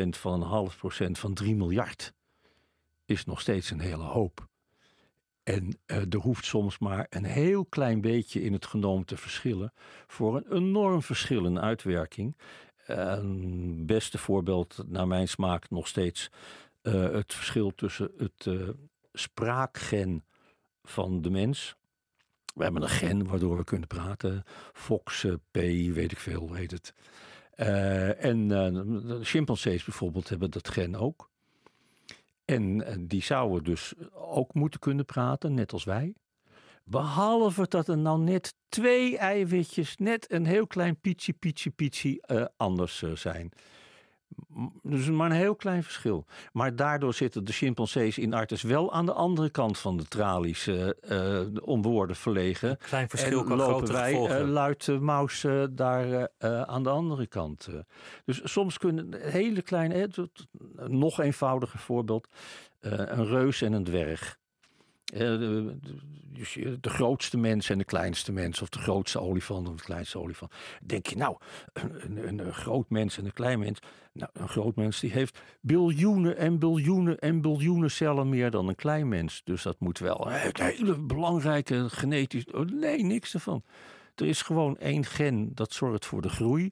8% 0.05 0.09
van 0.09 0.33
een 0.33 0.47
half 0.47 0.77
procent 0.77 1.19
van 1.19 1.33
3 1.33 1.55
miljard 1.55 2.13
is 3.05 3.25
nog 3.25 3.41
steeds 3.41 3.71
een 3.71 3.79
hele 3.79 4.03
hoop. 4.03 4.47
En 5.47 5.79
uh, 5.85 5.97
er 5.97 6.19
hoeft 6.19 6.45
soms 6.45 6.77
maar 6.77 7.05
een 7.09 7.23
heel 7.23 7.65
klein 7.65 8.01
beetje 8.01 8.41
in 8.41 8.53
het 8.53 8.65
genoom 8.65 9.05
te 9.05 9.17
verschillen 9.17 9.73
voor 10.07 10.35
een 10.35 10.51
enorm 10.51 11.01
verschil 11.01 11.45
in 11.45 11.59
uitwerking. 11.59 12.37
Een 12.85 13.85
beste 13.85 14.17
voorbeeld 14.17 14.83
naar 14.87 15.07
mijn 15.07 15.27
smaak 15.27 15.69
nog 15.69 15.87
steeds 15.87 16.29
uh, 16.83 17.11
het 17.11 17.33
verschil 17.33 17.75
tussen 17.75 18.11
het 18.17 18.45
uh, 18.45 18.69
spraakgen 19.13 20.25
van 20.83 21.21
de 21.21 21.29
mens. 21.29 21.75
We 22.55 22.63
hebben 22.63 22.81
een 22.81 22.89
gen 22.89 23.27
waardoor 23.27 23.57
we 23.57 23.63
kunnen 23.63 23.87
praten. 23.87 24.43
Fox, 24.73 25.25
P, 25.51 25.57
weet 25.93 26.11
ik 26.11 26.19
veel, 26.19 26.53
heet 26.53 26.71
het. 26.71 26.93
en 28.19 29.19
chimpansees 29.21 29.83
bijvoorbeeld 29.83 30.29
hebben 30.29 30.51
dat 30.51 30.69
gen 30.69 30.95
ook. 30.95 31.29
En 32.47 32.83
die 33.07 33.23
zouden 33.23 33.63
dus 33.63 33.93
ook 34.13 34.53
moeten 34.53 34.79
kunnen 34.79 35.05
praten, 35.05 35.53
net 35.53 35.73
als 35.73 35.83
wij. 35.83 36.15
Behalve 36.83 37.67
dat 37.67 37.87
er 37.87 37.97
nou 37.97 38.19
net 38.19 38.53
twee 38.69 39.17
eiwitjes, 39.17 39.97
net 39.97 40.31
een 40.31 40.45
heel 40.45 40.67
klein 40.67 40.99
pietje, 40.99 41.33
pietje, 41.33 41.69
pietje 41.69 42.23
uh, 42.31 42.45
anders 42.57 43.03
zijn. 43.13 43.51
Dus 44.83 45.09
maar 45.09 45.29
een 45.29 45.35
heel 45.35 45.55
klein 45.55 45.83
verschil. 45.83 46.25
Maar 46.51 46.75
daardoor 46.75 47.13
zitten 47.13 47.45
de 47.45 47.51
chimpansees 47.51 48.17
in 48.17 48.33
Artes 48.33 48.61
wel 48.61 48.93
aan 48.93 49.05
de 49.05 49.13
andere 49.13 49.49
kant 49.49 49.77
van 49.77 49.97
de 49.97 50.05
tralies 50.05 50.67
uh, 50.67 50.87
om 51.61 51.81
woorden 51.81 52.15
verlegen. 52.15 52.69
Een 52.69 52.77
klein 52.77 53.09
verschil 53.09 53.39
en 53.39 53.45
kan 53.45 53.57
lopen 53.57 53.91
wij 53.91 54.41
uh, 54.41 54.49
luid 54.49 54.99
maus 54.99 55.45
daar 55.69 56.29
aan 56.65 56.83
de 56.83 56.89
andere 56.89 57.27
kant. 57.27 57.69
Dus 58.25 58.41
soms 58.43 58.77
kunnen 58.77 59.13
hele 59.19 59.61
kleine, 59.61 60.09
nog 60.87 61.19
eenvoudiger 61.19 61.79
voorbeeld, 61.79 62.27
een 62.79 63.25
reus 63.25 63.61
en 63.61 63.73
een 63.73 63.83
dwerg. 63.83 64.37
De, 65.13 65.77
de, 66.81 66.89
grootste 66.89 67.37
mens 67.37 67.69
en 67.69 67.77
de 67.77 67.83
kleinste 67.83 68.31
mens, 68.31 68.61
of 68.61 68.69
de 68.69 68.79
grootste 68.79 69.19
olifant 69.19 69.67
en 69.67 69.75
de 69.75 69.83
kleinste 69.83 70.19
olifant. 70.19 70.51
Denk 70.85 71.05
je, 71.05 71.15
nou, 71.15 71.37
een, 71.73 72.39
een, 72.39 72.53
groot 72.53 72.89
mens 72.89 73.17
en 73.17 73.25
een 73.25 73.33
klein 73.33 73.59
mens. 73.59 73.79
Nou, 74.13 74.29
een 74.33 74.49
groot 74.49 74.75
mens 74.75 74.99
die 74.99 75.11
heeft 75.11 75.39
biljoenen 75.61 76.37
en 76.37 76.59
biljoenen 76.59 77.19
en 77.19 77.41
biljoenen 77.41 77.91
cellen 77.91 78.29
meer 78.29 78.51
dan 78.51 78.67
een 78.67 78.75
klein 78.75 79.07
mens. 79.07 79.41
Dus 79.43 79.63
dat 79.63 79.79
moet 79.79 79.99
wel 79.99 80.31
een 80.31 80.51
hele 80.53 80.99
belangrijke 80.99 81.89
genetisch. 81.89 82.45
Nee, 82.73 83.03
niks 83.03 83.33
ervan. 83.33 83.63
Er 84.15 84.25
is 84.25 84.41
gewoon 84.41 84.77
één 84.77 85.05
gen 85.05 85.51
dat 85.53 85.73
zorgt 85.73 86.05
voor 86.05 86.21
de 86.21 86.29
groei. 86.29 86.71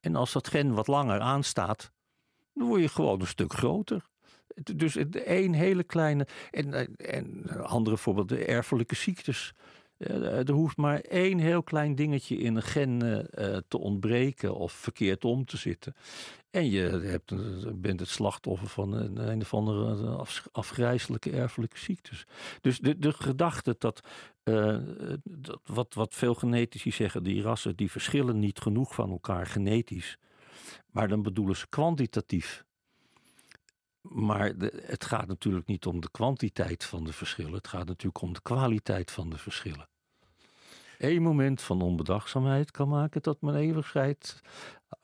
En 0.00 0.16
als 0.16 0.32
dat 0.32 0.48
gen 0.48 0.74
wat 0.74 0.86
langer 0.86 1.20
aanstaat, 1.20 1.92
dan 2.54 2.66
word 2.66 2.80
je 2.80 2.88
gewoon 2.88 3.20
een 3.20 3.26
stuk 3.26 3.52
groter. 3.52 4.09
Dus 4.74 4.96
één 5.24 5.52
hele 5.52 5.84
kleine. 5.84 6.26
En, 6.50 6.96
en 6.96 7.48
andere 7.62 7.96
voorbeeld, 7.96 8.28
de 8.28 8.44
erfelijke 8.44 8.94
ziektes. 8.94 9.54
Er 9.98 10.50
hoeft 10.50 10.76
maar 10.76 11.00
één 11.00 11.38
heel 11.38 11.62
klein 11.62 11.94
dingetje 11.94 12.36
in 12.36 12.56
een 12.56 12.62
gen 12.62 12.98
te 13.68 13.78
ontbreken 13.78 14.54
of 14.54 14.72
verkeerd 14.72 15.24
om 15.24 15.44
te 15.44 15.56
zitten. 15.56 15.94
En 16.50 16.70
je 16.70 16.80
hebt, 16.80 17.32
bent 17.80 18.00
het 18.00 18.08
slachtoffer 18.08 18.68
van 18.68 18.92
een, 18.92 19.28
een 19.28 19.40
of 19.40 19.54
andere 19.54 20.16
af, 20.16 20.48
afgrijzelijke 20.52 21.30
erfelijke 21.30 21.78
ziektes. 21.78 22.26
Dus 22.60 22.78
de, 22.78 22.98
de 22.98 23.12
gedachte 23.12 23.74
dat, 23.78 24.00
dat 25.22 25.60
wat, 25.64 25.94
wat 25.94 26.14
veel 26.14 26.34
genetici 26.34 26.90
zeggen, 26.92 27.22
die 27.22 27.42
rassen 27.42 27.76
die 27.76 27.90
verschillen 27.90 28.38
niet 28.38 28.58
genoeg 28.58 28.94
van 28.94 29.10
elkaar 29.10 29.46
genetisch. 29.46 30.18
Maar 30.90 31.08
dan 31.08 31.22
bedoelen 31.22 31.56
ze 31.56 31.68
kwantitatief. 31.68 32.64
Maar 34.00 34.58
de, 34.58 34.82
het 34.86 35.04
gaat 35.04 35.26
natuurlijk 35.26 35.66
niet 35.66 35.86
om 35.86 36.00
de 36.00 36.10
kwantiteit 36.10 36.84
van 36.84 37.04
de 37.04 37.12
verschillen. 37.12 37.52
Het 37.52 37.68
gaat 37.68 37.86
natuurlijk 37.86 38.22
om 38.22 38.32
de 38.32 38.42
kwaliteit 38.42 39.10
van 39.10 39.30
de 39.30 39.38
verschillen. 39.38 39.88
Eén 40.98 41.22
moment 41.22 41.62
van 41.62 41.82
onbedachtzaamheid 41.82 42.70
kan 42.70 42.88
maken 42.88 43.22
dat 43.22 43.40
mijn 43.40 43.56
eeuwigheid. 43.56 44.40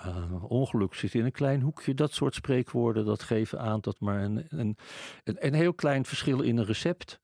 Uh, 0.07 0.45
ongeluk 0.45 0.95
zit 0.95 1.15
in 1.15 1.25
een 1.25 1.33
klein 1.33 1.61
hoekje. 1.61 1.95
Dat 1.95 2.13
soort 2.13 2.35
spreekwoorden 2.35 3.05
dat 3.05 3.23
geven 3.23 3.61
aan 3.61 3.81
dat 3.81 4.01
maar 4.01 4.23
een, 4.23 4.47
een, 4.49 4.77
een, 5.25 5.47
een 5.47 5.55
heel 5.55 5.75
klein 5.75 6.05
verschil 6.05 6.41
in 6.41 6.57
een 6.57 6.65
recept. 6.65 7.21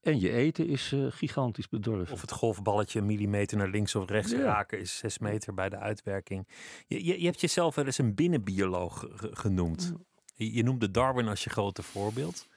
En 0.00 0.20
je 0.20 0.30
eten 0.32 0.66
is 0.66 0.92
uh, 0.92 1.06
gigantisch 1.10 1.68
bedorven. 1.68 2.14
Of 2.14 2.20
het 2.20 2.32
golfballetje 2.32 2.98
een 2.98 3.06
millimeter 3.06 3.56
naar 3.56 3.68
links 3.68 3.94
of 3.94 4.10
rechts 4.10 4.30
ja. 4.30 4.38
raken 4.38 4.78
is 4.78 4.98
zes 4.98 5.18
meter 5.18 5.54
bij 5.54 5.68
de 5.68 5.78
uitwerking. 5.78 6.48
Je, 6.86 7.04
je, 7.04 7.20
je 7.20 7.26
hebt 7.26 7.40
jezelf 7.40 7.74
wel 7.74 7.84
eens 7.84 7.98
een 7.98 8.14
binnenbioloog 8.14 9.06
genoemd. 9.14 9.94
Je, 10.46 10.62
noemde 10.62 10.90
Darwin 10.90 11.28
als 11.28 11.44
je 11.44 11.50
grote 11.50 11.82
voorbeeld. 11.82 12.48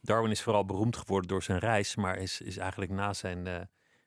Darwin 0.00 0.30
is 0.30 0.42
vooral 0.42 0.64
beroemd 0.64 0.96
geworden 0.96 1.28
door 1.28 1.42
zijn 1.42 1.58
reis, 1.58 1.96
maar 1.96 2.18
is, 2.18 2.40
is 2.40 2.56
eigenlijk 2.56 2.90
na 2.90 3.12
zijn 3.12 3.46
uh, 3.46 3.60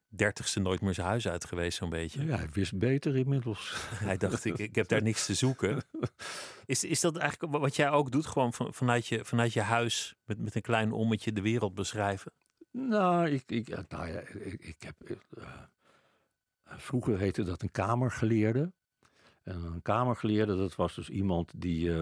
dertigste 0.07 0.59
nooit 0.59 0.82
meer 0.82 0.93
zijn 0.93 1.07
huis 1.07 1.28
uit 1.28 1.45
geweest, 1.45 1.78
zo'n 1.78 1.89
beetje. 1.89 2.26
Ja, 2.26 2.36
hij 2.36 2.49
wist 2.53 2.78
beter 2.78 3.17
inmiddels. 3.17 3.74
hij 4.09 4.17
dacht, 4.17 4.45
ik, 4.45 4.57
ik 4.57 4.76
heb 4.76 4.88
daar 4.88 5.01
niks 5.01 5.26
te 5.26 5.34
zoeken. 5.34 5.82
Is, 6.65 6.84
is 6.84 6.99
dat 6.99 7.15
eigenlijk 7.17 7.57
wat 7.57 7.76
jij 7.76 7.89
ook 7.89 8.11
doet, 8.11 8.26
gewoon 8.26 8.53
van, 8.53 8.74
vanuit, 8.74 9.07
je, 9.07 9.26
vanuit 9.26 9.53
je 9.53 9.61
huis 9.61 10.15
met, 10.26 10.39
met 10.39 10.55
een 10.55 10.61
klein 10.61 10.91
ommetje 10.91 11.34
de 11.34 11.41
wereld 11.41 11.74
beschrijven? 11.74 12.32
Nou, 12.72 13.30
ik, 13.30 13.43
ik, 13.45 13.67
nou 13.89 14.07
ja, 14.07 14.19
ik, 14.19 14.61
ik 14.61 14.76
heb. 14.80 14.95
Uh, 15.38 15.45
vroeger 16.63 17.19
heette 17.19 17.43
dat 17.43 17.61
een 17.61 17.72
kamergeleerde. 17.72 18.72
En 19.43 19.63
een 19.63 19.82
kamergeleerde, 19.82 20.57
dat 20.57 20.76
was 20.76 20.95
dus 20.95 21.09
iemand 21.09 21.51
die 21.55 21.88
uh, 21.88 22.01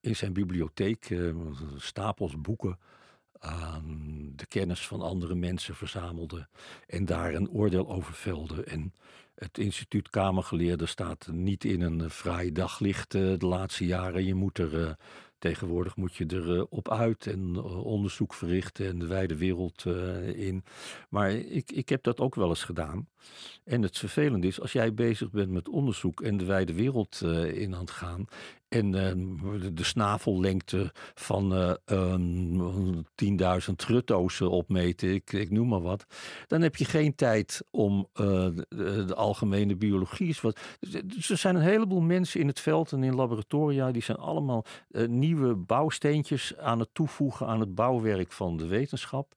in 0.00 0.16
zijn 0.16 0.32
bibliotheek 0.32 1.10
uh, 1.10 1.34
stapels 1.76 2.40
boeken 2.40 2.78
aan 3.38 4.12
de 4.36 4.46
kennis 4.46 4.86
van 4.86 5.00
andere 5.00 5.34
mensen 5.34 5.74
verzamelde 5.74 6.48
en 6.86 7.04
daar 7.04 7.34
een 7.34 7.50
oordeel 7.50 7.88
over 7.88 8.14
velde. 8.14 8.64
En 8.64 8.94
het 9.34 9.58
instituut 9.58 10.10
Kamergeleerde 10.10 10.86
staat 10.86 11.26
niet 11.26 11.64
in 11.64 11.80
een 11.80 12.10
fraai 12.10 12.52
daglicht 12.52 13.10
de 13.10 13.36
laatste 13.38 13.86
jaren. 13.86 14.24
Je 14.24 14.34
moet 14.34 14.58
er 14.58 14.96
Tegenwoordig 15.42 15.96
moet 15.96 16.14
je 16.14 16.26
erop 16.28 16.88
uh, 16.88 16.98
uit 16.98 17.26
en 17.26 17.62
onderzoek 17.62 18.34
verrichten 18.34 18.86
en 18.86 18.98
de 18.98 19.06
wijde 19.06 19.36
wereld 19.36 19.84
in. 20.34 20.64
Maar 21.08 21.30
ik, 21.30 21.72
ik 21.72 21.88
heb 21.88 22.02
dat 22.02 22.20
ook 22.20 22.34
wel 22.34 22.48
eens 22.48 22.64
gedaan. 22.64 23.08
En 23.64 23.82
het 23.82 23.98
vervelende 23.98 24.46
is, 24.46 24.60
als 24.60 24.72
jij 24.72 24.94
bezig 24.94 25.30
bent 25.30 25.50
met 25.50 25.68
onderzoek 25.68 26.20
en 26.20 26.36
de 26.36 26.44
wijde 26.44 26.72
wereld 26.72 27.20
in 27.54 27.74
aan 27.74 27.80
het 27.80 27.90
gaan. 27.90 28.24
En 28.68 28.90
de 29.74 29.84
snavellengte 29.84 30.92
van 31.14 31.76
10.000 31.92 33.74
rutto's 33.86 34.40
opmeten, 34.40 35.14
ik, 35.14 35.32
ik 35.32 35.50
noem 35.50 35.68
maar 35.68 35.82
wat. 35.82 36.06
Dan 36.46 36.60
heb 36.60 36.76
je 36.76 36.84
geen 36.84 37.14
tijd 37.14 37.62
om 37.70 38.08
de, 38.12 38.66
de, 38.68 39.14
algemene 39.14 39.76
biologie. 39.76 40.28
Is 40.28 40.40
wat. 40.40 40.58
Er 41.28 41.36
zijn 41.36 41.54
een 41.54 41.62
heleboel 41.62 42.00
mensen 42.00 42.40
in 42.40 42.46
het 42.46 42.60
veld 42.60 42.92
en 42.92 43.02
in 43.02 43.14
laboratoria, 43.14 43.90
die 43.90 44.02
zijn 44.02 44.18
allemaal 44.18 44.64
nieuw 45.06 45.32
nieuwe 45.32 45.54
bouwsteentjes 45.54 46.56
aan 46.56 46.78
het 46.78 46.88
toevoegen 46.92 47.46
aan 47.46 47.60
het 47.60 47.74
bouwwerk 47.74 48.32
van 48.32 48.56
de 48.56 48.66
wetenschap. 48.66 49.34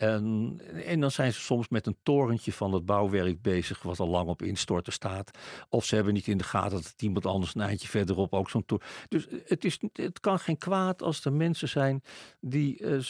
En, 0.00 0.60
en 0.84 1.00
dan 1.00 1.10
zijn 1.10 1.32
ze 1.32 1.40
soms 1.40 1.68
met 1.68 1.86
een 1.86 1.96
torentje 2.02 2.52
van 2.52 2.72
het 2.72 2.86
bouwwerk 2.86 3.42
bezig, 3.42 3.82
wat 3.82 4.00
al 4.00 4.08
lang 4.08 4.28
op 4.28 4.42
instorten 4.42 4.92
staat. 4.92 5.38
Of 5.68 5.84
ze 5.84 5.94
hebben 5.94 6.14
niet 6.14 6.26
in 6.26 6.38
de 6.38 6.44
gaten 6.44 6.82
dat 6.82 6.94
iemand 6.96 7.26
anders 7.26 7.54
een 7.54 7.60
eindje 7.60 7.88
verderop 7.88 8.34
ook 8.34 8.50
zo'n 8.50 8.64
toren. 8.64 8.86
Dus 9.08 9.26
het, 9.44 9.64
is, 9.64 9.78
het 9.92 10.20
kan 10.20 10.38
geen 10.38 10.58
kwaad 10.58 11.02
als 11.02 11.24
er 11.24 11.32
mensen 11.32 11.68
zijn 11.68 12.02
die 12.40 12.80
uh, 12.80 13.02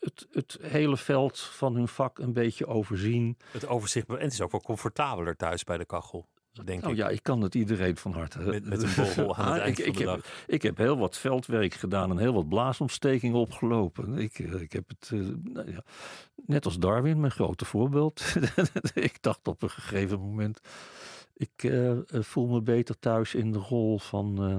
het, 0.00 0.26
het 0.30 0.58
hele 0.60 0.96
veld 0.96 1.40
van 1.40 1.74
hun 1.74 1.88
vak 1.88 2.18
een 2.18 2.32
beetje 2.32 2.66
overzien. 2.66 3.36
Het 3.50 3.66
overzicht, 3.66 4.08
en 4.08 4.18
het 4.18 4.32
is 4.32 4.40
ook 4.40 4.52
wel 4.52 4.62
comfortabeler 4.62 5.36
thuis 5.36 5.64
bij 5.64 5.78
de 5.78 5.86
kachel. 5.86 6.26
Denk 6.52 6.80
nou 6.80 6.92
ik. 6.92 6.98
ja, 6.98 7.08
ik 7.08 7.22
kan 7.22 7.40
het 7.40 7.54
iedereen 7.54 7.96
van 7.96 8.12
harte. 8.12 8.38
Met, 8.38 8.64
met 8.64 8.82
een 8.82 8.94
borrel 9.16 9.36
aan 9.36 9.52
het 9.52 9.62
eind 9.62 9.78
ik, 9.78 9.84
van 9.84 9.92
ik 9.92 9.98
de 9.98 10.10
heb, 10.10 10.22
dag. 10.22 10.44
Ik 10.46 10.62
heb 10.62 10.76
heel 10.76 10.98
wat 10.98 11.18
veldwerk 11.18 11.74
gedaan 11.74 12.10
en 12.10 12.18
heel 12.18 12.32
wat 12.32 12.48
blaasontstekingen 12.48 13.38
opgelopen. 13.38 14.18
Ik, 14.18 14.38
ik 14.38 14.72
heb 14.72 14.88
het, 14.88 15.10
uh, 15.14 15.34
nou 15.42 15.70
ja, 15.70 15.84
net 16.46 16.64
als 16.64 16.78
Darwin, 16.78 17.20
mijn 17.20 17.32
grote 17.32 17.64
voorbeeld. 17.64 18.34
ik 18.94 19.22
dacht 19.22 19.48
op 19.48 19.62
een 19.62 19.70
gegeven 19.70 20.20
moment, 20.20 20.60
ik 21.34 21.62
uh, 21.62 21.98
voel 22.08 22.46
me 22.46 22.62
beter 22.62 22.98
thuis 22.98 23.34
in 23.34 23.52
de 23.52 23.58
rol 23.58 23.98
van 23.98 24.50
uh, 24.50 24.58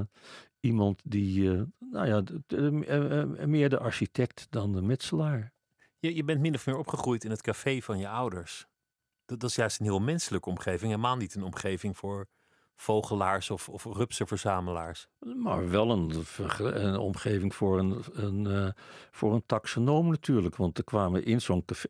iemand 0.59 1.01
die, 1.03 1.49
nou 1.79 2.07
ja, 2.07 2.21
de, 2.21 2.41
de, 2.47 2.71
meer 3.47 3.69
de 3.69 3.79
architect 3.79 4.47
dan 4.49 4.71
de 4.71 4.81
metselaar. 4.81 5.53
Je, 5.99 6.15
je 6.15 6.23
bent 6.23 6.41
min 6.41 6.53
of 6.53 6.65
meer 6.65 6.77
opgegroeid 6.77 7.23
in 7.23 7.29
het 7.29 7.41
café 7.41 7.81
van 7.81 7.97
je 7.97 8.07
ouders. 8.07 8.67
Dat, 9.25 9.39
dat 9.39 9.49
is 9.49 9.55
juist 9.55 9.79
een 9.79 9.85
heel 9.85 9.99
menselijke 9.99 10.49
omgeving. 10.49 10.91
Helemaal 10.91 11.17
niet 11.17 11.35
een 11.35 11.43
omgeving 11.43 11.97
voor 11.97 12.27
vogelaars 12.75 13.49
of, 13.49 13.69
of 13.69 13.83
rupsenverzamelaars. 13.83 15.07
Maar 15.35 15.69
wel 15.69 15.91
een, 15.91 16.25
een 16.57 16.97
omgeving 16.97 17.55
voor 17.55 17.79
een, 17.79 18.03
een, 18.13 18.45
uh, 18.47 18.67
voor 19.11 19.33
een 19.33 19.43
taxonoom 19.45 20.09
natuurlijk. 20.09 20.55
Want 20.55 20.77
er 20.77 20.83
kwamen 20.83 21.25
in 21.25 21.41
zo'n 21.41 21.65
café... 21.65 21.87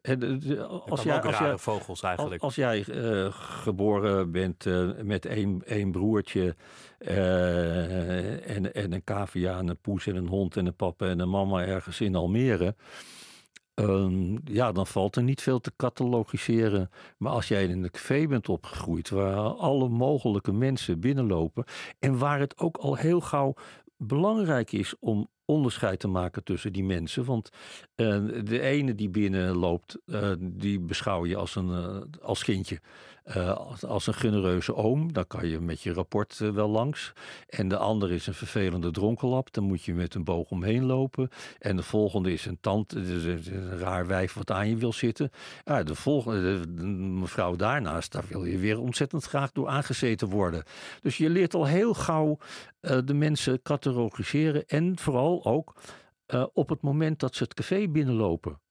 Als 0.85 1.03
jij, 1.03 1.21
als 1.21 1.37
jij, 1.37 1.57
vogels 1.57 2.01
eigenlijk. 2.01 2.41
Als, 2.41 2.55
jij 2.55 2.85
uh, 2.87 3.27
geboren 3.31 4.31
bent 4.31 4.65
uh, 4.65 4.91
met 5.01 5.25
één, 5.25 5.61
één 5.65 5.91
broertje... 5.91 6.55
en, 6.97 8.73
en 8.73 8.93
een 8.93 9.03
cavia 9.03 9.57
en 9.57 9.67
een 9.67 9.81
poes 9.81 10.07
en 10.07 10.15
een 10.15 10.27
hond 10.27 10.57
en 10.57 10.65
een 10.65 10.75
papa 10.75 11.05
en 11.05 11.19
een 11.19 11.29
mama 11.29 11.65
ergens 11.65 12.01
in 12.01 12.15
Almere... 12.15 12.75
Um, 13.75 14.39
ja, 14.45 14.71
dan 14.71 14.87
valt 14.87 15.15
er 15.15 15.23
niet 15.23 15.41
veel 15.41 15.59
te 15.59 15.71
catalogiseren. 15.75 16.89
Maar 17.17 17.31
als 17.31 17.47
jij 17.47 17.63
in 17.63 17.83
een 17.83 17.91
café 17.91 18.27
bent 18.27 18.49
opgegroeid, 18.49 19.09
waar 19.09 19.35
alle 19.37 19.89
mogelijke 19.89 20.51
mensen 20.51 20.99
binnenlopen. 20.99 21.63
en 21.99 22.17
waar 22.17 22.39
het 22.39 22.57
ook 22.57 22.77
al 22.77 22.95
heel 22.95 23.21
gauw 23.21 23.53
belangrijk 23.97 24.71
is 24.71 24.93
om 24.99 25.27
onderscheid 25.45 25.99
te 25.99 26.07
maken 26.07 26.43
tussen 26.43 26.73
die 26.73 26.83
mensen. 26.83 27.25
Want 27.25 27.49
uh, 27.95 28.43
de 28.43 28.59
ene 28.59 28.95
die 28.95 29.09
binnenloopt, 29.09 29.97
uh, 30.05 30.31
die 30.39 30.79
beschouw 30.79 31.25
je 31.25 31.35
als 31.35 31.55
een 31.55 31.69
uh, 31.69 32.01
als 32.21 32.43
kindje. 32.43 32.79
Als, 33.55 33.85
als, 33.85 34.07
een 34.07 34.13
genereuze 34.13 34.75
oom, 34.75 35.13
dan 35.13 35.27
kan 35.27 35.47
je 35.47 35.59
met 35.59 35.81
je 35.81 35.93
rapport 35.93 36.37
wel 36.37 36.69
langs. 36.69 37.13
En 37.47 37.67
de 37.67 37.77
andere 37.77 38.13
is 38.13 38.27
een 38.27 38.33
vervelende 38.33 38.91
dronkenlap, 38.91 39.53
dan 39.53 39.63
moet 39.63 39.83
je 39.83 39.93
met 39.93 40.15
een 40.15 40.23
boog 40.23 40.49
omheen 40.49 40.85
lopen. 40.85 41.29
En 41.59 41.75
de 41.75 41.83
volgende 41.83 42.33
is 42.33 42.45
een 42.45 42.57
tand, 42.61 42.93
een 42.93 43.77
raar 43.77 44.07
wijf 44.07 44.33
wat 44.33 44.51
aan 44.51 44.69
je 44.69 44.75
wil 44.75 44.93
zitten. 44.93 45.29
Ja, 45.63 45.83
de 45.83 45.95
volgende, 45.95 46.73
de 46.73 46.83
mevrouw 46.85 47.55
daarnaast, 47.55 48.11
daar 48.11 48.25
wil 48.27 48.45
je 48.45 48.57
weer 48.57 48.79
ontzettend 48.79 49.23
graag 49.23 49.51
door 49.51 49.67
aangezeten 49.67 50.27
worden. 50.29 50.63
Dus 51.01 51.17
je 51.17 51.29
leert 51.29 51.53
al 51.53 51.65
heel 51.65 51.93
gauw 51.93 52.37
de 52.79 53.13
mensen 53.13 53.61
catalogiseren 53.61 54.65
en 54.65 54.99
vooral 54.99 55.45
ook 55.45 55.73
op 56.53 56.69
het 56.69 56.81
moment 56.81 57.19
dat 57.19 57.35
ze 57.35 57.43
het 57.43 57.53
café 57.53 57.87
binnenlopen. 57.87 58.62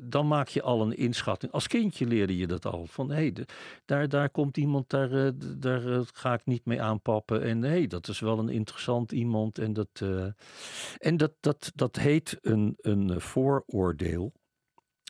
Dan 0.00 0.28
maak 0.28 0.48
je 0.48 0.62
al 0.62 0.82
een 0.82 0.96
inschatting. 0.96 1.52
Als 1.52 1.66
kindje 1.66 2.06
leerde 2.06 2.36
je 2.36 2.46
dat 2.46 2.66
al. 2.66 2.86
Van 2.86 3.10
hé, 3.10 3.14
hey, 3.14 3.46
daar, 3.84 4.08
daar 4.08 4.30
komt 4.30 4.56
iemand, 4.56 4.90
daar, 4.90 5.10
uh, 5.10 5.28
daar 5.56 5.84
uh, 5.84 6.00
ga 6.12 6.32
ik 6.32 6.40
niet 6.44 6.64
mee 6.64 6.82
aanpappen. 6.82 7.42
En 7.42 7.62
hé, 7.62 7.68
hey, 7.68 7.86
dat 7.86 8.08
is 8.08 8.20
wel 8.20 8.38
een 8.38 8.48
interessant 8.48 9.12
iemand. 9.12 9.58
En 9.58 9.72
dat, 9.72 10.04
en 10.98 11.16
dat, 11.16 11.32
dat, 11.40 11.72
dat 11.74 11.96
heet 11.96 12.38
een, 12.40 12.74
een 12.80 13.20
vooroordeel. 13.20 14.32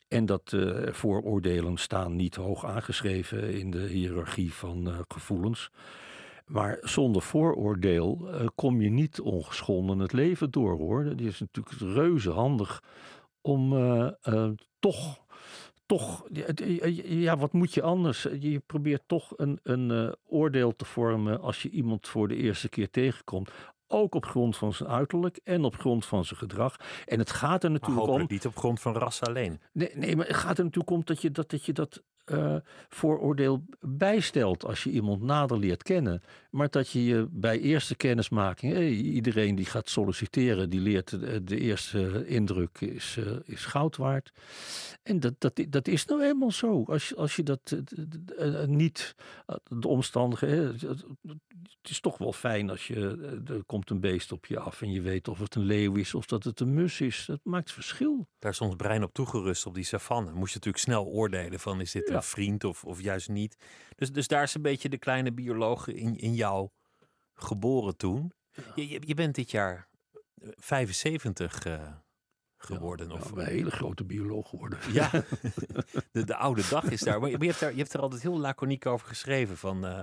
En 0.09 0.26
dat 0.26 0.57
vooroordelen 0.91 1.76
staan 1.76 2.16
niet 2.16 2.35
hoog 2.35 2.64
aangeschreven 2.64 3.55
in 3.55 3.70
de 3.70 3.87
hiërarchie 3.87 4.53
van 4.53 5.05
gevoelens. 5.09 5.70
Maar 6.47 6.78
zonder 6.80 7.22
vooroordeel 7.22 8.28
kom 8.55 8.80
je 8.80 8.91
niet 8.91 9.20
ongeschonden 9.20 9.99
het 9.99 10.12
leven 10.12 10.51
door 10.51 10.78
hoor. 10.78 11.05
Dat 11.05 11.20
is 11.20 11.41
natuurlijk 11.41 11.76
reuze 11.78 12.30
handig 12.30 12.83
om 13.41 13.72
toch, 14.83 15.24
toch, 15.87 16.28
ja, 17.05 17.37
wat 17.37 17.53
moet 17.53 17.74
je 17.74 17.83
anders? 17.83 18.26
Je 18.41 18.62
probeert 18.66 19.03
toch 19.07 19.33
een, 19.37 19.59
een 19.62 20.16
oordeel 20.24 20.76
te 20.76 20.85
vormen 20.85 21.41
als 21.41 21.62
je 21.62 21.70
iemand 21.70 22.09
voor 22.09 22.28
de 22.28 22.37
eerste 22.37 22.68
keer 22.68 22.91
tegenkomt 22.91 23.51
ook 23.93 24.14
op 24.14 24.26
grond 24.26 24.57
van 24.57 24.72
zijn 24.72 24.89
uiterlijk 24.89 25.41
en 25.45 25.64
op 25.64 25.76
grond 25.76 26.07
van 26.07 26.24
zijn 26.24 26.39
gedrag. 26.39 26.76
En 27.07 27.18
het 27.18 27.30
gaat 27.30 27.64
er 27.64 27.70
natuurlijk 27.70 28.09
om. 28.09 28.24
niet 28.28 28.47
op 28.47 28.57
grond 28.57 28.80
van 28.80 28.95
ras 28.95 29.20
alleen. 29.20 29.61
Nee, 29.72 29.91
nee, 29.95 30.16
maar 30.16 30.26
het 30.26 30.37
gaat 30.37 30.59
er 30.59 30.64
natuurlijk 30.64 30.93
om 30.93 31.03
dat 31.05 31.22
je 31.22 31.30
dat, 31.30 31.51
dat, 31.51 31.64
je 31.64 31.72
dat 31.72 32.03
uh, 32.27 32.57
vooroordeel 32.89 33.64
bijstelt 33.81 34.64
als 34.64 34.85
je 34.85 34.91
iemand 34.91 35.23
nader 35.23 35.59
leert 35.59 35.83
kennen. 35.83 36.23
Maar 36.51 36.70
dat 36.70 36.91
je 36.91 37.05
je 37.05 37.29
bij 37.31 37.61
eerste 37.61 37.97
kennismaking, 37.97 38.73
hey, 38.73 38.91
iedereen 38.91 39.55
die 39.55 39.64
gaat 39.64 39.89
solliciteren, 39.89 40.70
die 40.70 40.81
leert 40.81 41.11
de, 41.49 41.59
eerste 41.59 42.27
indruk 42.27 42.81
is, 42.81 43.16
uh, 43.18 43.33
is 43.45 43.64
goud 43.64 43.97
waard. 43.97 44.33
En 45.03 45.20
dat, 45.20 45.35
dat, 45.39 45.61
dat 45.68 45.89
is 45.89 46.05
nou 46.05 46.23
eenmaal 46.23 46.51
zo. 46.51 46.85
Als, 46.85 47.16
als 47.16 47.37
je 47.37 47.43
dat 47.43 47.77
niet, 48.66 49.14
de 49.68 49.89
omstandigheden, 49.89 50.79
het 51.83 51.91
is 51.91 52.01
toch 52.01 52.18
wel 52.18 52.33
fijn 52.33 52.70
als 52.70 52.87
je, 52.87 53.41
er 53.47 53.64
komt 53.64 53.91
een 53.91 54.01
beest 54.01 54.33
op 54.33 54.47
je 54.47 54.59
af 54.59 54.83
en 54.83 54.93
je 54.93 55.01
weet 55.01 55.29
of 55.29 55.39
het 55.39 55.55
een 55.55 55.62
leeuw 55.62 55.95
is 55.95 56.14
of 56.14 56.27
dat 56.27 56.45
het 56.45 56.61
een 56.61 56.75
mus 56.75 57.01
is. 57.01 57.25
Dat 57.27 57.41
maakt 57.43 57.73
verschil. 57.73 58.29
Daar 58.39 58.53
is 58.53 58.61
ons 58.61 58.77
brein 58.77 59.03
op 59.03 59.12
toegerust 59.12 59.66
op 59.66 59.75
die 59.75 59.85
savanne. 59.85 60.33
Moest 60.33 60.53
je 60.53 60.59
natuurlijk 60.59 60.85
snel 60.85 61.05
oordelen 61.05 61.61
van 61.61 61.81
is 61.81 61.93
dit 61.93 62.11
een 62.14 62.22
vriend 62.22 62.64
of, 62.64 62.84
of 62.84 63.00
juist 63.00 63.28
niet. 63.28 63.56
Dus, 63.96 64.12
dus 64.12 64.28
daar 64.28 64.42
is 64.42 64.54
een 64.54 64.62
beetje 64.62 64.88
de 64.88 64.98
kleine 64.98 65.32
bioloog 65.32 65.88
in, 65.88 66.16
in 66.16 66.34
jou 66.34 66.68
geboren 67.34 67.96
toen. 67.96 68.32
Je, 68.74 68.88
je, 68.88 69.00
je 69.04 69.14
bent 69.14 69.34
dit 69.34 69.50
jaar 69.50 69.88
75 70.56 71.66
uh, 71.66 71.92
geworden. 72.56 73.08
Ja, 73.08 73.14
of 73.14 73.30
een 73.30 73.44
hele 73.44 73.70
grote 73.70 74.04
bioloog 74.04 74.48
geworden. 74.48 74.78
Ja, 74.92 75.10
de, 76.12 76.24
de 76.24 76.36
oude 76.36 76.68
dag 76.68 76.90
is 76.90 77.00
daar. 77.00 77.20
Maar 77.20 77.30
je, 77.30 77.36
hebt, 77.36 77.60
daar, 77.60 77.70
je 77.70 77.78
hebt 77.78 77.94
er 77.94 78.00
altijd 78.00 78.22
heel 78.22 78.38
laconiek 78.38 78.86
over 78.86 79.06
geschreven. 79.06 79.56
Van, 79.56 79.86
uh, 79.86 80.00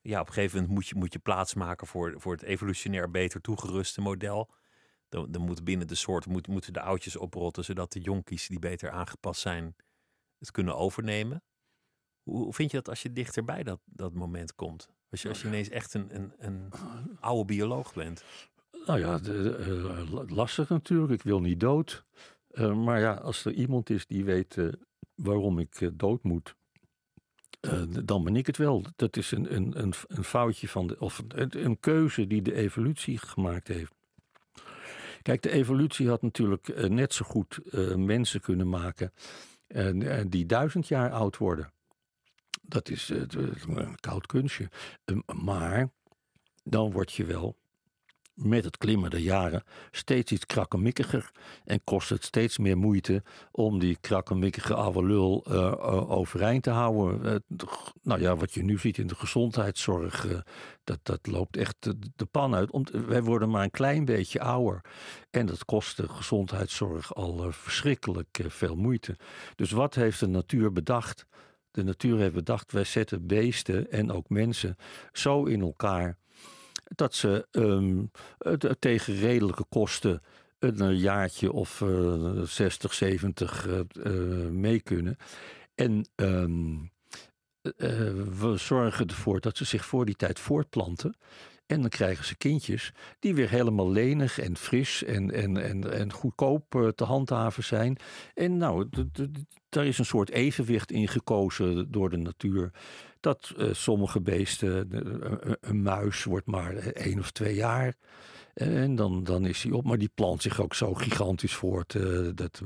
ja, 0.00 0.20
op 0.20 0.26
een 0.26 0.32
gegeven 0.32 0.56
moment 0.56 0.74
moet 0.74 0.88
je, 0.88 0.94
moet 0.94 1.12
je 1.12 1.18
plaats 1.18 1.54
maken 1.54 1.86
voor, 1.86 2.14
voor 2.16 2.32
het 2.32 2.42
evolutionair 2.42 3.10
beter 3.10 3.40
toegeruste 3.40 4.00
model. 4.00 4.50
Dan, 5.08 5.32
dan 5.32 5.42
moet 5.42 5.64
binnen 5.64 5.86
de 5.86 5.94
soort 5.94 6.26
moet, 6.26 6.46
moeten 6.46 6.72
de 6.72 6.80
oudjes 6.80 7.16
oprotten, 7.16 7.64
zodat 7.64 7.92
de 7.92 8.00
jonkies 8.00 8.46
die 8.46 8.58
beter 8.58 8.90
aangepast 8.90 9.40
zijn, 9.40 9.76
het 10.42 10.50
kunnen 10.50 10.76
overnemen. 10.76 11.42
Hoe, 12.22 12.52
vind 12.52 12.70
je 12.70 12.76
dat 12.76 12.88
als 12.88 13.02
je 13.02 13.12
dichterbij 13.12 13.62
dat, 13.62 13.80
dat 13.84 14.12
moment 14.12 14.54
komt? 14.54 14.88
Als 15.10 15.22
je, 15.22 15.28
als 15.28 15.42
je 15.42 15.48
ineens 15.48 15.68
echt 15.68 15.94
een, 15.94 16.14
een, 16.14 16.32
een 16.38 16.70
oude 17.20 17.44
bioloog 17.44 17.94
bent. 17.94 18.24
Nou 18.86 18.98
ja, 18.98 19.18
de, 19.18 19.56
uh, 20.12 20.28
lastig 20.28 20.68
natuurlijk. 20.68 21.12
Ik 21.12 21.22
wil 21.22 21.40
niet 21.40 21.60
dood. 21.60 22.04
Uh, 22.52 22.74
maar 22.84 23.00
ja, 23.00 23.14
als 23.14 23.44
er 23.44 23.52
iemand 23.52 23.90
is 23.90 24.06
die 24.06 24.24
weet 24.24 24.56
uh, 24.56 24.72
waarom 25.14 25.58
ik 25.58 25.90
dood 25.98 26.22
moet, 26.22 26.54
dan 28.04 28.24
ben 28.24 28.36
ik 28.36 28.46
het 28.46 28.56
wel. 28.56 28.84
Dat 28.96 29.16
is 29.16 29.30
een, 29.30 29.54
een, 29.54 29.82
een, 29.82 29.92
een 30.06 30.24
foutje 30.24 30.68
van 30.68 30.86
de, 30.86 31.00
of 31.00 31.22
een, 31.28 31.64
een 31.64 31.80
keuze 31.80 32.26
die 32.26 32.42
de 32.42 32.54
evolutie 32.54 33.18
gemaakt 33.18 33.68
heeft. 33.68 33.92
Kijk, 35.22 35.42
de 35.42 35.50
evolutie 35.50 36.08
had 36.08 36.22
natuurlijk 36.22 36.88
net 36.88 37.14
zo 37.14 37.24
goed 37.24 37.60
mensen 37.96 38.40
kunnen 38.40 38.68
maken 38.68 39.12
die 40.28 40.46
duizend 40.46 40.88
jaar 40.88 41.10
oud 41.10 41.36
worden. 41.36 41.72
Dat 42.62 42.88
is 42.88 43.08
een 43.08 43.94
koud 44.00 44.26
kunstje. 44.26 44.68
maar 45.42 45.88
dan 46.64 46.90
word 46.90 47.12
je 47.12 47.24
wel 47.24 47.56
met 48.34 48.64
het 48.64 48.78
klimmen 48.78 49.10
der 49.10 49.20
jaren 49.20 49.62
steeds 49.90 50.32
iets 50.32 50.46
krakkemikkiger. 50.46 51.30
En 51.64 51.84
kost 51.84 52.08
het 52.08 52.24
steeds 52.24 52.58
meer 52.58 52.78
moeite 52.78 53.22
om 53.50 53.78
die 53.78 53.96
krakkemikkige 54.00 54.74
oude 54.74 55.04
lul 55.04 55.44
uh, 55.48 56.10
overeind 56.10 56.62
te 56.62 56.70
houden. 56.70 57.44
Nou 58.02 58.20
ja, 58.20 58.36
wat 58.36 58.52
je 58.52 58.62
nu 58.62 58.78
ziet 58.78 58.98
in 58.98 59.06
de 59.06 59.14
gezondheidszorg, 59.14 60.42
dat, 60.84 60.98
dat 61.02 61.26
loopt 61.26 61.56
echt 61.56 61.76
de, 62.16 62.26
pan 62.30 62.54
uit. 62.54 62.70
Wij 63.06 63.22
worden 63.22 63.50
maar 63.50 63.62
een 63.62 63.70
klein 63.70 64.04
beetje 64.04 64.40
ouder. 64.40 64.80
En 65.30 65.46
dat 65.46 65.64
kost 65.64 65.96
de 65.96 66.08
gezondheidszorg 66.08 67.14
al 67.14 67.52
verschrikkelijk 67.52 68.40
veel 68.46 68.76
moeite. 68.76 69.16
Dus 69.54 69.70
wat 69.70 69.94
heeft 69.94 70.20
de 70.20 70.26
natuur 70.26 70.72
bedacht? 70.72 71.26
De 71.70 71.84
natuur 71.84 72.18
heeft 72.18 72.34
bedacht, 72.34 72.72
wij 72.72 72.84
zetten 72.84 73.26
beesten 73.26 73.90
en 73.90 74.12
ook 74.12 74.28
mensen 74.28 74.76
zo 75.12 75.44
in 75.44 75.60
elkaar 75.60 76.16
dat 76.94 77.14
ze 77.14 77.46
um, 77.50 78.10
tegen 78.78 79.14
redelijke 79.14 79.64
kosten 79.68 80.22
een 80.58 80.96
jaartje 80.96 81.52
of 81.52 81.80
uh, 81.80 82.40
60, 82.42 82.94
70 82.94 83.66
uh, 83.66 84.48
mee 84.48 84.80
kunnen. 84.80 85.16
En 85.74 86.08
um, 86.14 86.90
we 88.40 88.54
zorgen 88.56 89.06
ervoor 89.06 89.40
dat 89.40 89.56
ze 89.56 89.64
zich 89.64 89.84
voor 89.84 90.04
die 90.04 90.16
tijd 90.16 90.38
voortplanten. 90.38 91.16
En 91.66 91.80
dan 91.80 91.90
krijgen 91.90 92.24
ze 92.24 92.36
kindjes 92.36 92.92
die 93.18 93.34
weer 93.34 93.50
helemaal 93.50 93.90
lenig 93.90 94.38
en 94.38 94.56
fris 94.56 95.04
en, 95.04 95.30
en, 95.30 95.56
en, 95.56 95.92
en 95.92 96.12
goedkoop 96.12 96.92
te 96.94 97.04
handhaven 97.04 97.64
zijn. 97.64 97.96
En 98.34 98.56
nou, 98.56 98.88
daar 99.68 99.86
is 99.86 99.98
een 99.98 100.04
soort 100.04 100.30
evenwicht 100.30 100.90
in 100.90 101.08
gekozen 101.08 101.90
door 101.90 102.10
de 102.10 102.16
natuur 102.16 102.70
dat 103.22 103.52
uh, 103.56 103.72
sommige 103.72 104.20
beesten, 104.20 104.86
een, 104.90 105.56
een 105.60 105.82
muis 105.82 106.24
wordt 106.24 106.46
maar 106.46 106.76
één 106.76 107.18
of 107.18 107.30
twee 107.30 107.54
jaar. 107.54 107.94
En 108.54 108.94
dan, 108.94 109.24
dan 109.24 109.46
is 109.46 109.62
hij 109.62 109.72
op, 109.72 109.84
maar 109.84 109.98
die 109.98 110.10
plant 110.14 110.42
zich 110.42 110.60
ook 110.60 110.74
zo 110.74 110.94
gigantisch 110.94 111.54
voort. 111.54 111.96
Dat 112.34 112.60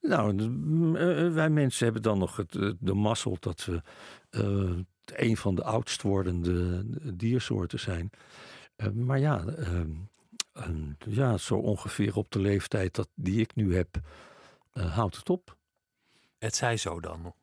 nou, 0.00 0.34
uh, 0.36 1.32
wij 1.32 1.50
mensen 1.50 1.84
hebben 1.84 2.02
dan 2.02 2.18
nog 2.18 2.36
het, 2.36 2.52
de 2.80 2.94
mazzel 2.94 3.36
dat 3.40 3.64
we 3.64 3.82
een 5.04 5.36
van 5.36 5.54
de 5.54 5.62
oudst 5.62 6.02
wordende 6.02 6.84
diersoorten 7.14 7.80
zijn. 7.80 8.10
maar 8.92 9.18
ja, 9.18 9.44
ja, 10.98 11.36
zo 11.36 11.54
ongeveer 11.54 12.16
op 12.16 12.30
de 12.30 12.40
leeftijd 12.40 12.94
dat, 12.94 13.08
die 13.14 13.40
ik 13.40 13.54
nu 13.54 13.76
heb, 13.76 14.00
houdt 14.72 15.16
het 15.16 15.30
op. 15.30 15.56
Het 16.38 16.56
zij 16.56 16.76
zo 16.76 17.00
dan. 17.00 17.34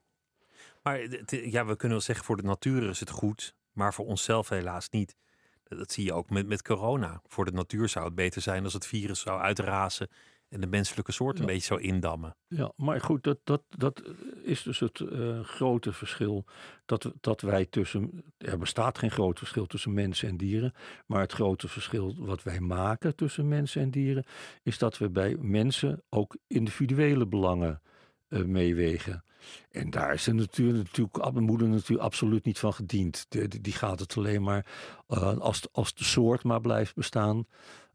Maar 0.81 0.99
ja, 1.27 1.65
we 1.65 1.75
kunnen 1.75 1.97
wel 1.97 2.01
zeggen, 2.05 2.25
voor 2.25 2.37
de 2.37 2.43
natuur 2.43 2.89
is 2.89 2.99
het 2.99 3.09
goed, 3.09 3.55
maar 3.71 3.93
voor 3.93 4.05
onszelf 4.05 4.49
helaas 4.49 4.89
niet. 4.89 5.15
Dat, 5.63 5.91
zie 5.91 6.05
je 6.05 6.13
ook 6.13 6.29
met, 6.29 6.47
met 6.47 6.61
corona. 6.61 7.21
Voor 7.27 7.45
de 7.45 7.51
natuur 7.51 7.89
zou 7.89 8.05
het 8.05 8.15
beter 8.15 8.41
zijn 8.41 8.63
als 8.63 8.73
het 8.73 8.85
virus 8.87 9.19
zou 9.19 9.41
uitrazen 9.41 10.07
en 10.49 10.61
de 10.61 10.67
menselijke 10.67 11.11
soort 11.11 11.35
een 11.35 11.41
Ja. 11.45 11.47
beetje 11.51 11.65
zou 11.65 11.81
indammen. 11.81 12.35
Ja, 12.47 12.71
maar 12.75 13.01
goed, 13.01 13.23
dat, 13.23 13.37
dat, 13.43 13.61
dat 13.69 14.03
is 14.43 14.63
dus 14.63 14.79
het 14.79 14.99
eh, 14.99 15.39
grote 15.43 15.93
verschil. 15.93 16.45
Dat, 16.85 17.11
dat 17.21 17.41
wij 17.41 17.65
tussen. 17.65 18.23
Er 18.37 18.57
bestaat 18.57 18.97
geen 18.97 19.11
groot 19.11 19.37
verschil 19.37 19.65
tussen 19.65 19.93
mensen 19.93 20.29
en 20.29 20.37
dieren. 20.37 20.73
Maar 21.05 21.21
het 21.21 21.31
grote 21.33 21.67
verschil 21.67 22.15
wat 22.17 22.43
wij 22.43 22.59
maken 22.59 23.15
tussen 23.15 23.47
mensen 23.47 23.81
en 23.81 23.91
dieren. 23.91 24.25
is 24.63 24.77
dat 24.77 24.97
we 24.97 25.09
bij 25.09 25.35
mensen 25.39 26.03
ook 26.09 26.37
individuele 26.47 27.27
belangen 27.27 27.81
eh, 28.29 28.43
meewegen. 28.43 29.23
En 29.71 29.89
daar 29.89 30.13
is 30.13 30.23
de 30.23 30.33
natuur 30.33 30.73
natuurlijk, 30.73 31.39
moeder 31.39 31.67
natuurlijk 31.67 32.01
absoluut 32.01 32.45
niet 32.45 32.59
van 32.59 32.73
gediend. 32.73 33.25
Die 33.61 33.73
gaat 33.73 33.99
het 33.99 34.17
alleen 34.17 34.43
maar. 34.43 34.65
eh, 35.07 35.37
als, 35.37 35.61
als 35.71 35.93
de 35.93 36.03
soort 36.03 36.43
maar 36.43 36.61
blijft 36.61 36.95
bestaan. 36.95 37.45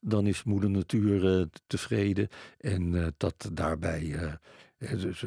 dan 0.01 0.27
is 0.27 0.43
moeder 0.45 0.71
natuur 0.71 1.39
eh, 1.41 1.47
tevreden. 1.67 2.29
En 2.59 3.15
dat 3.17 3.51
daarbij. 3.53 4.17
dus, 4.79 5.23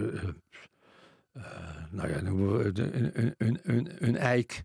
nou 1.92 2.10
ja, 2.10 2.18
een, 2.18 3.12
een, 3.14 3.34
een, 3.38 3.60
een, 3.64 3.90
een 4.00 4.16
eik. 4.16 4.64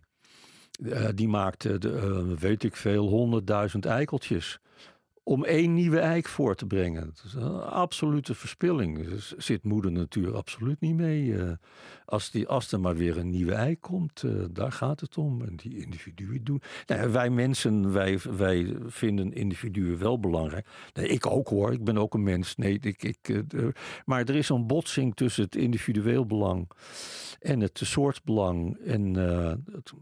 die 1.15 1.27
maakt, 1.27 1.81
de, 1.81 2.35
weet 2.39 2.63
ik 2.63 2.75
veel, 2.75 3.07
honderdduizend 3.07 3.85
eikeltjes. 3.85 4.59
Om 5.25 5.43
één 5.43 5.73
nieuwe 5.73 5.99
eik 5.99 6.27
voor 6.27 6.55
te 6.55 6.65
brengen. 6.65 7.05
Dat 7.05 7.23
is 7.25 7.35
absolute 7.69 8.33
verspilling. 8.35 9.07
Dus 9.09 9.33
zit 9.37 9.63
moeder 9.63 9.91
natuur 9.91 10.35
absoluut 10.35 10.79
niet 10.79 10.95
mee. 10.95 11.37
eh. 11.37 11.51
als, 12.05 12.31
die, 12.31 12.47
als 12.47 12.71
er 12.71 12.79
maar 12.79 12.95
weer 12.95 13.17
een 13.17 13.29
nieuwe 13.29 13.53
eik 13.53 13.81
komt, 13.81 14.23
eh, 14.23 14.31
daar 14.51 14.71
gaat 14.71 14.99
het 14.99 15.17
om. 15.17 15.41
En 15.41 15.55
die 15.55 15.77
individuen 15.81 16.43
doen. 16.43 16.61
Nou, 16.85 17.11
wij 17.11 17.29
mensen, 17.29 17.91
wij, 17.93 18.19
wij 18.37 18.75
vinden 18.85 19.33
individuen 19.33 19.97
wel 19.97 20.19
belangrijk. 20.19 20.67
Ik 20.93 21.25
ook 21.25 21.47
hoor, 21.47 21.71
ik 21.73 21.83
ben 21.83 21.97
ook 21.97 22.13
een 22.13 22.23
mens. 22.23 22.55
Nee, 22.55 22.79
ik, 22.81 23.03
ik, 23.03 23.29
eh, 23.29 23.67
maar 24.05 24.19
er 24.19 24.35
is 24.35 24.49
een 24.49 24.67
botsing 24.67 25.15
tussen 25.15 25.43
het 25.43 25.55
individueel 25.55 26.25
belang 26.25 26.69
en 27.39 27.59
het 27.59 27.79
soortbelang. 27.83 28.77
En 28.85 29.13
het- 29.13 29.93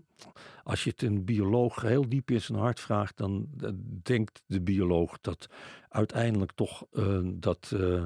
als 0.64 0.84
je 0.84 0.90
het 0.90 1.02
een 1.02 1.26
bioloog 1.26 1.82
heel 1.82 2.10
diep 2.10 2.32
in 2.32 2.42
zijn 2.42 2.58
hart 2.58 2.80
vraagt, 2.80 3.18
dan 3.18 3.48
eh, 3.62 3.70
denkt 4.04 4.42
de 4.46 4.62
bioloog 4.62 5.22
dat 5.22 5.50
uiteindelijk 5.90 6.52
toch 6.52 6.86
eh, 6.92 7.20
dat 7.24 7.72
eh, 7.76 8.06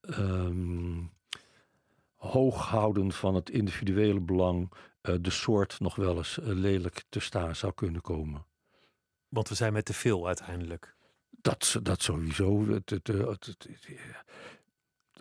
ehm, 0.00 1.02
hooghouden 2.16 3.12
van 3.12 3.34
het 3.34 3.50
individuele 3.50 4.20
belang 4.20 4.72
de 5.20 5.30
soort 5.30 5.80
nog 5.80 5.94
wel 5.96 6.16
eens 6.16 6.38
lelijk 6.42 7.04
te 7.08 7.20
staan 7.20 7.56
zou 7.56 7.72
kunnen 7.74 8.00
komen. 8.00 8.46
Want 9.28 9.48
we 9.48 9.54
zijn 9.54 9.72
met 9.72 9.84
te 9.84 9.94
veel 9.94 10.26
uiteindelijk. 10.26 10.96
Dat, 11.30 11.78
dat 11.82 12.02
sowieso. 12.02 12.66
Het- 12.68 12.90
het- 12.90 13.68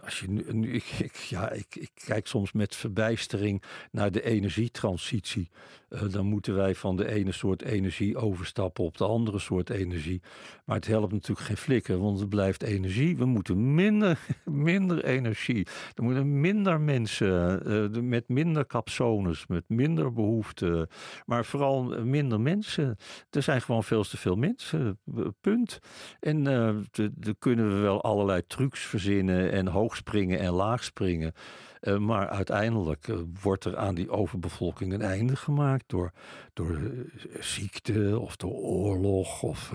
als 0.07 0.19
je 0.19 0.27
nu, 0.53 0.73
ik, 0.73 1.15
ja, 1.15 1.51
ik, 1.51 1.89
kijk 2.05 2.27
soms 2.27 2.51
met 2.51 2.75
verbijstering 2.75 3.63
naar 3.91 4.11
de 4.11 4.21
energietransitie. 4.23 5.49
Eh, 5.89 6.01
dan 6.09 6.25
moeten 6.25 6.55
wij 6.55 6.75
van 6.75 6.95
de 6.95 7.07
ene 7.07 7.31
soort 7.31 7.61
energie 7.61 8.17
overstappen 8.17 8.83
op 8.83 8.97
de 8.97 9.05
andere 9.05 9.39
soort 9.39 9.69
energie. 9.69 10.21
Maar 10.65 10.75
het 10.75 10.87
helpt 10.87 11.11
natuurlijk 11.13 11.47
geen 11.47 11.57
flikker, 11.57 11.97
want 11.97 12.19
het 12.19 12.29
blijft 12.29 12.63
energie. 12.63 13.17
We 13.17 13.25
moeten 13.25 13.73
minder, 13.75 14.19
minder 14.45 15.03
energie. 15.03 15.67
Er 15.95 16.03
moeten 16.03 16.39
minder 16.41 16.81
mensen 16.81 17.65
eh, 17.95 18.01
met 18.01 18.27
minder 18.29 18.67
capsones, 18.67 19.47
met 19.47 19.63
minder 19.67 20.13
behoeften. 20.13 20.87
Maar 21.25 21.45
vooral 21.45 21.83
minder 22.03 22.39
mensen. 22.41 22.97
Er 23.29 23.43
zijn 23.43 23.61
gewoon 23.61 23.83
veel 23.83 24.03
te 24.03 24.17
veel 24.17 24.35
mensen. 24.35 24.99
eh, 25.17 25.25
Punt. 25.41 25.79
En 26.19 26.43
de- 26.43 27.11
de 27.15 27.35
kunnen 27.39 27.67
we 27.75 27.75
wel 27.81 28.03
allerlei 28.03 28.41
trucs 28.47 28.79
verzinnen 28.81 29.51
en 29.51 29.67
hoog 29.67 29.95
springen 29.97 30.39
en 30.39 30.51
laag 30.51 30.83
springen. 30.83 31.33
Eh, 31.79 31.97
maar 31.97 32.27
uiteindelijk 32.27 33.07
eh, 33.07 33.17
wordt 33.41 33.65
er 33.65 33.77
aan 33.77 33.95
die 33.95 34.09
overbevolking 34.09 34.93
een 34.93 35.01
einde 35.01 35.35
gemaakt 35.35 35.83
door, 35.87 36.11
door 36.53 36.75
eh, 36.75 37.41
ziekte 37.41 38.19
of 38.19 38.35
door 38.35 38.53
oorlog 38.53 39.43
of 39.43 39.73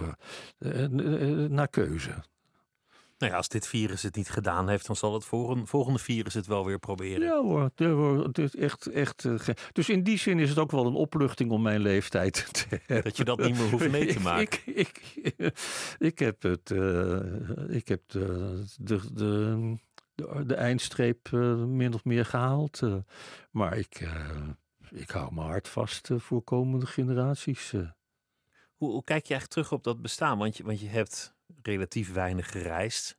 naar 1.48 1.68
keuze. 1.68 2.14
Nou 3.18 3.34
ja, 3.34 3.38
als 3.38 3.48
dit 3.48 3.66
virus 3.66 4.02
het 4.02 4.16
niet 4.16 4.30
gedaan 4.30 4.68
heeft, 4.68 4.86
dan 4.86 4.96
zal 4.96 5.14
het 5.14 5.24
volgende, 5.24 5.66
volgende 5.66 5.98
virus 5.98 6.34
het 6.34 6.46
wel 6.46 6.66
weer 6.66 6.78
proberen. 6.78 7.22
Ja 7.22 7.42
hoor, 7.42 8.24
het 8.24 8.38
is 8.38 8.56
echt, 8.56 8.86
echt. 8.86 9.28
dus 9.72 9.88
in 9.88 10.02
die 10.02 10.18
zin 10.18 10.38
is 10.38 10.48
het 10.48 10.58
ook 10.58 10.70
wel 10.70 10.86
een 10.86 10.94
opluchting 10.94 11.50
om 11.50 11.62
mijn 11.62 11.80
leeftijd 11.80 12.48
te 12.52 12.66
hebben. 12.86 13.04
Dat 13.04 13.16
je 13.16 13.24
dat 13.24 13.38
niet 13.38 13.58
meer 13.58 13.70
hoeft 13.70 13.90
mee 13.90 14.06
te 14.06 14.20
maken. 14.20 14.60
Ik, 14.64 15.00
ik, 15.14 15.52
ik 15.98 16.18
heb 16.18 16.42
het. 16.42 16.70
ik 17.68 17.88
heb 17.88 18.02
de, 18.06 18.64
de, 18.76 19.12
de, 19.12 19.76
de, 20.22 20.46
de 20.46 20.54
eindstreep 20.54 21.32
eh, 21.32 21.54
min 21.64 21.94
of 21.94 22.04
meer 22.04 22.24
gehaald. 22.24 22.82
eh. 22.82 22.96
maar 23.50 23.78
ik, 23.78 23.94
eh, 24.00 24.48
ik 24.90 25.10
hou 25.10 25.34
mijn 25.34 25.46
hart 25.46 25.68
vast 25.68 26.10
eh, 26.10 26.18
voor 26.18 26.42
komende 26.42 26.86
generaties. 26.86 27.72
eh. 27.72 27.90
Hoe, 28.74 28.90
hoe 28.90 29.04
kijk 29.04 29.26
je 29.26 29.32
eigenlijk 29.34 29.50
terug 29.50 29.72
op 29.72 29.84
dat 29.84 30.02
bestaan? 30.02 30.38
Want 30.38 30.56
je, 30.56 30.64
want 30.64 30.80
je 30.80 30.88
hebt 30.88 31.34
relatief 31.62 32.12
weinig 32.12 32.50
gereisd, 32.50 33.18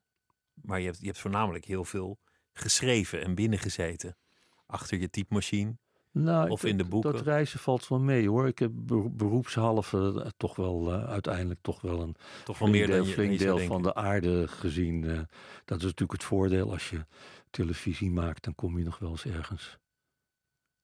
maar 0.54 0.80
je 0.80 0.86
hebt, 0.86 0.99
je 0.99 1.06
hebt 1.06 1.20
voornamelijk 1.20 1.66
heel 1.66 1.86
veel 1.86 2.20
geschreven 2.54 3.22
en 3.24 3.36
binnengezeten. 3.36 4.18
Achter 4.66 4.97
je 4.99 5.10
typemachine. 5.10 5.78
Nou, 6.14 6.49
Of 6.49 6.64
ik- 6.64 6.70
in 6.70 6.78
de 6.78 6.86
boeken. 6.86 7.11
Dat 7.11 7.22
reizen 7.22 7.59
valt 7.59 7.88
wel 7.88 7.99
mee 7.99 8.28
hoor. 8.30 8.47
Ik 8.47 8.59
heb 8.59 8.72
be- 8.76 9.09
beroepshalve 9.09 10.22
eh, 10.24 10.30
toch 10.38 10.55
wel 10.55 10.91
eh, 10.93 11.03
uiteindelijk 11.09 11.59
toch 11.61 11.82
wel 11.82 12.01
een 12.01 12.16
Toch 12.43 12.59
wel 12.59 12.70
meer 12.70 12.88
deel, 12.88 13.05
flink 13.05 13.39
deel 13.39 13.59
van 13.59 13.82
de 13.82 13.95
aarde 13.95 14.47
gezien. 14.47 15.03
eh, 15.03 15.20
dat 15.66 15.78
is 15.78 15.84
natuurlijk 15.84 16.11
het 16.11 16.24
voordeel 16.24 16.72
als 16.72 16.89
je 16.89 17.05
televisie 17.49 18.11
maakt, 18.11 18.43
dan 18.43 18.55
kom 18.55 18.78
je 18.78 18.84
nog 18.84 18.99
wel 18.99 19.09
eens 19.09 19.26
ergens. 19.26 19.78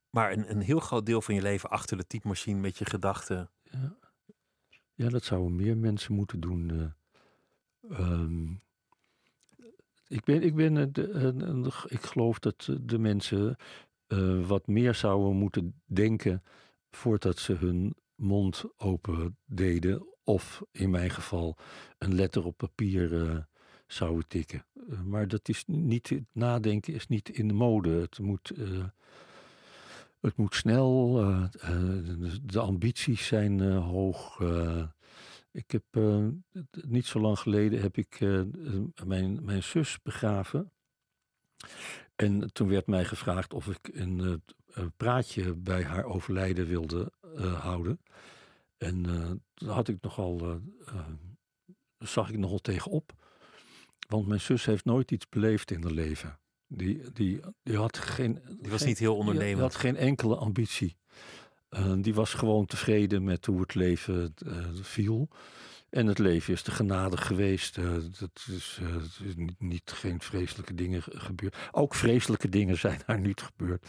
Maar 0.09 0.31
een, 0.31 0.49
een 0.51 0.61
heel 0.61 0.79
groot 0.79 1.05
deel 1.05 1.21
van 1.21 1.35
je 1.35 1.41
leven 1.41 1.69
achter 1.69 1.97
de 1.97 2.07
typemachine 2.07 2.59
met 2.59 2.77
je 2.77 2.85
gedachten. 2.85 3.49
Ja, 3.63 3.95
ja 4.93 5.09
dat 5.09 5.23
zouden 5.23 5.55
meer 5.55 5.77
mensen 5.77 6.13
moeten 6.13 6.39
doen. 6.39 6.69
eh. 6.69 7.97
Ehm, 7.99 8.51
ik, 10.07 10.23
ben, 10.23 10.41
ik, 10.43 10.55
ben, 10.55 10.93
de- 10.93 11.83
ik 11.87 12.01
geloof 12.01 12.39
dat 12.39 12.69
de 12.81 12.99
mensen 12.99 13.55
eh, 14.09 14.47
wat 14.47 14.67
meer 14.67 14.93
zouden 14.93 15.35
moeten 15.35 15.81
denken 15.85 16.43
voordat 16.91 17.39
ze 17.39 17.53
hun 17.53 17.95
mond 18.15 18.63
open 18.77 19.37
deden. 19.45 20.07
Of 20.23 20.61
in 20.71 20.89
mijn 20.89 21.09
geval 21.09 21.57
een 21.97 22.15
letter 22.15 22.45
op 22.45 22.57
papier 22.57 23.27
eh, 23.27 23.37
zouden 23.87 24.27
tikken. 24.27 24.65
Eh, 24.89 25.01
maar 25.01 25.27
dat 25.27 25.49
is 25.49 25.63
niet, 25.67 26.09
het 26.09 26.25
nadenken 26.31 26.93
is 26.93 27.07
niet 27.07 27.29
in 27.29 27.47
de 27.47 27.53
mode. 27.53 27.89
Het 27.89 28.19
moet, 28.19 28.51
het 30.19 30.37
moet 30.37 30.55
snel, 30.55 31.13
de, 32.41 32.59
ambities 32.59 33.27
zijn 33.27 33.61
hoog. 33.71 34.41
ik 35.51 35.71
heb 35.71 35.83
niet 36.87 37.05
zo 37.05 37.19
lang 37.19 37.39
geleden 37.39 37.81
heb 37.81 37.97
ik 37.97 38.19
mijn, 39.05 39.43
mijn 39.43 39.63
zus 39.63 40.01
begraven. 40.01 40.71
En 42.19 42.53
toen 42.53 42.67
werd 42.67 42.87
mij 42.87 43.05
gevraagd 43.05 43.53
of 43.53 43.67
ik 43.67 43.89
een, 43.93 44.19
eh, 44.19 44.33
een 44.83 44.91
praatje 44.97 45.53
bij 45.55 45.83
haar 45.83 46.03
overlijden 46.03 46.67
wilde 46.67 47.11
eh, 47.35 47.61
houden. 47.61 47.99
En 48.77 49.05
eh 49.05 49.31
daar 49.53 49.75
had 49.75 49.87
ik 49.87 49.97
nogal, 50.01 50.39
eh, 50.39 50.55
eh, 50.87 51.05
zag 51.97 52.29
ik 52.29 52.37
nogal 52.37 52.59
tegenop. 52.59 53.11
Want 54.07 54.27
mijn 54.27 54.39
zus 54.41 54.65
heeft 54.65 54.85
nooit 54.85 55.11
iets 55.11 55.29
beleefd 55.29 55.71
in 55.71 55.83
haar 55.83 55.91
leven. 55.91 56.39
Die, 56.67 57.01
die, 57.13 57.39
die 57.63 57.77
had 57.77 57.97
geen. 57.97 58.39
Die 58.59 58.69
was 58.71 58.79
geen- 58.79 58.87
niet 58.87 58.99
heel 58.99 59.15
ondernemend. 59.17 59.53
Die 59.53 59.61
had 59.63 59.75
geen 59.75 59.95
enkele 59.95 60.35
ambitie. 60.35 60.97
Eh, 61.69 61.93
die 62.01 62.13
was 62.13 62.33
gewoon 62.33 62.65
tevreden 62.65 63.23
met 63.23 63.45
hoe 63.45 63.61
het 63.61 63.75
leven 63.75 64.33
eh, 64.45 64.65
viel. 64.81 65.29
En 65.89 66.07
het 66.07 66.17
leven 66.19 66.53
is 66.53 66.61
te 66.61 66.71
genadig 66.71 67.25
geweest. 67.27 67.77
eh, 67.77 67.91
dat 68.19 68.45
is, 68.51 68.79
eh, 68.81 69.27
is 69.27 69.35
niet, 69.35 69.59
niet 69.61 69.91
geen 69.91 70.21
vreselijke 70.21 70.73
dingen 70.73 71.01
ge- 71.03 71.19
gebeurd. 71.19 71.55
Ook 71.71 71.95
vreselijke 71.95 72.49
dingen 72.49 72.77
zijn 72.87 72.99
daar 73.05 73.19
niet 73.19 73.41
gebeurd. 73.41 73.85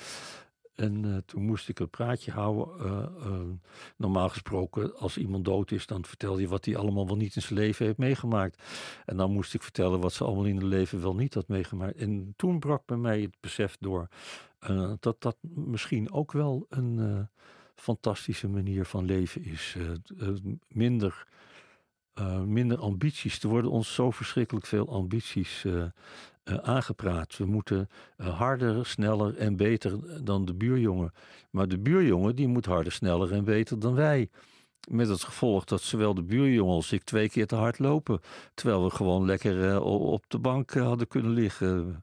En 0.74 1.04
eh, 1.04 1.16
toen 1.26 1.42
moest 1.42 1.68
ik 1.68 1.78
een 1.78 1.90
praatje 1.90 2.30
houden. 2.32 3.60
normaal 3.96 4.28
gesproken, 4.28 4.96
als 4.96 5.16
iemand 5.16 5.44
dood 5.44 5.70
is, 5.70 5.86
dan 5.86 6.04
vertel 6.04 6.38
je 6.38 6.48
wat 6.48 6.64
hij 6.64 6.76
allemaal 6.76 7.06
wel 7.06 7.16
niet 7.16 7.36
in 7.36 7.42
zijn 7.42 7.58
leven 7.58 7.86
heeft 7.86 7.98
meegemaakt. 7.98 8.62
En 9.04 9.16
dan 9.16 9.32
moest 9.32 9.54
ik 9.54 9.62
vertellen 9.62 10.00
wat 10.00 10.12
ze 10.12 10.24
allemaal 10.24 10.44
in 10.44 10.56
hun 10.56 10.66
leven 10.66 11.00
wel 11.02 11.14
niet 11.14 11.34
had 11.34 11.48
meegemaakt. 11.48 11.96
En 11.96 12.32
toen 12.36 12.58
brak 12.58 12.86
bij 12.86 12.96
mij 12.96 13.20
het 13.20 13.36
besef 13.40 13.76
door 13.80 14.08
dat 15.00 15.16
dat 15.22 15.36
misschien 15.42 16.12
ook 16.12 16.32
wel 16.32 16.66
een 16.68 17.28
fantastische 17.74 18.48
manier 18.48 18.84
van 18.84 19.04
leven 19.04 19.44
is. 19.44 19.76
Minder 20.68 21.26
eh, 22.14 22.40
minder 22.40 22.78
ambities. 22.78 23.42
Er 23.42 23.48
worden 23.48 23.70
ons 23.70 23.94
zo 23.94 24.10
verschrikkelijk 24.10 24.66
veel 24.66 24.88
ambities 24.88 25.64
eh, 25.64 25.82
eh, 25.82 26.54
aangepraat. 26.54 27.36
We 27.36 27.46
moeten 27.46 27.88
harder, 28.16 28.86
sneller 28.86 29.36
en 29.36 29.56
beter 29.56 30.24
dan 30.24 30.44
de 30.44 30.54
buurjongen. 30.54 31.12
Maar 31.50 31.68
de 31.68 31.78
buurjongen 31.78 32.36
die 32.36 32.48
moet 32.48 32.66
harder, 32.66 32.92
sneller 32.92 33.32
en 33.32 33.44
beter 33.44 33.78
dan 33.78 33.94
wij. 33.94 34.28
Met 34.88 35.08
het 35.08 35.24
gevolg 35.24 35.64
dat 35.64 35.82
zowel 35.82 36.14
de 36.14 36.22
buurjongen 36.22 36.74
als 36.74 36.92
ik 36.92 37.02
twee 37.04 37.28
keer 37.28 37.46
te 37.46 37.54
hard 37.54 37.78
lopen. 37.78 38.20
Terwijl 38.54 38.84
we 38.84 38.90
gewoon 38.90 39.26
lekker 39.26 39.82
op 39.82 40.24
de 40.28 40.38
bank 40.38 40.74
hadden 40.74 41.08
kunnen 41.08 41.32
liggen. 41.32 42.02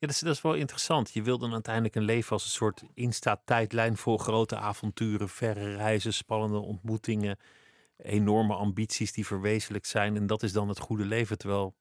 Ja, 0.00 0.06
dat 0.06 0.10
is, 0.10 0.20
dat 0.20 0.34
is 0.34 0.42
wel 0.42 0.54
interessant. 0.54 1.10
Je 1.12 1.22
wil 1.22 1.38
dan 1.38 1.52
uiteindelijk 1.52 1.94
een 1.94 2.02
leven 2.02 2.32
als 2.32 2.44
een 2.44 2.50
soort 2.50 2.82
Insta-tijdlijn 2.94 3.96
vol 3.96 4.18
grote 4.18 4.56
avonturen, 4.56 5.28
verre 5.28 5.76
reizen, 5.76 6.14
spannende 6.14 6.58
ontmoetingen, 6.58 7.38
enorme 8.02 8.54
ambities 8.54 9.12
die 9.12 9.26
verwezenlijkt 9.26 9.86
zijn. 9.86 10.16
En 10.16 10.26
dat 10.26 10.42
is 10.42 10.52
dan 10.52 10.68
het 10.68 10.78
goede 10.78 11.04
leven. 11.04 11.38
Terwijl 11.38 11.74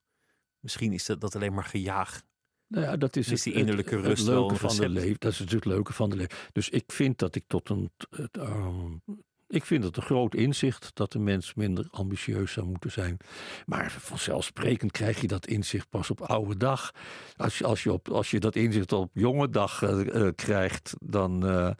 misschien 0.59 0.93
is 0.93 1.05
dat, 1.05 1.21
dat 1.21 1.35
alleen 1.35 1.53
maar 1.53 1.63
gejaag. 1.63 2.21
Nou 2.67 2.85
ja, 2.85 2.97
dat 2.97 3.15
is, 3.15 3.27
Is 3.29 3.41
die 3.43 3.53
het- 3.53 3.61
innerlijke 3.61 3.95
het, 3.95 4.05
rust 4.05 4.27
leuke 4.27 4.55
van 4.55 4.75
de 4.75 4.89
leven. 4.89 5.15
Dat 5.19 5.31
is 5.31 5.39
natuurlijk 5.39 5.65
het 5.65 5.73
leuke 5.73 5.93
van 5.93 6.09
de 6.09 6.15
leven. 6.15 6.37
Dus 6.51 6.69
ik 6.69 6.91
vind 6.91 7.17
dat 7.19 7.35
ik 7.35 7.43
tot 7.47 7.69
een. 7.69 7.91
het, 8.09 8.37
ehm, 8.37 8.91
ik 9.47 9.65
vind 9.65 9.83
het 9.83 9.97
een 9.97 10.03
groot 10.03 10.35
inzicht 10.35 10.91
dat 10.93 11.11
de 11.11 11.19
mens 11.19 11.53
minder 11.53 11.87
ambitieus 11.91 12.51
zou 12.51 12.65
moeten 12.67 12.91
zijn. 12.91 13.17
Maar 13.65 13.91
vanzelfsprekend 13.91 14.91
krijg 14.91 15.21
je 15.21 15.27
dat 15.27 15.47
inzicht 15.47 15.89
pas 15.89 16.09
op 16.09 16.21
oude 16.21 16.57
dag. 16.57 16.91
Als 17.35 17.57
je, 17.57 17.65
als 17.65 17.83
je, 17.83 17.93
op, 17.93 18.09
als 18.09 18.31
je 18.31 18.39
dat 18.39 18.55
inzicht 18.55 18.91
op 18.91 19.09
jonge 19.13 19.49
dag 19.49 19.81
eh, 19.83 20.27
eh, 20.27 20.35
krijgt, 20.35 20.93
dan, 20.99 21.47
eh, 21.47 21.71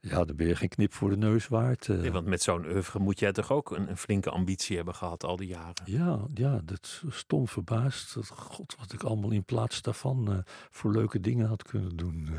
ja, 0.00 0.24
dan 0.24 0.36
ben 0.36 0.46
je 0.46 0.56
geen 0.56 0.68
knip 0.68 0.92
voor 0.92 1.10
de 1.10 1.16
neus 1.16 1.48
waard. 1.48 1.88
eh. 1.88 1.96
Nee, 1.96 2.12
want 2.12 2.26
met 2.26 2.42
zo'n 2.42 2.66
oeuvre 2.66 2.98
moet 2.98 3.18
jij 3.18 3.32
toch 3.32 3.52
ook 3.52 3.70
een, 3.70 3.88
een 3.90 3.96
flinke 3.96 4.30
ambitie 4.30 4.76
hebben 4.76 4.94
gehad 4.94 5.24
al 5.24 5.36
die 5.36 5.48
jaren. 5.48 5.74
Ja, 5.84 6.26
ja, 6.34 6.60
dat 6.64 7.02
stom 7.08 7.48
verbaasd. 7.48 8.14
Dat, 8.14 8.28
God, 8.28 8.74
wat 8.78 8.92
ik 8.92 9.02
allemaal 9.02 9.30
in 9.30 9.44
plaats 9.44 9.82
daarvan 9.82 10.32
eh, 10.32 10.38
voor 10.70 10.92
leuke 10.92 11.20
dingen 11.20 11.46
had 11.46 11.62
kunnen 11.62 11.96
doen. 11.96 12.28
eh. 12.32 12.38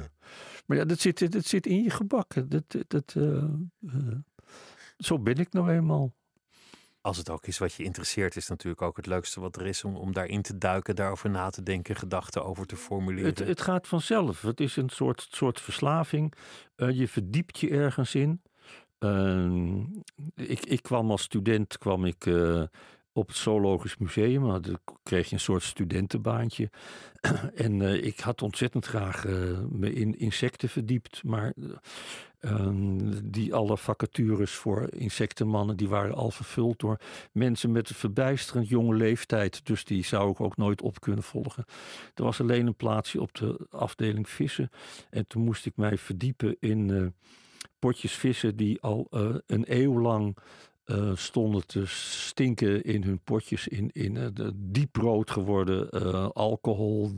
Maar 0.65 0.77
ja, 0.77 0.85
dat 0.85 0.99
zit, 0.99 1.31
dat 1.31 1.45
zit 1.45 1.65
in 1.65 1.83
je 1.83 1.89
gebakken. 1.89 2.49
Dat, 2.49 2.75
dat, 2.87 3.15
zo 4.97 5.19
ben 5.19 5.35
ik 5.35 5.53
nou 5.53 5.71
eenmaal. 5.71 6.13
Als 7.07 7.17
het 7.17 7.29
ook 7.29 7.47
is 7.47 7.57
wat 7.57 7.73
je 7.73 7.83
interesseert, 7.83 8.35
is 8.35 8.47
natuurlijk 8.47 8.81
ook 8.81 8.97
het 8.97 9.05
leukste 9.05 9.39
wat 9.39 9.55
er 9.55 9.65
is 9.65 9.83
om, 9.83 9.95
om 9.95 10.13
daarin 10.13 10.41
te 10.41 10.57
duiken, 10.57 10.95
daarover 10.95 11.29
na 11.29 11.49
te 11.49 11.63
denken, 11.63 11.95
gedachten 11.95 12.45
over 12.45 12.65
te 12.65 12.75
formuleren. 12.75 13.29
Het, 13.29 13.39
het 13.39 13.61
gaat 13.61 13.87
vanzelf. 13.87 14.41
Het 14.41 14.59
is 14.59 14.75
een 14.75 14.89
soort, 14.89 15.27
soort 15.31 15.61
verslaving. 15.61 16.33
Eh, 16.75 16.89
je 16.91 17.07
verdiept 17.07 17.59
je 17.59 17.69
ergens 17.69 18.15
in. 18.15 18.41
Ehm, 18.99 19.79
ik, 20.35 20.65
ik 20.65 20.81
kwam 20.81 21.11
als 21.11 21.21
student 21.21 21.77
kwam 21.77 22.05
ik, 22.05 22.25
eh, 22.25 22.63
op 23.11 23.27
het 23.27 23.37
Zoologisch 23.37 23.97
Museum. 23.97 24.41
Nou, 24.41 24.59
Dan 24.59 24.79
kreeg 25.03 25.27
je 25.27 25.33
een 25.33 25.41
soort 25.41 25.63
studentenbaantje. 25.63 26.69
en 27.55 27.81
eh, 27.81 28.03
ik 28.03 28.19
had 28.19 28.41
ontzettend 28.41 28.85
graag 28.85 29.25
me 29.69 29.93
in 29.93 30.19
insecten 30.19 30.69
verdiept. 30.69 31.23
Maar 31.23 31.53
eh, 32.39 32.51
ehm, 32.51 33.11
die 33.23 33.53
alle 33.53 33.77
vacatures 33.77 34.51
voor 34.51 34.89
insectenmannen... 34.93 35.77
die 35.77 35.89
waren 35.89 36.15
al 36.15 36.31
vervuld 36.31 36.79
door 36.79 36.99
mensen 37.31 37.71
met 37.71 37.89
een 37.89 37.95
verbijsterend 37.95 38.69
jonge 38.69 38.95
leeftijd. 38.95 39.65
Dus 39.65 39.85
die 39.85 40.05
zou 40.05 40.31
ik 40.31 40.41
ook 40.41 40.57
nooit 40.57 40.81
op 40.81 40.99
kunnen 40.99 41.23
volgen. 41.23 41.65
Er 42.15 42.23
was 42.23 42.41
alleen 42.41 42.67
een 42.67 42.75
plaatsje 42.75 43.21
op 43.21 43.35
de 43.35 43.67
afdeling 43.69 44.29
vissen. 44.29 44.69
En 45.09 45.27
toen 45.27 45.43
moest 45.43 45.65
ik 45.65 45.75
mij 45.75 45.97
verdiepen 45.97 46.55
in 46.59 46.91
eh, 46.91 47.05
potjes 47.79 48.13
vissen 48.13 48.55
die 48.55 48.81
al 48.81 49.07
eh, 49.11 49.35
een 49.45 49.63
eeuw 49.67 49.99
lang 49.99 50.37
eh, 50.87 51.11
stonden 51.15 51.67
te 51.67 51.85
stinken 51.85 52.83
in 52.83 53.03
hun 53.03 53.19
potjes. 53.23 53.67
In, 53.67 53.89
in 53.93 54.17
eh, 54.17 54.25
de 54.33 54.51
dieprood 54.55 55.31
geworden 55.31 55.89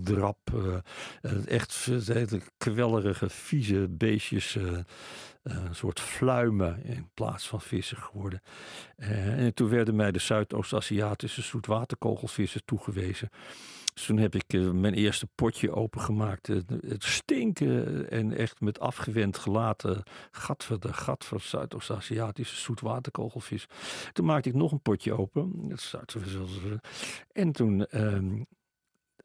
drap. 0.03 0.37
eh, 0.53 0.77
eh, 1.21 1.47
echt 1.47 1.87
kwellerige, 2.57 3.29
vieze 3.29 3.87
beestjes. 3.89 4.57
een 5.43 5.75
soort 5.75 5.99
fluimen 5.99 6.83
in 6.83 7.09
plaats 7.13 7.47
van 7.47 7.61
vissen 7.61 7.97
geworden. 7.97 8.41
En 8.95 9.53
toen 9.53 9.69
werden 9.69 9.95
mij 9.95 10.11
de 10.11 10.19
Zuidoost-Aziatische 10.19 11.41
zoetwaterkogelvissen 11.41 12.65
toegewezen. 12.65 13.29
Dus 13.99 14.07
toen 14.07 14.17
heb 14.17 14.35
ik 14.35 14.53
eh, 14.53 14.71
mijn 14.71 14.93
eerste 14.93 15.27
potje 15.35 15.71
opengemaakt. 15.71 16.49
Eh, 16.49 16.57
het 16.87 17.03
stinken 17.03 18.09
en 18.09 18.31
echt 18.31 18.61
met 18.61 18.79
afgewend 18.79 19.37
gelaten 19.37 20.03
gat 20.31 20.67
de 20.79 20.93
gat 20.93 21.25
van 21.25 21.39
Zuidoost-Aziatische 21.39 22.55
zoetwaterkogelvis. 22.55 23.65
Toen 24.11 24.25
maakte 24.25 24.49
ik 24.49 24.55
nog 24.55 24.71
een 24.71 24.81
potje 24.81 25.13
open. 25.17 25.73
En 27.31 27.51
toen 27.51 27.85
ehm, 27.85 28.43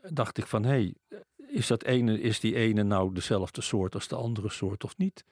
dacht 0.01 0.39
ik 0.39 0.47
van, 0.47 0.63
hé, 0.63 0.71
hey, 0.71 0.95
is, 1.37 1.67
dat 1.67 1.85
ene, 1.85 2.21
is 2.21 2.41
die 2.41 2.55
ene 2.55 2.83
nou 2.83 3.13
dezelfde 3.13 3.61
soort 3.61 3.95
als 3.95 4.09
de 4.09 4.17
andere 4.17 4.51
soort 4.51 4.85
of 4.85 4.97
niet? 4.97 5.25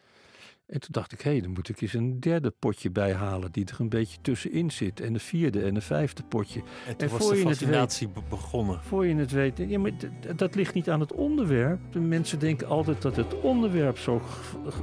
En 0.66 0.80
toen 0.80 0.88
dacht 0.90 1.12
ik, 1.12 1.20
hé, 1.20 1.30
hey, 1.30 1.40
dan 1.40 1.50
moet 1.50 1.68
ik 1.68 1.80
eens 1.80 1.92
een 1.94 2.20
derde 2.20 2.52
potje 2.58 2.90
bijhalen 2.90 3.52
die 3.52 3.64
er 3.64 3.76
een 3.80 3.88
beetje 3.88 4.18
tussenin 4.22 4.70
zit. 4.70 5.00
En 5.00 5.14
een 5.14 5.20
vierde 5.20 5.62
en 5.62 5.74
een 5.74 5.82
vijfde 5.82 6.22
potje. 6.22 6.60
en 6.86 6.96
toen 6.96 7.08
en 7.08 7.12
was 7.14 7.22
voor 7.22 7.32
de 7.34 7.38
je 7.40 7.46
het 7.48 7.58
fascinatie 7.58 8.08
be- 8.08 8.20
begonnen. 8.28 8.80
Voor 8.82 9.06
je 9.06 9.14
het 9.14 9.30
weet, 9.30 9.58
ja, 9.68 9.78
maar 9.78 9.90
d- 9.96 10.38
dat 10.38 10.54
ligt 10.54 10.74
niet 10.74 10.90
aan 10.90 11.00
het 11.00 11.12
onderwerp. 11.12 11.80
De 11.92 12.00
mensen 12.00 12.38
denken 12.38 12.66
altijd 12.68 13.02
dat 13.02 13.16
het 13.16 13.40
onderwerp 13.40 13.98
zo 13.98 14.22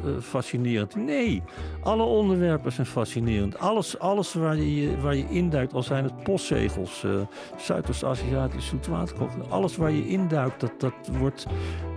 eh, 0.05 0.19
fascinerend 0.21 0.95
is. 0.95 1.01
Nee, 1.03 1.41
alle 1.81 2.03
onderwerpen 2.03 2.71
zijn 2.71 2.87
fascinerend. 2.87 3.57
Alles, 3.57 3.99
alles 3.99 4.33
waar, 4.33 4.57
je, 4.57 4.97
waar 5.01 5.15
je 5.15 5.29
induikt, 5.29 5.73
al 5.73 5.83
zijn 5.83 6.03
het 6.03 6.23
postzegels, 6.23 7.03
eh 7.03 7.21
Zuidoost-Aziatisch 7.57 8.67
zoetwaterkogel. 8.67 9.41
Alles 9.49 9.75
waar 9.75 9.91
je 9.91 10.07
induikt, 10.07 10.59
dat, 10.59 10.73
dat 10.79 10.93
wordt, 11.19 11.45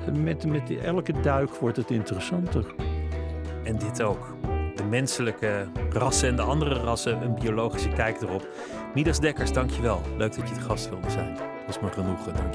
eh, 0.06 0.12
met, 0.14 0.46
met 0.46 0.76
elke 0.78 1.20
duik 1.20 1.50
wordt 1.50 1.76
het 1.76 1.90
interessanter. 1.90 2.74
En 3.64 3.78
dit 3.78 4.02
ook. 4.02 4.36
De 4.74 4.84
menselijke 4.84 5.66
rassen 5.90 6.28
en 6.28 6.36
de 6.36 6.42
andere 6.42 6.74
rassen, 6.74 7.22
een 7.22 7.34
biologische 7.34 7.88
kijk 7.88 8.20
erop. 8.20 8.48
Midas 8.94 9.20
Dekkers, 9.20 9.52
dankjewel. 9.52 10.00
Leuk 10.16 10.36
dat 10.36 10.48
je 10.48 10.54
het 10.54 10.64
gast 10.64 10.88
wilde 10.88 11.10
zijn. 11.10 11.34
Dat 11.34 11.44
was 11.66 11.80
me 11.80 11.88
genoegen, 11.88 12.34
dank 12.34 12.54